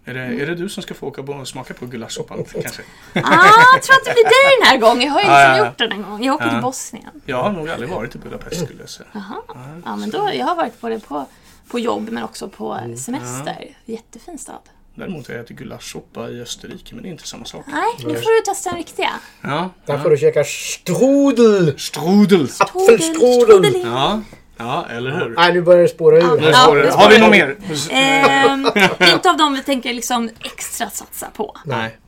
[0.05, 2.83] Är det, är det du som ska få åka på och smaka på gulaschsoppan kanske?
[3.15, 5.07] Ah, jag tror att det blir dig den här gången.
[5.07, 5.67] Jag har ju Ja, liksom ja, ja.
[5.67, 6.25] gjort den en gång.
[6.25, 6.51] Jag åker Ja.
[6.51, 7.11] till Bosnien.
[7.27, 9.09] Jag har nog aldrig varit i Budapest skulle jag säga.
[9.13, 9.37] Jaha.
[9.49, 9.55] Ja,
[9.85, 11.27] Ja, men då, jag har varit både på,
[11.71, 12.97] på jobb men också på Mm.
[12.97, 13.77] semester.
[13.85, 14.59] Jättefin stad.
[14.95, 17.65] Däremot har jag ätit gulaschsoppa i Österrike, men det är inte samma sak.
[17.67, 19.11] Nej, nu får du testa den riktiga.
[19.43, 21.79] Ja, Där får du käka strudel!
[21.79, 22.49] Strudel!
[22.59, 23.83] Apfelstrudel!
[23.85, 24.21] Ja,
[24.61, 25.35] ja, eller hur?
[25.37, 26.23] Nej, nu börjar det spåra ur.
[26.23, 26.75] Ja, ja.
[26.75, 27.57] det Har vi något mer?
[27.91, 28.67] Ehm,
[29.15, 31.57] inte av dem vi tänker liksom extra satsa på.
[31.65, 31.99] Nej.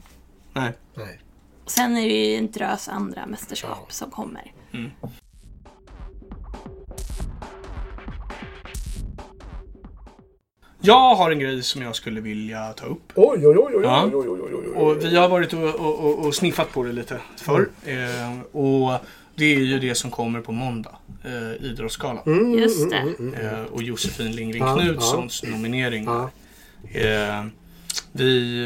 [0.52, 0.72] Nej.
[0.94, 1.18] Nej.
[1.66, 4.52] Sen är det ju en drös andra mästerskap som kommer.
[10.84, 13.12] Jag har en grej som jag skulle vilja ta upp.
[13.14, 14.04] Oj, oj, oj, oj, Ja.
[14.04, 14.82] oj, oj, oj, oj, oj.
[14.82, 17.68] Och vi har varit och, och, och, sniffat på det lite förr.
[17.84, 18.92] Eh, och
[19.34, 20.96] det är ju det som kommer på måndag.
[21.24, 22.22] Eh, Idrottsgalan.
[22.26, 22.96] Mm, Just det.
[22.96, 23.54] mm, mm, mm.
[23.54, 26.04] Eh, och Josefin Lindgren Ja, Knutssons nominering.
[26.04, 26.30] Ja.
[27.00, 27.44] Eh,
[28.12, 28.58] vi...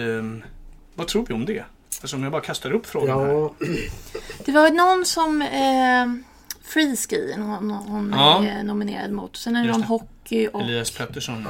[0.43, 0.48] Eh,
[0.94, 1.64] vad tror vi om det?
[2.01, 3.28] Alltså om jag bara kastar upp frågan här.
[3.32, 3.55] Ja,
[4.44, 5.43] Det var någon som...
[5.43, 6.26] Eh,
[6.68, 8.44] Freeski, hon, hon Ja.
[8.44, 9.36] är nominerad mot.
[9.36, 9.86] Sen är det Just någon det.
[9.86, 10.60] hockey och...
[10.62, 11.47] Elias Pettersson.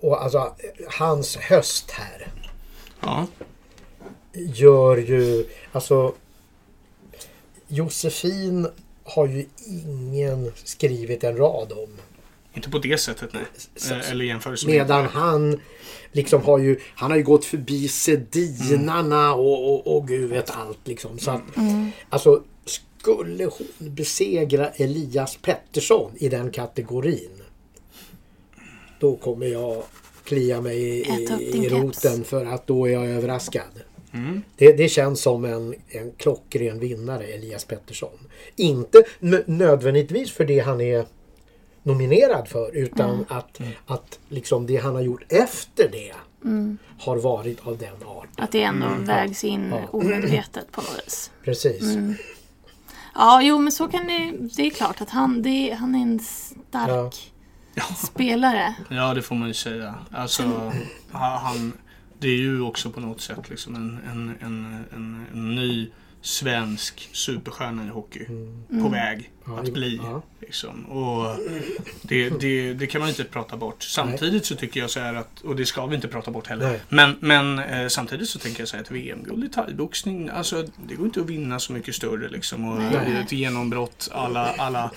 [0.00, 0.54] och alltså
[0.98, 2.26] hans höst här
[3.00, 3.26] Ja.
[4.34, 6.14] gör ju, alltså
[7.72, 8.68] Josefin
[9.04, 11.88] har ju ingen skrivit en rad om.
[12.54, 13.42] Inte på det sättet nej.
[13.76, 14.74] Så- eller jämförelse med...
[14.74, 15.60] Medan han
[16.12, 20.88] liksom har ju, han har ju gått förbi Sedinarna och, och, och gud vet allt
[20.88, 21.18] liksom.
[21.18, 21.42] Så att,
[22.08, 22.42] alltså
[23.02, 27.42] skulle hon besegra Elias Pettersson i den kategorin.
[29.00, 29.82] Då kommer jag
[30.24, 31.00] klia mig i,
[31.40, 33.82] i, roten för att då är jag överraskad.
[34.12, 34.42] Mm.
[34.56, 38.18] Det, det känns som en, en klockren vinnare, Elias Pettersson.
[38.56, 41.06] Inte nö- nödvändigtvis för det han är
[41.82, 46.12] nominerad för utan att, att liksom det han har gjort efter det
[46.98, 48.44] har varit av den arten.
[48.44, 49.88] Att det ändå vägs in Ja.
[49.90, 51.30] omedvetet på något vis.
[51.44, 51.82] Precis.
[53.14, 56.20] Ja, jo men så kan det Det är klart att han, det, han är en
[56.20, 57.32] stark
[57.96, 58.74] spelare.
[58.90, 59.94] Ja, det får man ju säga.
[60.10, 60.42] Alltså,
[61.12, 61.72] ha- han,
[62.22, 65.90] det är ju också på något sätt liksom en, en, en, en, en ny
[66.20, 68.26] svensk superstjärna i hockey
[68.82, 69.96] på väg Ja, att bli.
[70.02, 70.22] ja.
[70.40, 70.84] Liksom.
[70.86, 71.36] Och
[72.02, 73.82] det, det, det kan man inte prata bort.
[73.82, 76.68] Samtidigt så tycker jag så här att, och det ska vi inte prata bort heller.
[76.70, 76.80] Nej.
[76.88, 80.94] Men, men eh, samtidigt så tänker jag så här att VM-guld i thaiboxning, alltså det
[80.94, 82.68] går inte att vinna så mycket större liksom.
[82.68, 84.90] Och det är ett genombrott, alla, alla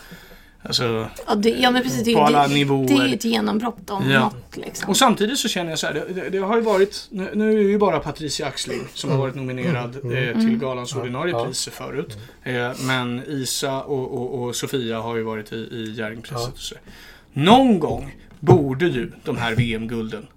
[0.65, 2.03] Alltså, Ja, det, ja men precis.
[2.03, 2.87] Det, På alla det, nivåer.
[2.87, 4.19] det är ju ett genombrott om Ja.
[4.19, 4.89] något liksom.
[4.89, 7.51] Och samtidigt så känner jag så här, det, det, det har ju varit, nu, nu
[7.51, 11.45] är det ju bara Patricia Axling som har varit nominerad eh, till galans ordinarie Ja.
[11.45, 12.17] priser förut.
[12.43, 16.73] Eh, men Isa och, och, och Sofia har ju varit i, i Jerringpriset.
[17.33, 20.27] Någon gång borde ju de här VM-gulden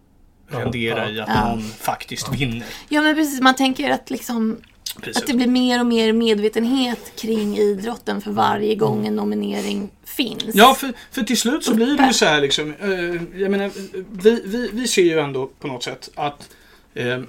[0.48, 1.10] rendera ja.
[1.10, 1.48] i att Ja.
[1.48, 4.56] någon faktiskt vinner Ja men precis, man tänker att liksom
[5.02, 5.22] priset.
[5.22, 10.54] att det blir mer och mer medvetenhet kring idrotten för varje gång en nominering finns.
[10.54, 12.74] Ja, för, för till slut så blir det ju så här liksom.
[12.80, 13.70] Eh, jag menar,
[14.22, 16.48] vi, vi, vi ser ju ändå på något sätt att
[16.94, 17.20] eh, eh,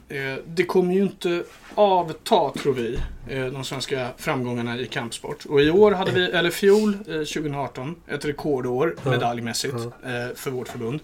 [0.45, 1.43] det kommer ju inte
[1.75, 5.45] avta, tror vi, eh, de svenska framgångarna i kampsport.
[5.45, 10.67] Och i år hade vi, eller fjol, eh, 2018, ett rekordår medaljmässigt eh, för vårt
[10.67, 10.99] förbund.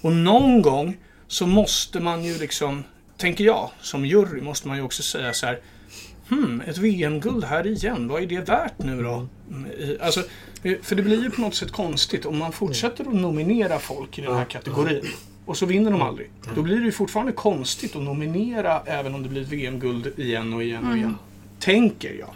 [0.00, 0.96] Och någon gång
[1.26, 2.84] så måste man ju liksom,
[3.16, 5.60] tänker jag, som jury måste man ju också säga så här.
[6.28, 9.26] Hmm, ett VM-guld här igen, vad är det värt nu då?
[9.50, 10.20] Mm, i- Alltså,
[10.62, 14.18] eh, för det blir ju på något sätt konstigt om man fortsätter att nominera folk
[14.18, 15.04] i den här kategorin
[15.46, 16.30] och så vinner de aldrig.
[16.54, 20.52] Då blir det ju fortfarande konstigt att nominera även om det blir ett VM-guld igen
[20.52, 21.14] och igen och igen.
[21.60, 22.28] Tänker jag.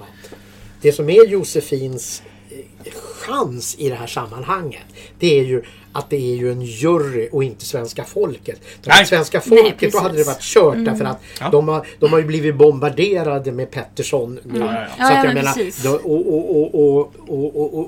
[0.83, 2.59] Det som är Josefins eh,
[2.93, 4.85] chans i det här sammanhanget.
[5.19, 5.63] Det är ju
[5.93, 8.61] att det är ju en jury och inte svenska folket.
[8.85, 9.07] Nej.
[9.07, 10.85] Svenska folket, Nej, då hade det varit kört mm.
[10.85, 11.49] därför att ja.
[11.51, 14.39] de, har, de har ju blivit bombarderade med Pettersson.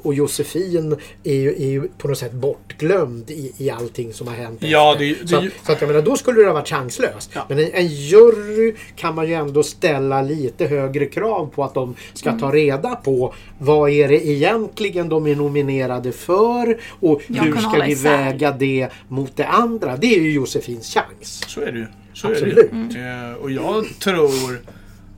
[0.02, 4.34] Och, Josefin är ju, är ju, på något sätt bortglömd i, i allting som har
[4.34, 4.62] hänt.
[4.62, 7.30] Ja, det, det, så, att, så att jag menar, då skulle det ha varit chanslöst.
[7.48, 11.94] Men en, en, jury kan man ju ändå ställa lite högre krav på att de
[12.14, 12.40] ska mm.
[12.40, 17.82] ta reda på vad är det egentligen de är nominerade för och Ja, hur ska
[17.84, 18.10] vi isär.
[18.24, 19.96] väga det mot det andra.
[19.96, 21.42] Det är ju Josefins chans.
[21.46, 21.86] Så är det ju.
[22.14, 22.58] Så Absolut.
[22.58, 23.30] är det ju.
[23.30, 24.30] Eh, och jag tror...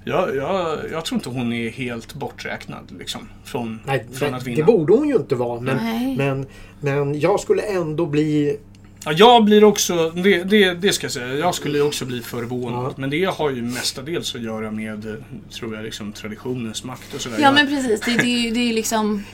[0.06, 4.46] Jag, jag, jag tror inte hon är helt borträknad liksom, från, Nej, från det, att
[4.46, 4.56] vinna.
[4.56, 5.60] det borde hon ju inte vara.
[5.60, 6.16] Men, Nej.
[6.16, 6.46] men,
[6.80, 8.56] men jag skulle ändå bli...
[9.04, 12.20] Ja, jag blir också, det, det, det ska jag säga, jag skulle ju också bli
[12.22, 12.84] förvånad.
[12.84, 12.94] Ja.
[12.96, 17.38] Men det har ju mestadels att göra med, tror jag, liksom, traditionens makt och sådär.
[17.40, 19.24] Ja men precis, det, det, är ju- det är ju liksom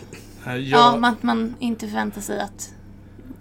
[0.65, 2.75] ja, man, att man inte förväntar sig att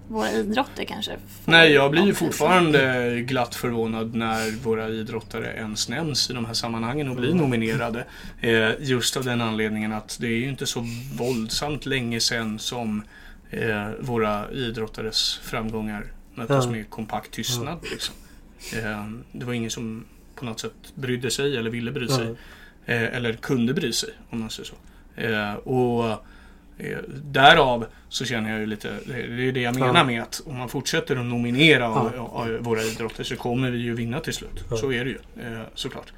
[0.08, 1.12] våra idrotter kanske
[1.46, 6.54] Nej, jag blir ju fortfarande glatt förvånad när våra idrottare ens nämns i de här
[6.54, 8.06] sammanhangen och blir nominerade.
[8.42, 10.86] Eh, just av den anledningen att det är ju inte så
[11.18, 13.04] våldsamt länge sedan som
[13.50, 16.06] eh, våra idrottares framgångar
[16.40, 16.72] möttes Ja.
[16.72, 17.78] med kompakt tystnad.
[17.92, 18.16] Liksom.
[18.78, 20.06] Eh, det var ingen som
[20.36, 22.28] på något sätt brydde sig eller ville bry sig.
[22.86, 24.76] Eh, eller kunde bry sig, om man säger så.
[25.22, 26.12] Eh, och
[26.78, 29.14] eh, Därav så känner jag ju lite, det
[29.48, 30.04] är det jag menar Ja.
[30.04, 32.48] med att om man fortsätter att nominera Ja.
[32.60, 34.64] våra idrotter så kommer vi ju vinna till slut.
[34.80, 35.18] Så är det ju
[35.76, 36.14] såklart.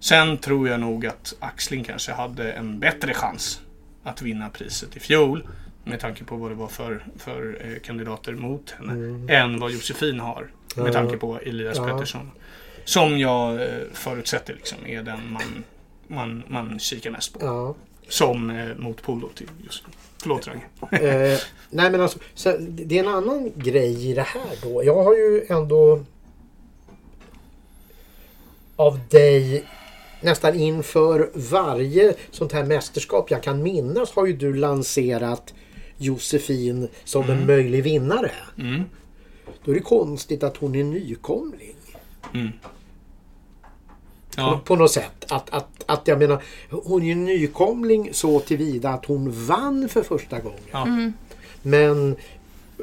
[0.00, 3.60] Sen tror jag nog att Axling kanske hade en bättre chans
[4.02, 5.46] att vinna priset i fjol.
[5.84, 9.32] Med tanke på vad det var för, för eh, kandidater mot henne.
[9.34, 10.50] Än vad Josefin har.
[10.76, 11.84] Med tanke på Elias Ja.
[11.88, 12.30] Pettersson.
[12.84, 15.64] Som jag eh, förutsätter liksom är den man,
[16.06, 17.46] man, man kikar mest på.
[17.46, 17.74] Ja.
[18.08, 19.84] Som eh, motpol till just
[20.22, 21.32] Förlåt Ragge.
[21.32, 21.38] Eh,
[21.70, 24.84] nej men alltså, så, det är en annan grej i det här då.
[24.84, 26.04] Jag har ju ändå
[28.76, 29.64] av dig
[30.20, 35.54] nästan inför varje sånt här mästerskap jag kan minnas har ju du lanserat
[36.00, 38.30] Josefin som en möjlig vinnare.
[38.58, 38.82] Mm.
[39.64, 41.74] Då är det konstigt att hon är nykomling.
[42.34, 42.48] Mm.
[42.52, 42.68] På,
[44.36, 45.24] Ja, på något sätt.
[45.28, 50.02] Att, att, att jag menar, hon är ju nykomling så tillvida att hon vann för
[50.02, 50.60] första gången.
[50.70, 50.86] ja.
[51.62, 52.16] Men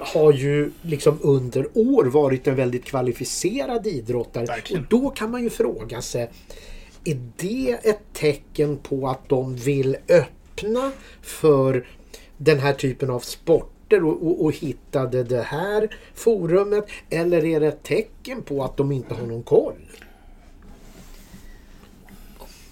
[0.01, 4.45] har ju liksom under år varit en väldigt kvalificerad idrottare.
[4.45, 4.83] Verkligen.
[4.83, 6.29] Och då kan man ju fråga sig,
[7.03, 10.91] är det ett tecken på att de vill öppna
[11.21, 11.87] för
[12.37, 16.87] den här typen av sporter och, och, och hittade det här forumet?
[17.09, 19.73] Eller är det ett tecken på att de inte har någon koll?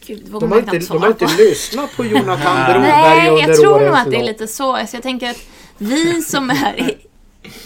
[0.05, 3.57] Gud, De man har inte, de har inte lyssnat på Jonathan Broberg Nej, under jag
[3.57, 4.75] tror nog att det är lite så.
[4.75, 5.47] Alltså jag tänker att
[5.77, 6.97] vi som är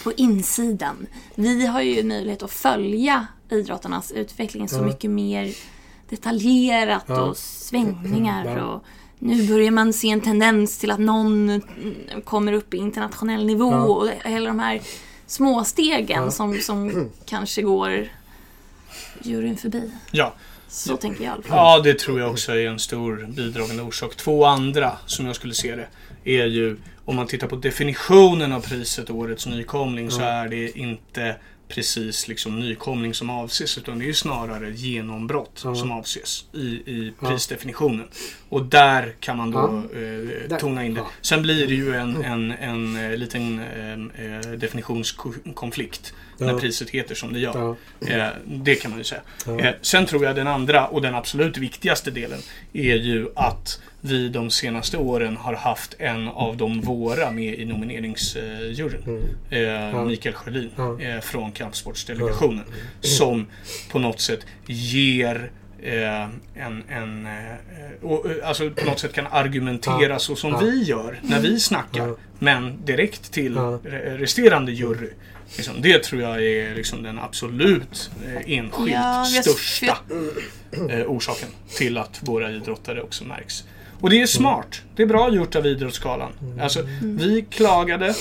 [0.03, 5.55] på insidan, vi har ju möjlighet att följa idrottarnas utveckling så mycket mer
[6.09, 8.65] detaljerat och svängningar Ja.
[8.65, 8.83] och
[9.19, 11.61] nu börjar man se en tendens till att någon mm,
[12.23, 13.83] kommer upp i internationell nivå Ja.
[13.83, 14.81] och hela de här
[15.27, 16.31] små stegen Ja.
[16.31, 18.07] som, som kanske går
[19.21, 19.91] juryn förbi.
[20.11, 20.33] ja.
[20.71, 21.57] Så tänker jag i alla fall.
[21.57, 24.15] Ja, det tror jag också är en stor bidragande orsak.
[24.15, 25.87] Två andra, som jag skulle se det,
[26.41, 31.35] är ju om man tittar på definitionen av priset Årets nykomling så är det inte
[31.69, 35.75] precis liksom nykomling som avses utan det är ju snarare genombrott Ja.
[35.75, 38.07] som avses i, i prisdefinitionen.
[38.49, 39.83] Och där kan man då
[40.49, 41.01] eh, tona in det.
[41.21, 47.15] Sen blir det ju en, en, en, eh, liten eh, eh, definitionskonflikt när priset heter
[47.15, 47.75] som det gör.
[48.07, 49.21] Eh, det kan man ju säga.
[49.59, 52.39] Eh, sen tror jag den andra och den absolut viktigaste delen
[52.73, 57.65] är ju att vi de senaste åren har haft en av de våra med i
[57.65, 59.23] nomineringsjuryn.
[59.49, 61.01] Eh, Mikael Sjölin Mm.
[61.01, 62.63] Eh, från Kampsportsdelegationen.
[63.01, 63.47] Som
[63.91, 65.51] på något sätt ger
[65.83, 66.23] eh,
[66.55, 70.59] en, en eh, och, eh, alltså på något sätt kan argumentera så som Ja.
[70.59, 72.07] vi gör när vi snackar.
[72.07, 72.15] Ja.
[72.39, 73.79] Men direkt till Ja.
[73.83, 75.09] re- resterande jury.
[75.57, 79.97] Liksom, det tror jag är liksom den absolut eh, enskilt Ja, jag- största
[80.89, 83.63] eh, orsaken till att våra idrottare också märks.
[83.99, 84.81] Och det är smart.
[84.95, 86.31] Det är bra gjort av Idrottsgalan.
[86.61, 88.13] Alltså, vi klagade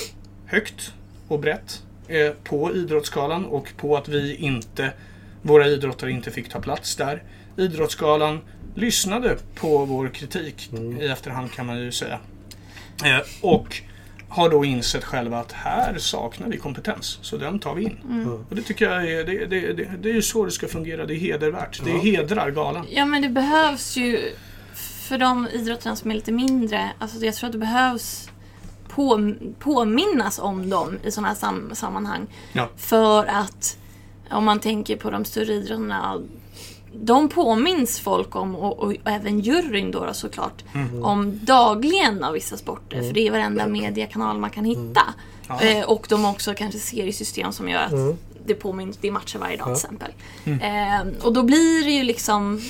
[0.47, 0.93] högt
[1.29, 4.93] och brett eh, på Idrottsgalan och på att vi inte,
[5.43, 7.23] våra idrottare inte fick ta plats där.
[7.57, 8.41] Idrottsgalan
[8.75, 12.19] lyssnade på vår kritik i efterhand kan man ju säga.
[13.05, 13.83] Eh, och
[14.29, 18.27] har då insett själva att här saknar vi kompetens, så den tar vi in.
[18.51, 21.07] Och det tycker jag är, det, det, det, det är ju så det ska fungera.
[21.07, 21.85] Det är hedervärt.
[21.85, 22.87] Det hedrar galan.
[22.91, 24.33] Ja men det behövs ju
[25.09, 26.91] för de idrotterna som är lite mindre.
[26.99, 28.31] Alltså jag tror att det behövs
[28.89, 32.27] på, påminnas om dem i sådana här sam, sammanhang.
[32.53, 32.69] Ja.
[32.77, 33.79] För att
[34.31, 36.21] om man tänker på de större idrotterna.
[36.95, 40.65] De påminns folk om och, och, även juryn då, då såklart.
[41.03, 43.03] Om dagligen av vissa sporter.
[43.03, 45.03] För det är varenda mediekanal man kan hitta.
[45.49, 45.61] Ja.
[45.61, 48.17] Eh, och de också kanske seriesystem som gör att Mm.
[48.47, 50.13] det påminns, det är matcher varje dag till exempel.
[50.45, 50.61] Mm.
[50.61, 52.61] Eh, och då blir det ju liksom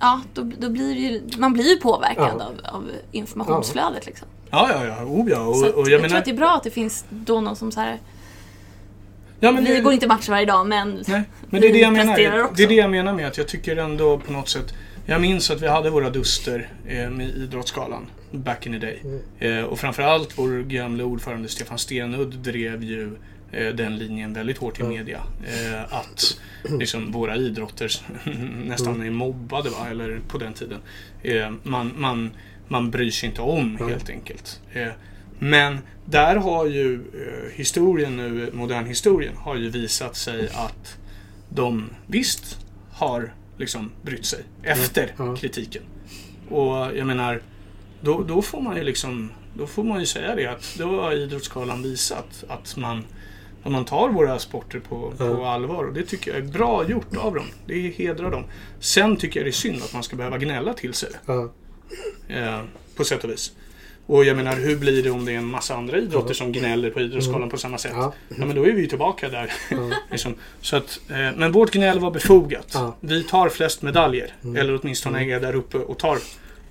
[0.00, 2.44] Ja, då, då blir ju, man blir ju påverkad Ja.
[2.44, 4.06] av, av informationsflödet.
[4.06, 4.28] Liksom.
[4.50, 5.04] Ja, ja, ja.
[5.04, 5.36] Oh, ja.
[5.36, 6.18] Så Och, att och jag, jag tror menar...
[6.18, 7.98] att det är bra att det finns då någon som så här,
[9.40, 11.78] Ja, men vi det, går inte matcher varje dag men Nej, men det är det
[11.78, 12.42] jag menar.
[12.42, 12.54] också.
[12.56, 14.74] Det är det jag menar med att jag tycker ändå på något sätt
[15.06, 19.02] Jag minns att vi hade våra duster eh, med Idrottsgalan back in the day.
[19.38, 23.16] Eh, och framförallt vår gamla ordförande Stefan Stenudd drev ju
[23.50, 25.20] den linjen väldigt hårt i media.
[25.46, 27.92] Eh, att liksom, våra idrotter
[28.64, 29.88] nästan är mobbade, va?
[29.90, 30.80] eller på den tiden.
[31.22, 32.30] Eh, man, man,
[32.68, 34.60] man bryr sig inte om helt enkelt.
[34.72, 34.88] Eh,
[35.38, 40.98] men där har ju eh, historien nu, modern historien, har ju visat sig att
[41.48, 42.58] de visst
[42.92, 45.82] har liksom brytt sig efter kritiken.
[46.48, 47.42] Och jag menar,
[48.00, 51.12] då, då får man ju liksom då får man ju säga det att då har
[51.12, 53.04] Idrottsgalan visat att man,
[53.62, 55.52] att man tar våra sporter på, på Ja.
[55.52, 55.84] allvar.
[55.84, 57.46] Och det tycker jag är bra gjort av dem.
[57.66, 58.44] Det hedrar dem.
[58.80, 61.10] Sen tycker jag det är synd att man ska behöva gnälla till sig.
[61.26, 61.52] Ja.
[62.28, 62.60] Eh,
[62.96, 63.52] på sätt och vis.
[64.06, 66.90] Och jag menar, hur blir det om det är en massa andra idrotter som gnäller
[66.90, 67.92] på Idrottsgalan på samma sätt?
[67.94, 68.12] Ja.
[68.28, 69.52] Ja, men då är vi ju tillbaka där.
[69.70, 69.90] Ja.
[70.10, 70.34] liksom.
[70.60, 72.70] Så att, eh, men vårt gnäll var befogat.
[72.74, 72.96] Ja.
[73.00, 74.32] Vi tar flest medaljer.
[74.56, 76.18] Eller åtminstone är där uppe och tar,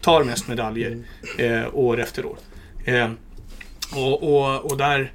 [0.01, 0.97] tar mest medaljer
[1.37, 2.37] eh, år efter år.
[2.85, 3.09] Eh,
[3.95, 5.11] och, och, och där...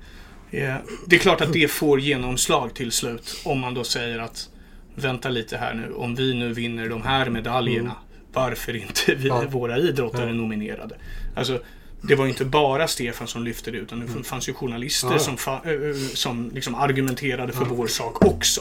[0.52, 0.74] Eh,
[1.06, 4.48] det är klart att det får genomslag till slut om man då säger att
[4.94, 5.92] vänta lite här nu.
[5.94, 7.96] Om vi nu vinner de här medaljerna,
[8.32, 9.44] varför inte vi, Ja.
[9.48, 10.32] våra idrottare Ja.
[10.32, 10.96] nominerade?
[11.36, 11.60] Alltså,
[12.02, 15.18] det var ju inte bara Stefan som lyfte det utan det fanns ju journalister Ja.
[15.18, 18.60] som, ö, ö, som liksom argumenterade för vår sak också.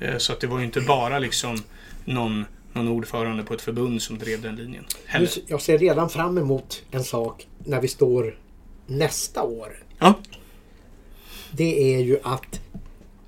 [0.00, 1.62] Eh, Så att det var ju inte bara liksom
[2.04, 4.84] någon, någon ordförande på ett förbund som drev den linjen.
[4.88, 5.28] Nu, Heller.
[5.46, 8.38] jag ser redan fram emot en sak när vi står
[8.86, 9.72] nästa år.
[9.98, 10.14] Ja.
[11.52, 12.60] Det är ju att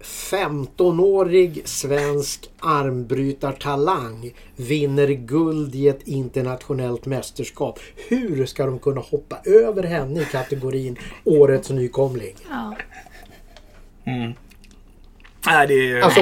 [0.04, 7.78] 15-årig svensk armbrytartalang vinner guld i ett internationellt mästerskap.
[8.08, 12.34] Hur ska de kunna hoppa över henne i kategorin Årets nykomling?
[12.50, 12.76] Ja.
[14.04, 14.32] Mm.
[15.46, 16.00] Nej, det är...
[16.00, 16.20] Alltså,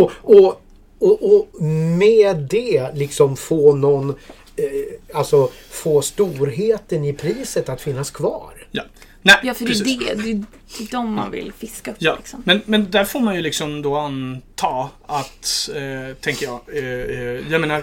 [0.00, 0.62] och, och,
[0.98, 1.62] och, och
[1.98, 4.10] med det liksom få någon
[4.56, 8.66] eh, Alltså få storheten i priset att finnas kvar.
[8.70, 8.82] Ja.
[9.22, 9.86] Nej, ja, för det precis.
[9.86, 10.22] är det.
[10.22, 10.44] Det är
[10.78, 11.96] det de man vill fiska upp.
[12.00, 12.42] Ja, Liksom.
[12.44, 17.52] men, men där får man ju liksom då anta att, eh, tänker jag, eh, eh,
[17.52, 17.82] jag menar,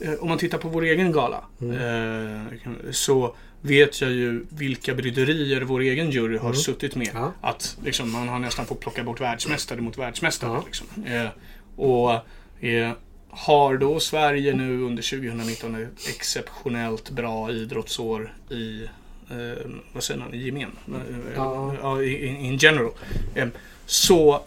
[0.00, 2.58] eh, om man tittar på vår egen gala eh,
[2.90, 7.10] så vet jag ju vilka bryderier vår egen jury har suttit med.
[7.14, 7.32] Ja.
[7.40, 10.50] Att liksom, man har nästan fått plocka bort världsmästare mot världsmästare.
[10.50, 10.62] Ja.
[10.66, 10.86] Liksom.
[11.04, 11.28] Eh,
[11.76, 12.12] och
[12.66, 12.90] eh,
[13.30, 18.86] har då Sverige nu under 2019 ett exceptionellt bra idrottsår i
[19.30, 20.70] eh, vad säger man, gemen?
[20.88, 22.02] Eh, Ja.
[22.02, 22.90] in, in general.
[23.34, 23.48] Eh,
[23.86, 24.42] så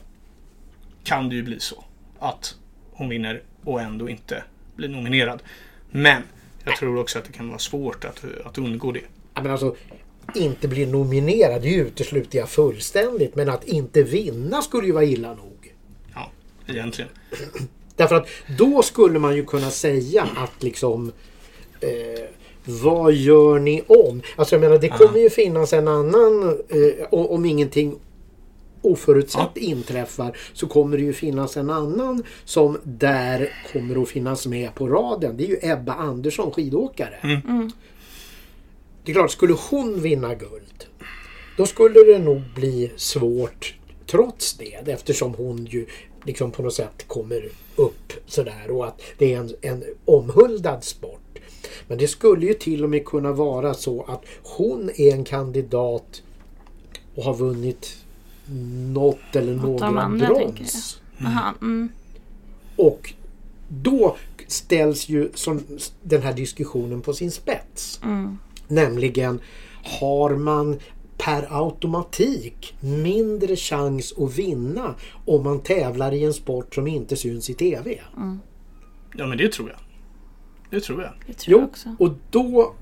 [1.03, 1.84] kan det ju bli så
[2.20, 2.56] att
[2.91, 4.44] hon vinner och ändå inte
[4.76, 5.44] blir nominerad.
[5.91, 6.22] Men
[6.64, 9.02] jag tror också att det kan vara svårt att, att undgå det.
[9.34, 9.76] Ja, men alltså,
[10.36, 13.36] inte bli nominerad, det utesluter jag fullständigt.
[13.36, 15.74] Men att inte vinna skulle ju vara illa nog.
[16.14, 16.32] Ja,
[16.68, 17.12] egentligen.
[17.95, 18.28] Därför att
[18.58, 21.12] då skulle man ju kunna säga att liksom
[21.80, 21.90] eh,
[22.66, 24.22] vad gör ni om?
[24.36, 27.96] Alltså jag menar det kommer ju finnas en annan eh, om ingenting
[28.82, 34.76] oförutsett inträffar så kommer det ju finnas en annan som där kommer att finnas med
[34.76, 35.38] på raden.
[35.38, 37.16] Det är ju Ebba Andersson, skidåkare.
[39.04, 40.86] Det är klart, skulle hon vinna guld
[41.58, 43.76] då skulle det nog bli svårt
[44.06, 45.86] trots det eftersom hon ju
[46.26, 51.20] liksom på något sätt kommer upp sådär och att det är en, en omhuldad sport.
[51.88, 56.22] Men det skulle ju till och med kunna vara så att hon är en kandidat
[57.16, 57.98] och har vunnit
[58.94, 61.02] något eller några andra, brons.
[61.26, 61.90] Aha, mm.
[62.76, 63.14] Och
[63.68, 64.18] då
[64.48, 65.64] ställs ju som
[66.03, 67.99] den här diskussionen på sin spets.
[68.03, 68.38] Mm.
[68.68, 69.40] Nämligen
[69.84, 70.80] har man
[71.18, 74.95] per automatik mindre chans att vinna
[75.26, 77.99] om man tävlar i en sport som inte syns i TV.
[79.18, 79.80] Ja, men det tror jag.
[80.72, 81.11] Det tror jag.
[81.27, 81.95] Det tror jag Jo, också.
[81.99, 82.73] och då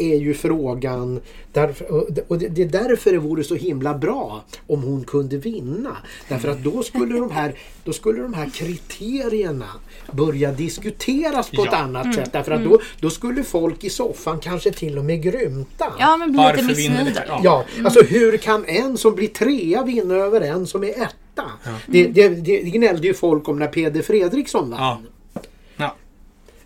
[0.00, 1.20] är ju frågan,
[1.52, 1.90] därför,
[2.28, 5.96] och det är därför det vore så himla bra om hon kunde vinna.
[6.28, 7.54] Därför att då skulle de här,
[7.84, 9.66] då skulle de här kriterierna
[10.12, 11.78] börja diskuteras på ett Ja.
[11.78, 12.32] annat sätt.
[12.32, 15.92] Därför att då, då skulle folk i soffan kanske till och med grymta.
[15.98, 17.20] Ja, men bli lite missnöjda.
[17.20, 17.40] här?
[17.44, 21.44] Ja, alltså hur kan en som blir trea vinna över en som är etta?
[21.86, 25.06] Det, det, det gnällde ju folk om när Peder Fredriksson vann.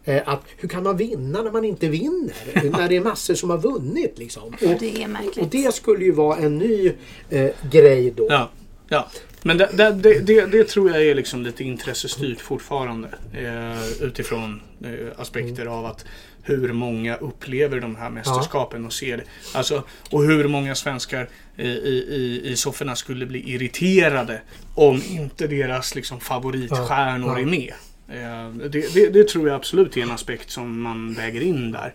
[0.04, 2.70] Eh, Att hur kan man vinna när man inte vinner?
[2.78, 4.42] när det är massor som har vunnit liksom.
[4.42, 5.38] Och, Det är märkligt.
[5.38, 6.92] och det skulle ju vara en ny
[7.30, 8.26] eh, grej då.
[8.30, 8.50] Ja,
[8.88, 9.08] ja.
[9.42, 13.08] Men det, det, det, det, tror jag är liksom lite intressestyrt fortfarande.
[13.34, 16.04] Eh, utifrån eh, aspekter av att
[16.42, 19.24] hur många upplever de här mästerskapen och ser det.
[19.54, 24.40] Alltså, och hur många svenskar i, i, i, i sofforna skulle bli irriterade
[24.74, 27.40] om inte deras liksom, favoritstjärnor Ja, ja.
[27.40, 27.72] är med.
[28.12, 31.94] Eh, det, det, det tror jag absolut är en aspekt som man väger in där.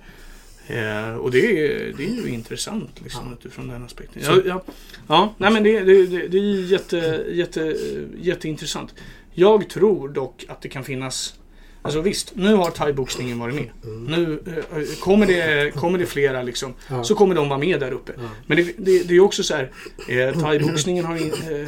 [0.67, 3.33] Eh, och det är, det är ju intressant liksom, Ja.
[3.39, 4.21] utifrån den aspekten.
[4.25, 4.63] Ja, ja,
[5.07, 7.75] ja, nej, men det, det, det, är jätte, jätte,
[8.21, 8.93] jätteintressant.
[9.33, 11.33] Jag tror dock att det kan finnas
[11.81, 13.69] Alltså visst, nu har thaiboxningen varit med.
[14.07, 17.03] Nu eh, kommer, det, kommer det flera liksom, Ja.
[17.03, 18.11] så kommer de vara med där uppe.
[18.47, 19.71] Men det, är också så här,
[20.09, 21.67] eh, thaiboxningen har, in- eh, eh,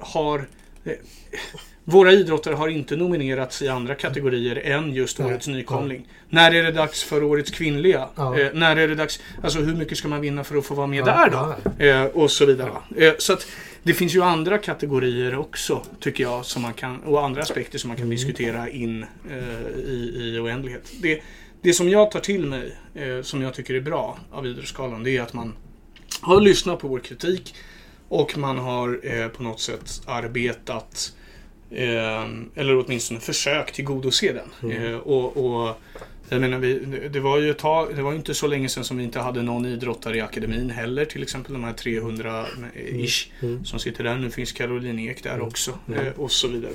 [0.00, 0.46] har
[1.84, 5.28] våra idrottare har inte nominerats i andra kategorier än just Nej.
[5.28, 6.08] årets nykomling.
[6.28, 8.08] När är det dags för årets kvinnliga?
[8.14, 8.38] Ja.
[8.38, 9.20] Eh, när är det dags?
[9.42, 11.54] Alltså hur mycket ska man vinna för att få vara med Ja, där då?
[11.78, 11.84] ja.
[11.84, 12.70] Eh, och så vidare.
[12.96, 13.46] Eh, så att
[13.82, 17.88] det finns ju andra kategorier också, tycker jag, som man kan, och andra aspekter som
[17.88, 20.92] man kan diskutera in eh, i, i oändlighet.
[21.02, 21.22] Det,
[21.62, 25.16] det som jag tar till mig, eh, som jag tycker är bra av Idrottsgalan, det
[25.16, 25.52] är att man
[26.20, 27.54] har lyssnat på vår kritik
[28.08, 31.12] och man har eh, på något sätt arbetat
[31.74, 32.24] eh,
[32.54, 34.70] eller åtminstone försökt tillgodose den.
[34.72, 35.80] Eh, och, och
[36.28, 36.78] jag menar, vi,
[37.12, 39.66] det var ju tag, det var inte så länge sedan som vi inte hade någon
[39.66, 41.04] idrottare i akademin heller.
[41.04, 43.26] Till exempel de här 300-ish
[43.64, 44.16] som sitter där.
[44.16, 45.78] Nu finns Caroline Ek där också.
[45.94, 46.72] Eh, och så vidare.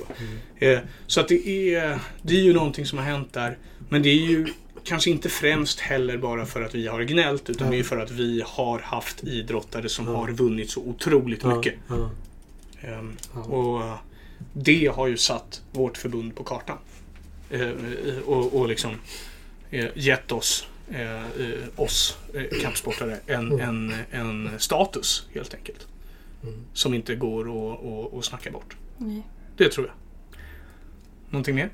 [0.58, 3.58] Eh, så att det är, det är ju någonting som har hänt där.
[3.88, 4.46] Men det är ju
[4.84, 7.50] kanske inte främst heller bara för att vi har gnällt.
[7.50, 11.74] Utan det är för att vi har haft idrottare som har vunnit så otroligt mycket.
[12.80, 13.16] Ehm.
[13.34, 13.94] Och eh,
[14.52, 16.78] det har ju satt vårt förbund på kartan.
[17.50, 17.70] Eh,
[18.26, 18.90] och, och liksom
[19.70, 21.26] eh, gett oss, eh, eh,
[21.76, 25.86] oss eh, kampsportare en, en, en status helt enkelt.
[26.72, 28.76] Som inte går att, att, att snacka bort.
[28.98, 29.22] Nej.
[29.56, 29.94] Det tror jag.
[31.30, 31.70] Någonting mer?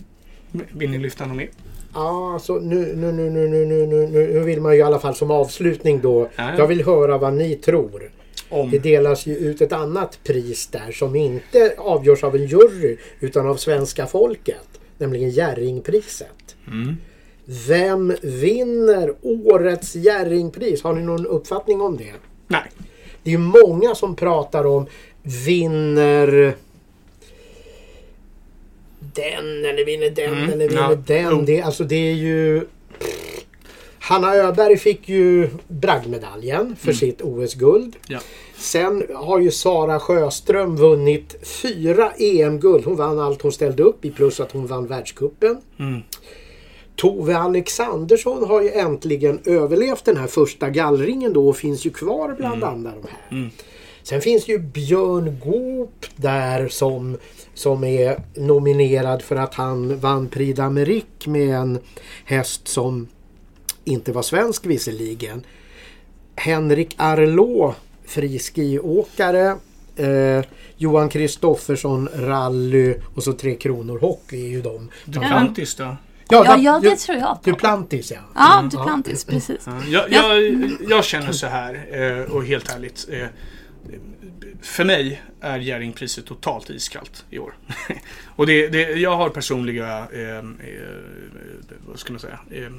[0.50, 1.50] Vill ni lyfta något mer?
[1.94, 5.14] Ja, alltså nu, nu, nu, nu, nu, nu, nu, vill man ju i alla fall
[5.14, 6.30] som avslutning då.
[6.36, 6.58] Ja.
[6.58, 8.10] Jag vill höra vad ni tror.
[8.48, 8.70] Om...
[8.70, 13.46] Det delas ju ut ett annat pris där som inte avgörs av en jury utan
[13.46, 14.80] av svenska folket.
[14.98, 16.56] Nämligen Jerringpriset.
[16.66, 16.96] Mm.
[17.68, 20.82] Vem vinner årets Jerringpris?
[20.82, 22.12] Har ni någon uppfattning om det?
[22.46, 22.70] Nej.
[23.22, 24.86] Det är många som pratar om
[25.22, 26.54] vinner
[28.98, 31.44] den eller vinner den Mm, eller vinner ja, den.
[31.44, 32.66] Det, alltså det är ju...
[34.08, 37.96] Hanna Öberg fick ju bragdmedaljen för sitt OS-guld.
[38.08, 38.18] Ja.
[38.58, 42.84] Sen har ju Sara Sjöström vunnit fyra EM-guld.
[42.84, 45.60] Hon vann allt hon ställde upp i plus att hon vann världscupen.
[45.78, 46.00] Mm.
[46.96, 52.34] Tove Alexandersson har ju äntligen överlevt den här första gallringen då och finns ju kvar
[52.38, 53.38] bland alla de här.
[53.38, 53.50] Mm.
[54.02, 57.16] Sen finns ju Björn Goop där som,
[57.54, 61.78] som är nominerad för att han vann Prix d'Amérique med en
[62.24, 63.08] häst som
[63.86, 65.44] inte var svensk visserligen.
[66.36, 69.56] Henrik Arlå, friskiåkare.
[69.96, 70.44] Eh,
[70.76, 74.90] Johan Kristoffersson, rally och så Tre Kronor Hockey är ju de.
[75.04, 75.96] Duplantis då?
[76.28, 77.50] Ja, ja, det tror jag på.
[77.50, 78.18] Duplantis ja.
[78.34, 79.66] Ja, Mm, Duplantis, precis.
[79.66, 83.08] Ja, jag, jag, jag känner så här eh, och helt ärligt.
[83.10, 83.26] eh,
[84.62, 87.54] För mig är Jerringpriset totalt iskallt i år.
[88.36, 90.44] och det, det, jag har personliga, eh, eh,
[91.86, 92.72] vad ska man säga, eh,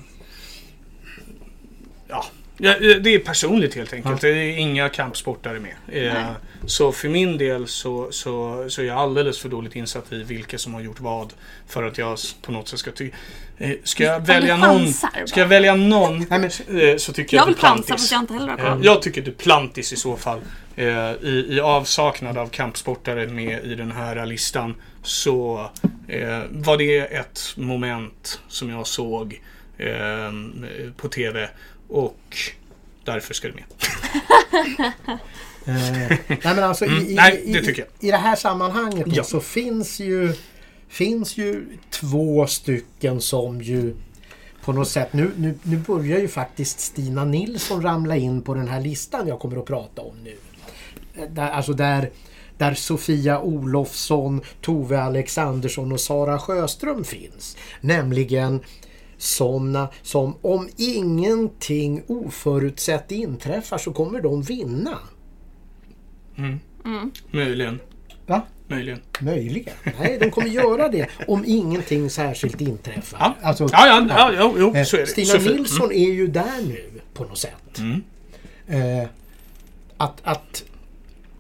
[2.08, 2.26] ja,
[2.58, 4.22] ja, det är personligt helt enkelt.
[4.22, 5.74] Det är inga kampsportare med.
[5.88, 6.26] Eh, Nej.
[6.66, 10.58] så för min del så, så, så är jag alldeles för dåligt insatt i vilka
[10.58, 11.34] som har gjort vad.
[11.68, 13.18] För att jag på något sätt ska tycka...
[13.58, 14.94] Eh, ska jag välja någon...
[15.26, 17.90] Ska jag välja någon eh, så tycker jag, Jag vill chansa Duplantis.
[17.90, 18.80] fast jag inte heller har Eh.
[18.82, 20.40] Jag tycker Duplantis i så fall.
[20.76, 25.70] eh, I, I avsaknad av kampsportare med i den här listan så
[26.08, 29.42] eh, var det ett moment som jag såg
[29.78, 30.32] eh,
[30.98, 31.50] på TV
[31.90, 32.38] och
[33.04, 33.64] därför ska det med.
[35.70, 39.08] Eh, nej men alltså i, Mm, i, nej, i, det tycker i det här sammanhanget
[39.10, 39.24] Ja.
[39.24, 40.34] så finns ju,
[40.88, 43.96] finns ju två stycken som ju
[44.64, 48.68] på något sätt, nu, nu, nu börjar ju faktiskt Stina Nilsson ramla in på den
[48.68, 50.38] här listan jag kommer att prata om nu.
[51.16, 52.10] Eh, Där, alltså där,
[52.58, 57.58] där Sofia Olofsson, Tove Alexandersson och Sara Sjöström finns.
[57.82, 58.60] Nämligen
[59.18, 64.98] sådana som om ingenting oförutsett inträffar så kommer de vinna.
[67.32, 67.80] Möjligen.
[68.26, 68.42] Va?
[68.68, 69.00] Möjligen.
[69.20, 69.74] Möjligen.
[70.00, 73.18] Nej, de kommer göra det om ingenting särskilt inträffar.
[73.20, 75.08] Ja, Alltså, ja, ja, ja, jo, jo, eh, så är det.
[75.08, 75.54] Stina Sofie.
[75.54, 77.78] Nilsson är ju där nu på något sätt.
[77.78, 78.04] Mm.
[78.68, 79.08] Eh,
[79.98, 80.64] att, att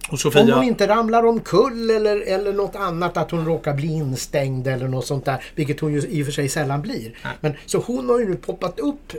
[0.07, 0.55] Och om Sofia.
[0.55, 5.05] hon inte ramlar omkull eller, eller något annat, att hon råkar bli instängd eller något
[5.05, 7.17] sånt där, vilket hon ju i och för sig sällan blir.
[7.23, 7.33] Nej.
[7.39, 9.13] Men, så hon har ju nu poppat upp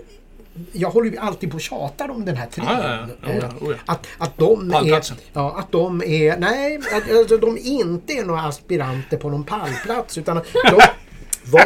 [0.73, 2.69] jag håller ju alltid på och tjatar om den här trion.
[2.69, 3.31] Ja, ja, ja.
[3.31, 3.75] Oh, ja, ja.
[3.87, 5.03] Att, att de är...
[5.33, 6.37] Ja, att de är...
[6.37, 10.41] Nej, att, alltså, de inte är några aspiranter på någon pallplats utan
[10.71, 10.81] de,
[11.51, 11.63] vad,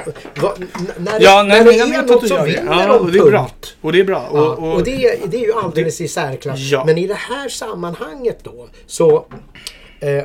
[0.58, 0.68] n-
[0.98, 2.44] när det, Ja, nej, när det jag är att något det.
[2.44, 3.40] vinner Ja, och det är bra.
[3.48, 3.76] punkt.
[3.80, 4.30] Och det är bra.
[4.32, 6.58] Ja, Och, och det, det är ju alldeles i särklass.
[6.60, 6.84] Ja.
[6.84, 9.24] Men i det här sammanhanget då så
[10.00, 10.24] eh,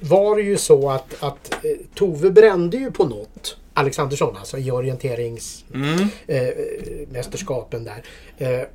[0.00, 3.56] var det ju så att, att eh, Tove brände ju på något.
[3.74, 6.08] Alexandersson alltså i orienteringsmästerskapen Mm.
[6.48, 8.02] eh, mästerskapen där.
[8.38, 8.66] Eh,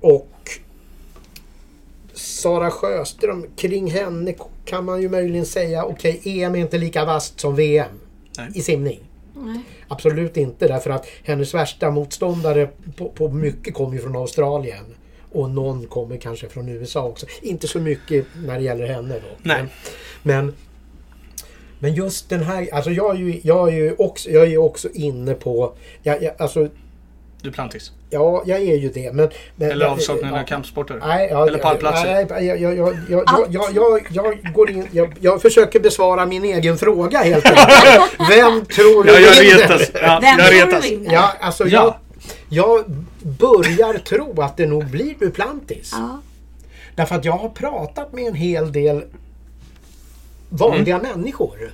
[0.00, 0.30] och
[2.14, 4.34] Sara Sjöström, kring henne
[4.64, 7.88] kan man ju möjligen säga okej, EM är inte lika vasst som VM
[8.38, 8.48] Nej.
[8.54, 9.00] i simning.
[9.40, 9.60] Nej.
[9.88, 14.84] Absolut inte därför att hennes värsta motståndare på, på mycket kommer ju från Australien.
[15.32, 17.26] Och någon kommer kanske från USA också.
[17.42, 19.36] Inte så mycket när det gäller henne då.
[19.42, 19.64] Nej.
[20.22, 20.54] Men,
[21.78, 24.88] men just den här, alltså jag är ju, jag är ju också, jag är också
[24.94, 26.68] inne på, jag, jag, alltså
[27.42, 27.92] Duplantis.
[28.10, 29.12] ja, jag är ju det.
[29.12, 30.40] Men, men, Eller avsaknaden ja.
[30.42, 30.98] av kampsportare.
[31.06, 32.26] Nej, ja, Eller pallplatser.
[32.30, 36.44] Nej, jag, jag, jag, jag, jag, jag, jag, går in, jag, jag försöker besvara min
[36.44, 38.12] egen fråga helt enkelt.
[38.30, 39.90] Vem tror du Ja, jag retas.
[39.94, 40.86] Ja, Vem jag retas.
[41.12, 41.70] Ja, alltså Ja.
[41.82, 41.94] Jag,
[42.48, 42.84] jag
[43.22, 45.90] börjar tro att det nog blir Duplantis.
[45.92, 46.20] Ja.
[46.94, 49.04] Därför att jag har pratat med en hel del
[50.48, 51.10] vanliga Mm.
[51.10, 51.72] människor.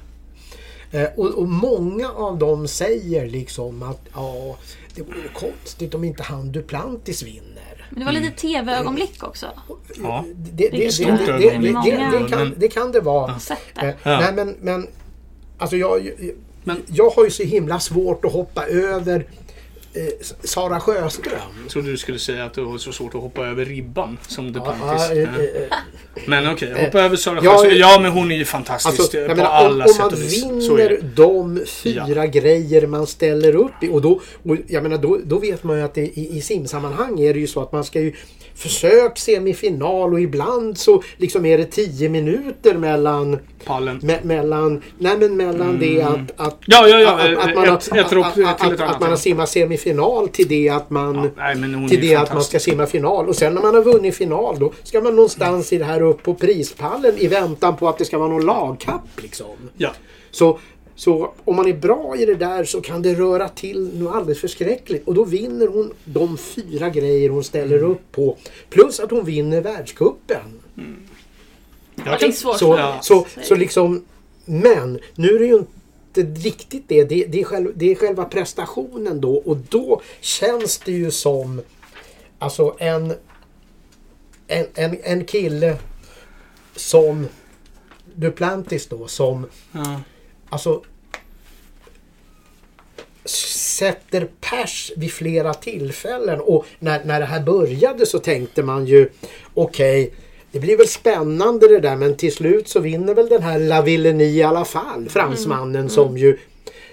[0.90, 4.56] Eh, och, och många av dem säger liksom att ja,
[4.96, 7.86] det vore konstigt om inte han Duplantis vinner.
[7.90, 9.46] Men det var lite tv-ögonblick också.
[10.02, 10.24] Ja.
[10.36, 11.74] Det, det, det, det, det, ögonblick.
[11.84, 13.34] det, det, det, Men- kan, det kan det vara.
[13.76, 13.94] Eh.
[14.04, 14.86] Nej men, men
[15.58, 16.10] alltså jag,
[16.64, 19.26] Men- jag har ju så himla svårt att hoppa över
[20.44, 21.32] Sara Sjöström.
[21.62, 24.44] Jag trodde du skulle säga att det var så svårt att hoppa över ribban som
[24.46, 25.10] Ja, Duplantis.
[25.10, 25.24] eh, Ja.
[25.24, 25.78] eh,
[26.26, 27.72] Men okej, hoppa över Sara ja, Sjöström.
[27.78, 27.92] ja.
[27.94, 30.12] Ja, men hon är ju fantastisk Alltså, eh, på menar, alla om, om sätt man
[30.12, 30.66] och vis.
[30.66, 34.98] Så är vinner de fyra grejer man ställer upp i och då, och jag menar,
[34.98, 37.72] då, då vet man ju att det, i, i simsammanhang är det ju så att
[37.72, 38.12] man ska ju
[38.56, 44.00] försök semifinal och ibland så liksom är det tio minuter mellan Pallen.
[44.02, 46.56] Me mellan, nej men mellan det att, att, Mm.
[46.66, 49.00] Ja, ja, ja, att, att, eh, man, ett- har, ett att, till att, ett att,
[49.00, 52.42] man har simmat semifinal till det att man Ja, nej, men till det att man
[52.44, 53.28] ska simma final.
[53.28, 56.22] Och sen när man har vunnit final då ska man någonstans i det här upp
[56.22, 59.46] på prispallen i väntan på att det ska vara någon lagkapp liksom.
[59.76, 59.90] Ja.
[60.30, 60.58] Så,
[60.96, 64.40] så om man är bra i det där så kan det röra till något alldeles
[64.40, 65.08] förskräckligt.
[65.08, 67.90] Och då vinner hon de fyra grejer hon ställer Mm.
[67.90, 68.36] upp på.
[68.70, 70.60] Plus att hon vinner världscupen.
[72.04, 72.58] Ja, det är svårt.
[72.58, 72.98] Så, Ja.
[73.02, 74.04] så, så liksom,
[74.44, 75.56] men nu är det ju
[76.16, 77.04] inte riktigt det.
[77.04, 81.60] Det, det, är själv, det är själva prestationen då och då känns det ju som
[82.38, 83.14] alltså en,
[84.48, 85.76] en, en, en kille
[86.76, 87.26] som
[88.14, 90.00] Duplantis då som Ja.
[90.50, 90.82] Alltså
[93.24, 99.08] sätter pers vid flera tillfällen och när, när det här började så tänkte man ju
[99.54, 100.14] okej
[100.56, 104.26] det blir väl spännande det där men till slut så vinner väl den här Lavillenie
[104.26, 105.08] i alla fall.
[105.08, 106.38] Fransmannen som ju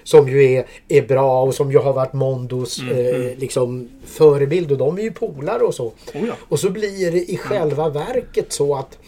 [0.02, 4.78] som ju är, är bra och som ju har varit Mondos eh, liksom förebild och
[4.78, 5.86] de är ju polare och så.
[5.86, 6.34] Oh ja.
[6.40, 8.98] Och så blir det i själva verket så att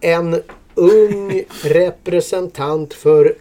[0.00, 0.42] en
[0.74, 3.34] ung representant för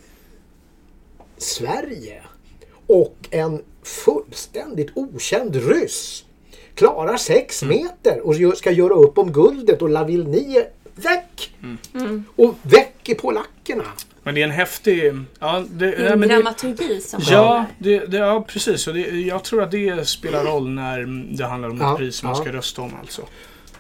[1.38, 2.22] Sverige
[2.88, 6.26] och en fullständigt okänd ryss
[6.76, 11.53] klarar sex meter och ska göra upp om guldet och Lavillenie väck!
[12.36, 13.84] Och väck i polackerna.
[14.24, 15.14] Men det är en häftig...
[15.40, 17.22] Ja, det, Det är nej, en det, dramaturgi som...
[17.30, 18.88] Ja, det, det, ja precis.
[18.88, 20.99] Och det, jag tror att det spelar roll när
[21.38, 22.41] det handlar om Ja, ett pris man ja.
[22.41, 22.91] ska rösta om.
[23.02, 23.22] Alltså.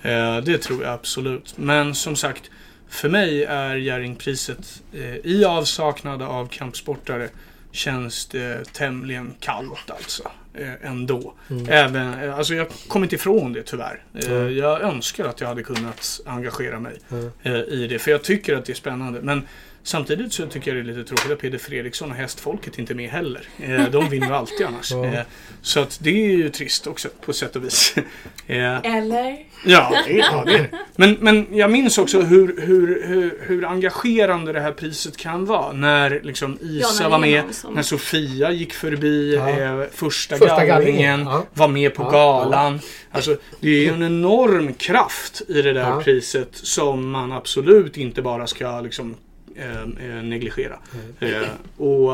[0.01, 1.53] Eh, det tror jag absolut.
[1.57, 2.51] Men som sagt,
[2.89, 7.29] för mig är Jerringpriset eh, i avsaknad av kampsportare
[7.75, 10.31] känns det tämligen kallt alltså.
[10.53, 11.33] Eh, ändå.
[11.49, 11.65] Mm.
[11.69, 14.03] Även, eh, alltså jag kommer inte ifrån det tyvärr.
[14.13, 17.31] Eh, Jag önskar att jag hade kunnat engagera mig Mm.
[17.69, 17.99] i det.
[17.99, 19.21] För jag tycker att det är spännande.
[19.21, 19.41] Men
[19.87, 22.95] Samtidigt så tycker jag det är lite tråkigt att Peder Fredriksson och hästfolket inte är
[22.95, 23.47] med heller.
[23.59, 24.91] Eh, De vinner alltid annars.
[24.91, 25.05] Ja.
[25.05, 25.19] Eh,
[25.61, 27.95] Så att det är ju trist också på sätt och vis.
[28.47, 29.37] Eh, Eller?
[29.65, 30.69] Ja, det är- ja det är det.
[30.95, 35.71] Men, men jag minns också hur, hur, hur, hur engagerande det här priset kan vara.
[35.73, 39.85] När liksom Isa Ja, när var med, när Sofia gick förbi Ja.
[39.91, 41.45] första, Första gallringen, gallringen, ja.
[41.53, 42.79] var med på Ja, galan.
[43.11, 46.01] Alltså, det är ju en enorm kraft i det där Ja.
[46.03, 49.15] priset som man absolut inte bara ska liksom,
[49.55, 50.79] eh, eh, negligera.
[51.19, 51.33] Mm.
[51.43, 52.13] Eh, och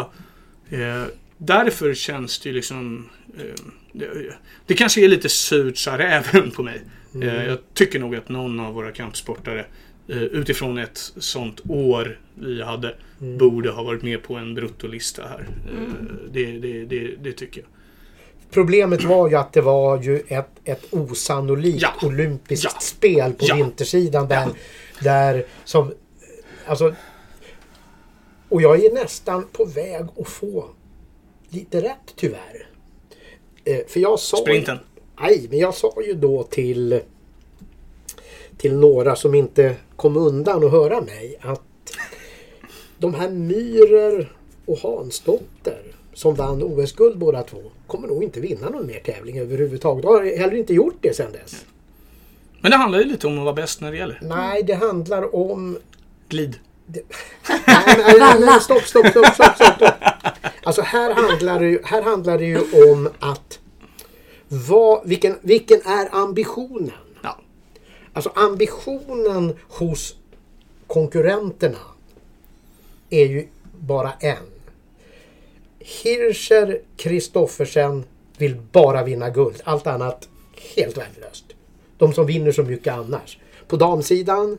[0.69, 1.03] eh,
[1.37, 3.43] därför känns det ju liksom eh,
[3.91, 4.09] det,
[4.65, 6.81] det kanske är lite surt sa räven på mig.
[7.15, 7.29] Mm.
[7.29, 9.65] Eh, jag tycker nog att någon av våra kampsportare
[10.07, 13.37] eh, utifrån ett sånt år vi hade Mm.
[13.37, 15.47] borde ha varit med på en bruttolista här.
[15.71, 17.69] Eh, det, det, det, det tycker jag.
[18.51, 21.93] Problemet var ju att det var ju ett, ett osannolikt Ja.
[22.07, 22.79] olympiskt Ja.
[22.81, 23.55] spel på Ja.
[23.55, 24.53] vintersidan där, Ja.
[25.03, 25.93] där som
[26.65, 26.95] alltså
[28.51, 30.65] och jag är nästan på väg att få
[31.49, 32.67] lite rätt tyvärr.
[33.65, 34.37] Eh, för jag sa...
[34.37, 34.77] Sprinten.
[35.21, 37.01] Nej, men jag sa ju då till,
[38.57, 41.61] till några som inte kom undan och höra mig att
[42.97, 44.31] de här Myhrer
[44.65, 50.03] och Hansdotter som vann OS-guld båda två kommer nog inte vinna någon mer tävling överhuvudtaget.
[50.03, 51.65] De har heller inte gjort det sedan dess.
[52.61, 54.19] Men det handlar ju lite om att vara bäst när det gäller.
[54.21, 55.77] Nej, det handlar om...
[56.29, 56.59] Glid.
[57.67, 59.89] Nej, nej, nej, stopp, stopp, stopp, stopp, stopp.
[60.63, 62.59] Alltså här handlar det ju, här handlar det ju
[62.91, 63.59] om att
[64.47, 66.91] vad, vilken, vilken är ambitionen?
[67.23, 67.39] Ja.
[68.13, 70.15] Alltså ambitionen hos
[70.87, 71.77] konkurrenterna
[73.09, 73.47] är ju
[73.79, 74.37] bara en.
[75.79, 78.03] Hirscher Kristoffersen
[78.37, 79.61] vill bara vinna guld.
[79.63, 80.29] Allt annat
[80.75, 81.45] helt värdelöst.
[81.97, 83.37] De som vinner så mycket annars.
[83.67, 84.57] På damsidan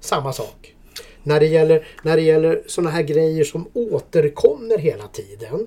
[0.00, 0.74] samma sak.
[1.22, 5.66] När det gäller, när det gäller sådana här grejer som återkommer hela tiden.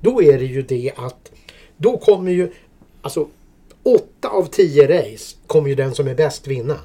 [0.00, 1.32] Då är det ju det att
[1.76, 2.52] då kommer ju
[3.02, 3.28] alltså
[3.82, 6.78] åtta av tio race kommer ju den som är bäst vinna.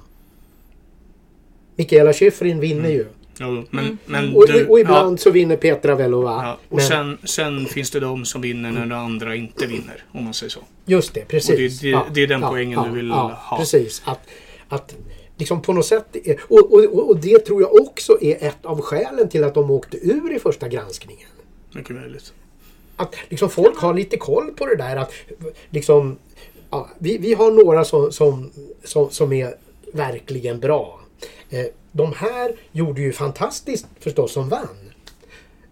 [1.76, 3.05] Mikaela Shiffrin vinner ju.
[3.39, 6.31] Jo, men, men Och, du, och ibland ja, så vinner Petra Velova.
[6.31, 10.03] ja, och Men- sen, sen finns det de som vinner när de andra inte vinner.
[10.11, 10.59] Om man säger så.
[10.85, 11.49] Just det, precis.
[11.81, 13.57] Och det- det- det är den poängen du vill ha.
[13.59, 14.01] Precis.
[14.05, 14.19] Att,
[14.69, 14.95] att
[15.41, 16.15] liksom på något sätt...
[16.49, 19.97] Och, och, och det tror jag också är ett av skälen till att de åkte
[19.97, 21.30] ur i första granskningen.
[21.76, 22.34] Mycket möjligt.
[22.95, 25.11] Att liksom folk har lite koll på det där att
[25.69, 26.18] liksom...
[26.69, 28.51] Ja, vi, vi har några som, som,
[28.84, 29.55] som, som är
[29.93, 30.99] verkligen bra.
[31.49, 34.91] Eh, de här gjorde ju fantastiskt förstås som vann.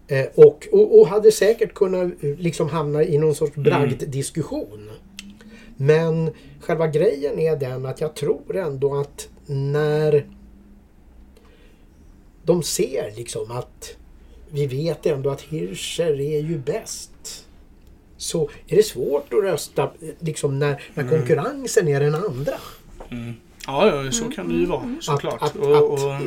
[0.08, 4.90] Eh, och, och, och hade säkert kunnat eh, liksom hamna i någon sorts bragddiskussion.
[5.76, 6.30] Men
[6.60, 10.26] själva grejen är den att jag tror ändå att när
[12.44, 13.96] de ser liksom att
[14.50, 17.46] vi vet ändå att Hirscher är ju bäst.
[18.16, 22.54] Så är det svårt att rösta eh, liksom när, när konkurrensen är den andra.
[23.66, 25.42] Ja, ja, så kan det ju vara såklart.
[25.42, 26.20] Att- att- och, och,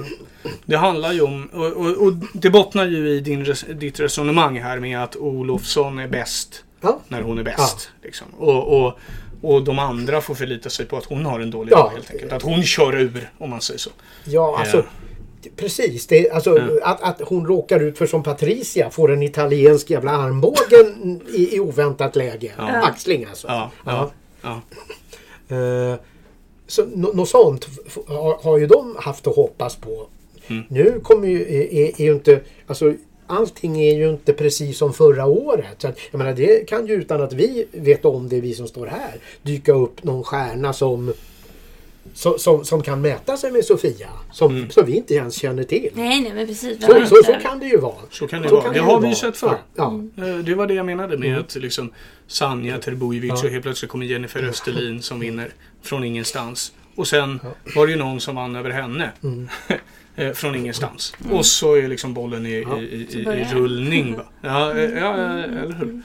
[0.66, 1.46] det handlar ju om...
[1.54, 3.46] Och, och, och det bottnar ju i din,
[3.76, 7.90] ditt resonemang här med att Olofsson är bäst Ja, när hon är bäst.
[8.04, 8.28] Liksom.
[8.38, 8.88] Och,
[9.44, 11.78] och, de andra får förlita sig på att hon har en dålig Ja.
[11.78, 12.34] dag helt enkelt.
[12.34, 13.90] Att hon kör ur, om man säger så.
[14.26, 14.84] ja alltså Ja.
[15.56, 16.86] Precis, det, alltså, Ja.
[16.88, 21.60] att, att hon råkar ut för som Patricia får en italiensk jävla armbågen i, i
[21.60, 22.52] oväntat läge.
[22.58, 23.48] Axling alltså.
[23.48, 24.12] Ja, ja,
[24.42, 24.62] ja.
[25.56, 25.96] Eh,
[26.68, 27.68] så nå- något sånt
[28.08, 30.08] har, har ju de haft att hoppas på.
[30.48, 30.64] Mm.
[30.70, 32.94] Nu kommer ju, är, är ju inte, alltså
[33.28, 35.76] allting är ju inte precis som förra året.
[35.78, 38.68] Så att, jag menar, det kan ju utan att vi vet om det, vi som
[38.68, 41.14] står här, dyka upp någon stjärna som
[42.14, 44.10] som, som, som kan mäta sig med Sofia.
[44.32, 44.70] Som, Mm.
[44.70, 45.90] som vi inte ens känner till.
[45.94, 46.86] Nej, nej, men precis.
[46.86, 47.96] Så, så, så kan det ju vara.
[48.12, 48.64] Så kan det Så vara.
[48.64, 49.58] kan Det ju har vi ju sett förr.
[49.76, 50.24] Ja, ja.
[50.28, 51.92] Eh, Det var det jag menade med att liksom
[52.28, 53.44] Sanja Terbojevic Ja.
[53.48, 56.74] och helt plötsligt kommer Jennifer Österlin som vinner från ingenstans.
[56.96, 57.40] Och sen
[57.76, 59.12] var det ju någon som vann över henne.
[59.24, 59.48] Mm.
[60.16, 61.14] Eh, från ingenstans.
[61.32, 64.16] Och så är liksom bollen i, i, i, i, i rullning.
[64.16, 64.24] Va?
[64.42, 66.02] Ja, eh, ja, ja, eller hur?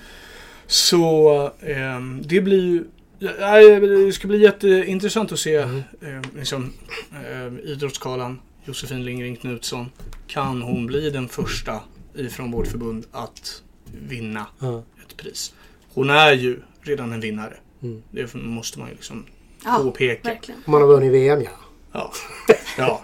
[0.67, 2.85] Så ehm, det blir ju
[3.19, 5.79] ja, det ska bli jätteintressant att se Mm.
[6.01, 6.73] eh, liksom,
[7.13, 9.87] eh, Idrottsgalan, Josefin Lindgren Knutsson.
[10.27, 11.81] Kan hon bli den första
[12.15, 13.63] ifrån vårt förbund att
[14.09, 14.83] vinna Ja.
[15.07, 15.55] ett pris?
[15.95, 17.57] Hon är ju redan en vinnare.
[17.83, 18.03] Mm.
[18.11, 19.25] Det måste man ju liksom
[19.65, 20.29] Ja, påpeka.
[20.29, 20.61] verkligen.
[20.67, 21.51] Man har vunnit VM ja.
[21.99, 22.13] Ja.
[22.79, 23.01] ja.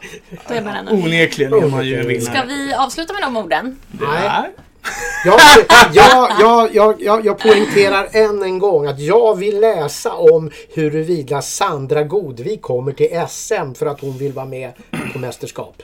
[0.48, 2.34] Då är man en Onekligen är man ju en vinnare.
[2.34, 3.78] Ska vi avsluta med de orden?
[3.90, 4.50] Nej.
[5.24, 5.40] Jag,
[5.92, 11.42] jag, jag, jag, jag, jag poängterar än en gång att jag vill läsa om huruvida
[11.42, 14.72] Sandra Godvik kommer till SM för att hon vill vara med
[15.12, 15.82] på mästerskap.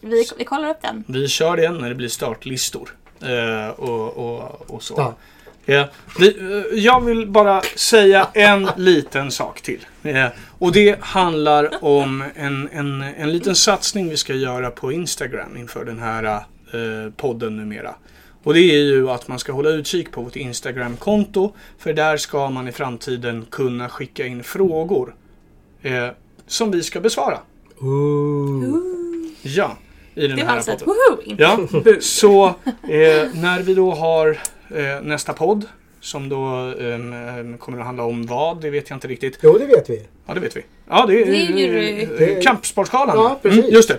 [0.00, 1.04] Vi, vi kollar upp den.
[1.06, 2.96] Vi kör det när det blir startlistor.
[3.20, 5.14] Eh, och, och, och så.
[5.66, 5.88] Ja.
[6.18, 9.86] Vi, eh, jag vill bara säga en liten sak till.
[10.04, 10.26] Eh,
[10.58, 15.84] och det handlar om en, en, en liten satsning vi ska göra på Instagram inför
[15.84, 17.94] den här eh, podden numera.
[18.42, 21.52] Och det är ju att man ska hålla utkik på vårt Instagram-konto.
[21.78, 25.14] För där ska man i framtiden kunna skicka in frågor
[25.82, 26.08] eh,
[26.46, 27.38] som vi ska besvara.
[29.42, 29.76] Ja,
[30.14, 30.96] i den Det var här alltså ett podden.
[31.10, 31.22] woho!
[31.22, 31.42] Inte
[31.90, 32.46] Ja, så
[32.82, 34.38] eh, när vi då har
[34.70, 35.66] eh, nästa podd
[36.04, 36.44] som då
[36.80, 39.38] ehm, kommer att handla om vad, det vet jag inte riktigt.
[39.42, 40.02] Jo, det vet vi.
[40.26, 40.62] Ja, det vet vi.
[40.88, 42.32] Ja, det är, Det är jury.
[42.36, 43.16] eh, Kampsportsgalan.
[43.16, 43.58] Ja, precis.
[43.64, 43.98] Mm, just det.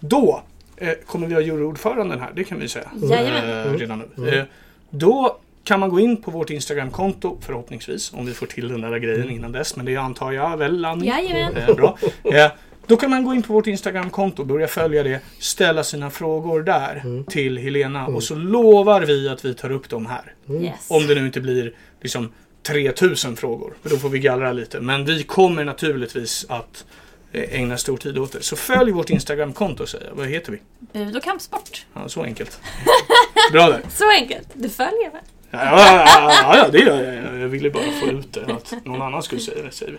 [0.00, 0.42] Då
[0.76, 2.88] eh, kommer vi ha juryordföranden här, det kan vi säga.
[3.02, 3.66] Jajamän.
[3.66, 4.28] Eh, redan nu.
[4.38, 4.44] Eh,
[4.90, 8.98] då kan man gå in på vårt Instagramkonto förhoppningsvis, om vi får till den där
[8.98, 9.76] grejen innan dess.
[9.76, 11.06] Men det antar jag väl, Annie?
[11.06, 11.56] Jajamän.
[11.56, 11.98] Eh, bra.
[12.24, 12.50] Eh,
[12.86, 17.02] Då kan man gå in på vårt Instagramkonto, börja följa det, ställa sina frågor där
[17.30, 20.32] till Helena och så lovar vi att vi tar upp dem här.
[20.50, 20.86] Yes.
[20.88, 22.32] Om det nu inte blir liksom
[22.62, 24.80] 3000 frågor, för då får vi gallra lite.
[24.80, 26.84] Men vi kommer naturligtvis att
[27.32, 28.42] eh, ägna stor tid åt det.
[28.42, 30.14] Så följ vårt Instagramkonto säger jag.
[30.14, 30.58] Vad heter vi?
[30.92, 31.86] Bud och kampsport.
[31.94, 32.60] Ja, så enkelt.
[33.52, 33.80] Bra där.
[33.90, 34.48] Så enkelt.
[34.54, 35.20] Du följer väl?
[35.50, 37.38] Ja, ja, ja, ja, det gör jag.
[37.40, 38.52] Jag ville bara få ut det.
[38.52, 39.98] Att någon annan skulle säga det, säger vi.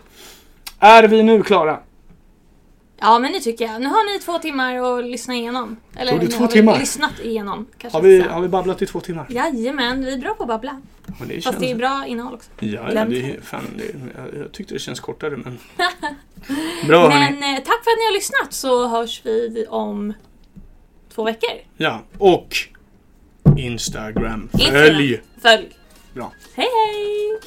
[0.79, 1.79] Är vi nu klara?
[2.99, 3.81] Ja, men det tycker jag.
[3.81, 5.77] Nu har ni två timmar att lyssna igenom.
[5.95, 6.79] Eller Tog det två har vi timmar?
[6.79, 7.65] lyssnat igenom.
[7.77, 9.25] Kanske Har vi, har vi babblat i två timmar?
[9.29, 10.81] Jajamän, vi är bra på att babbla.
[11.19, 12.49] Men det Fast det är bra innehåll också.
[12.59, 13.83] Ja, ja Glöm det är, fan, det,
[14.17, 15.57] jag, jag tyckte det känns kortare men...
[16.87, 17.37] Bra hörni.
[17.39, 20.13] Men eh, tack för att ni har lyssnat så hörs vi om
[21.15, 21.49] två veckor.
[21.77, 22.55] Ja, och
[23.57, 24.49] Instagram.
[24.53, 24.71] Instagram.
[24.85, 25.21] Följ!
[25.41, 25.69] Följ!
[26.13, 26.31] Bra.
[26.55, 27.39] Hej hej!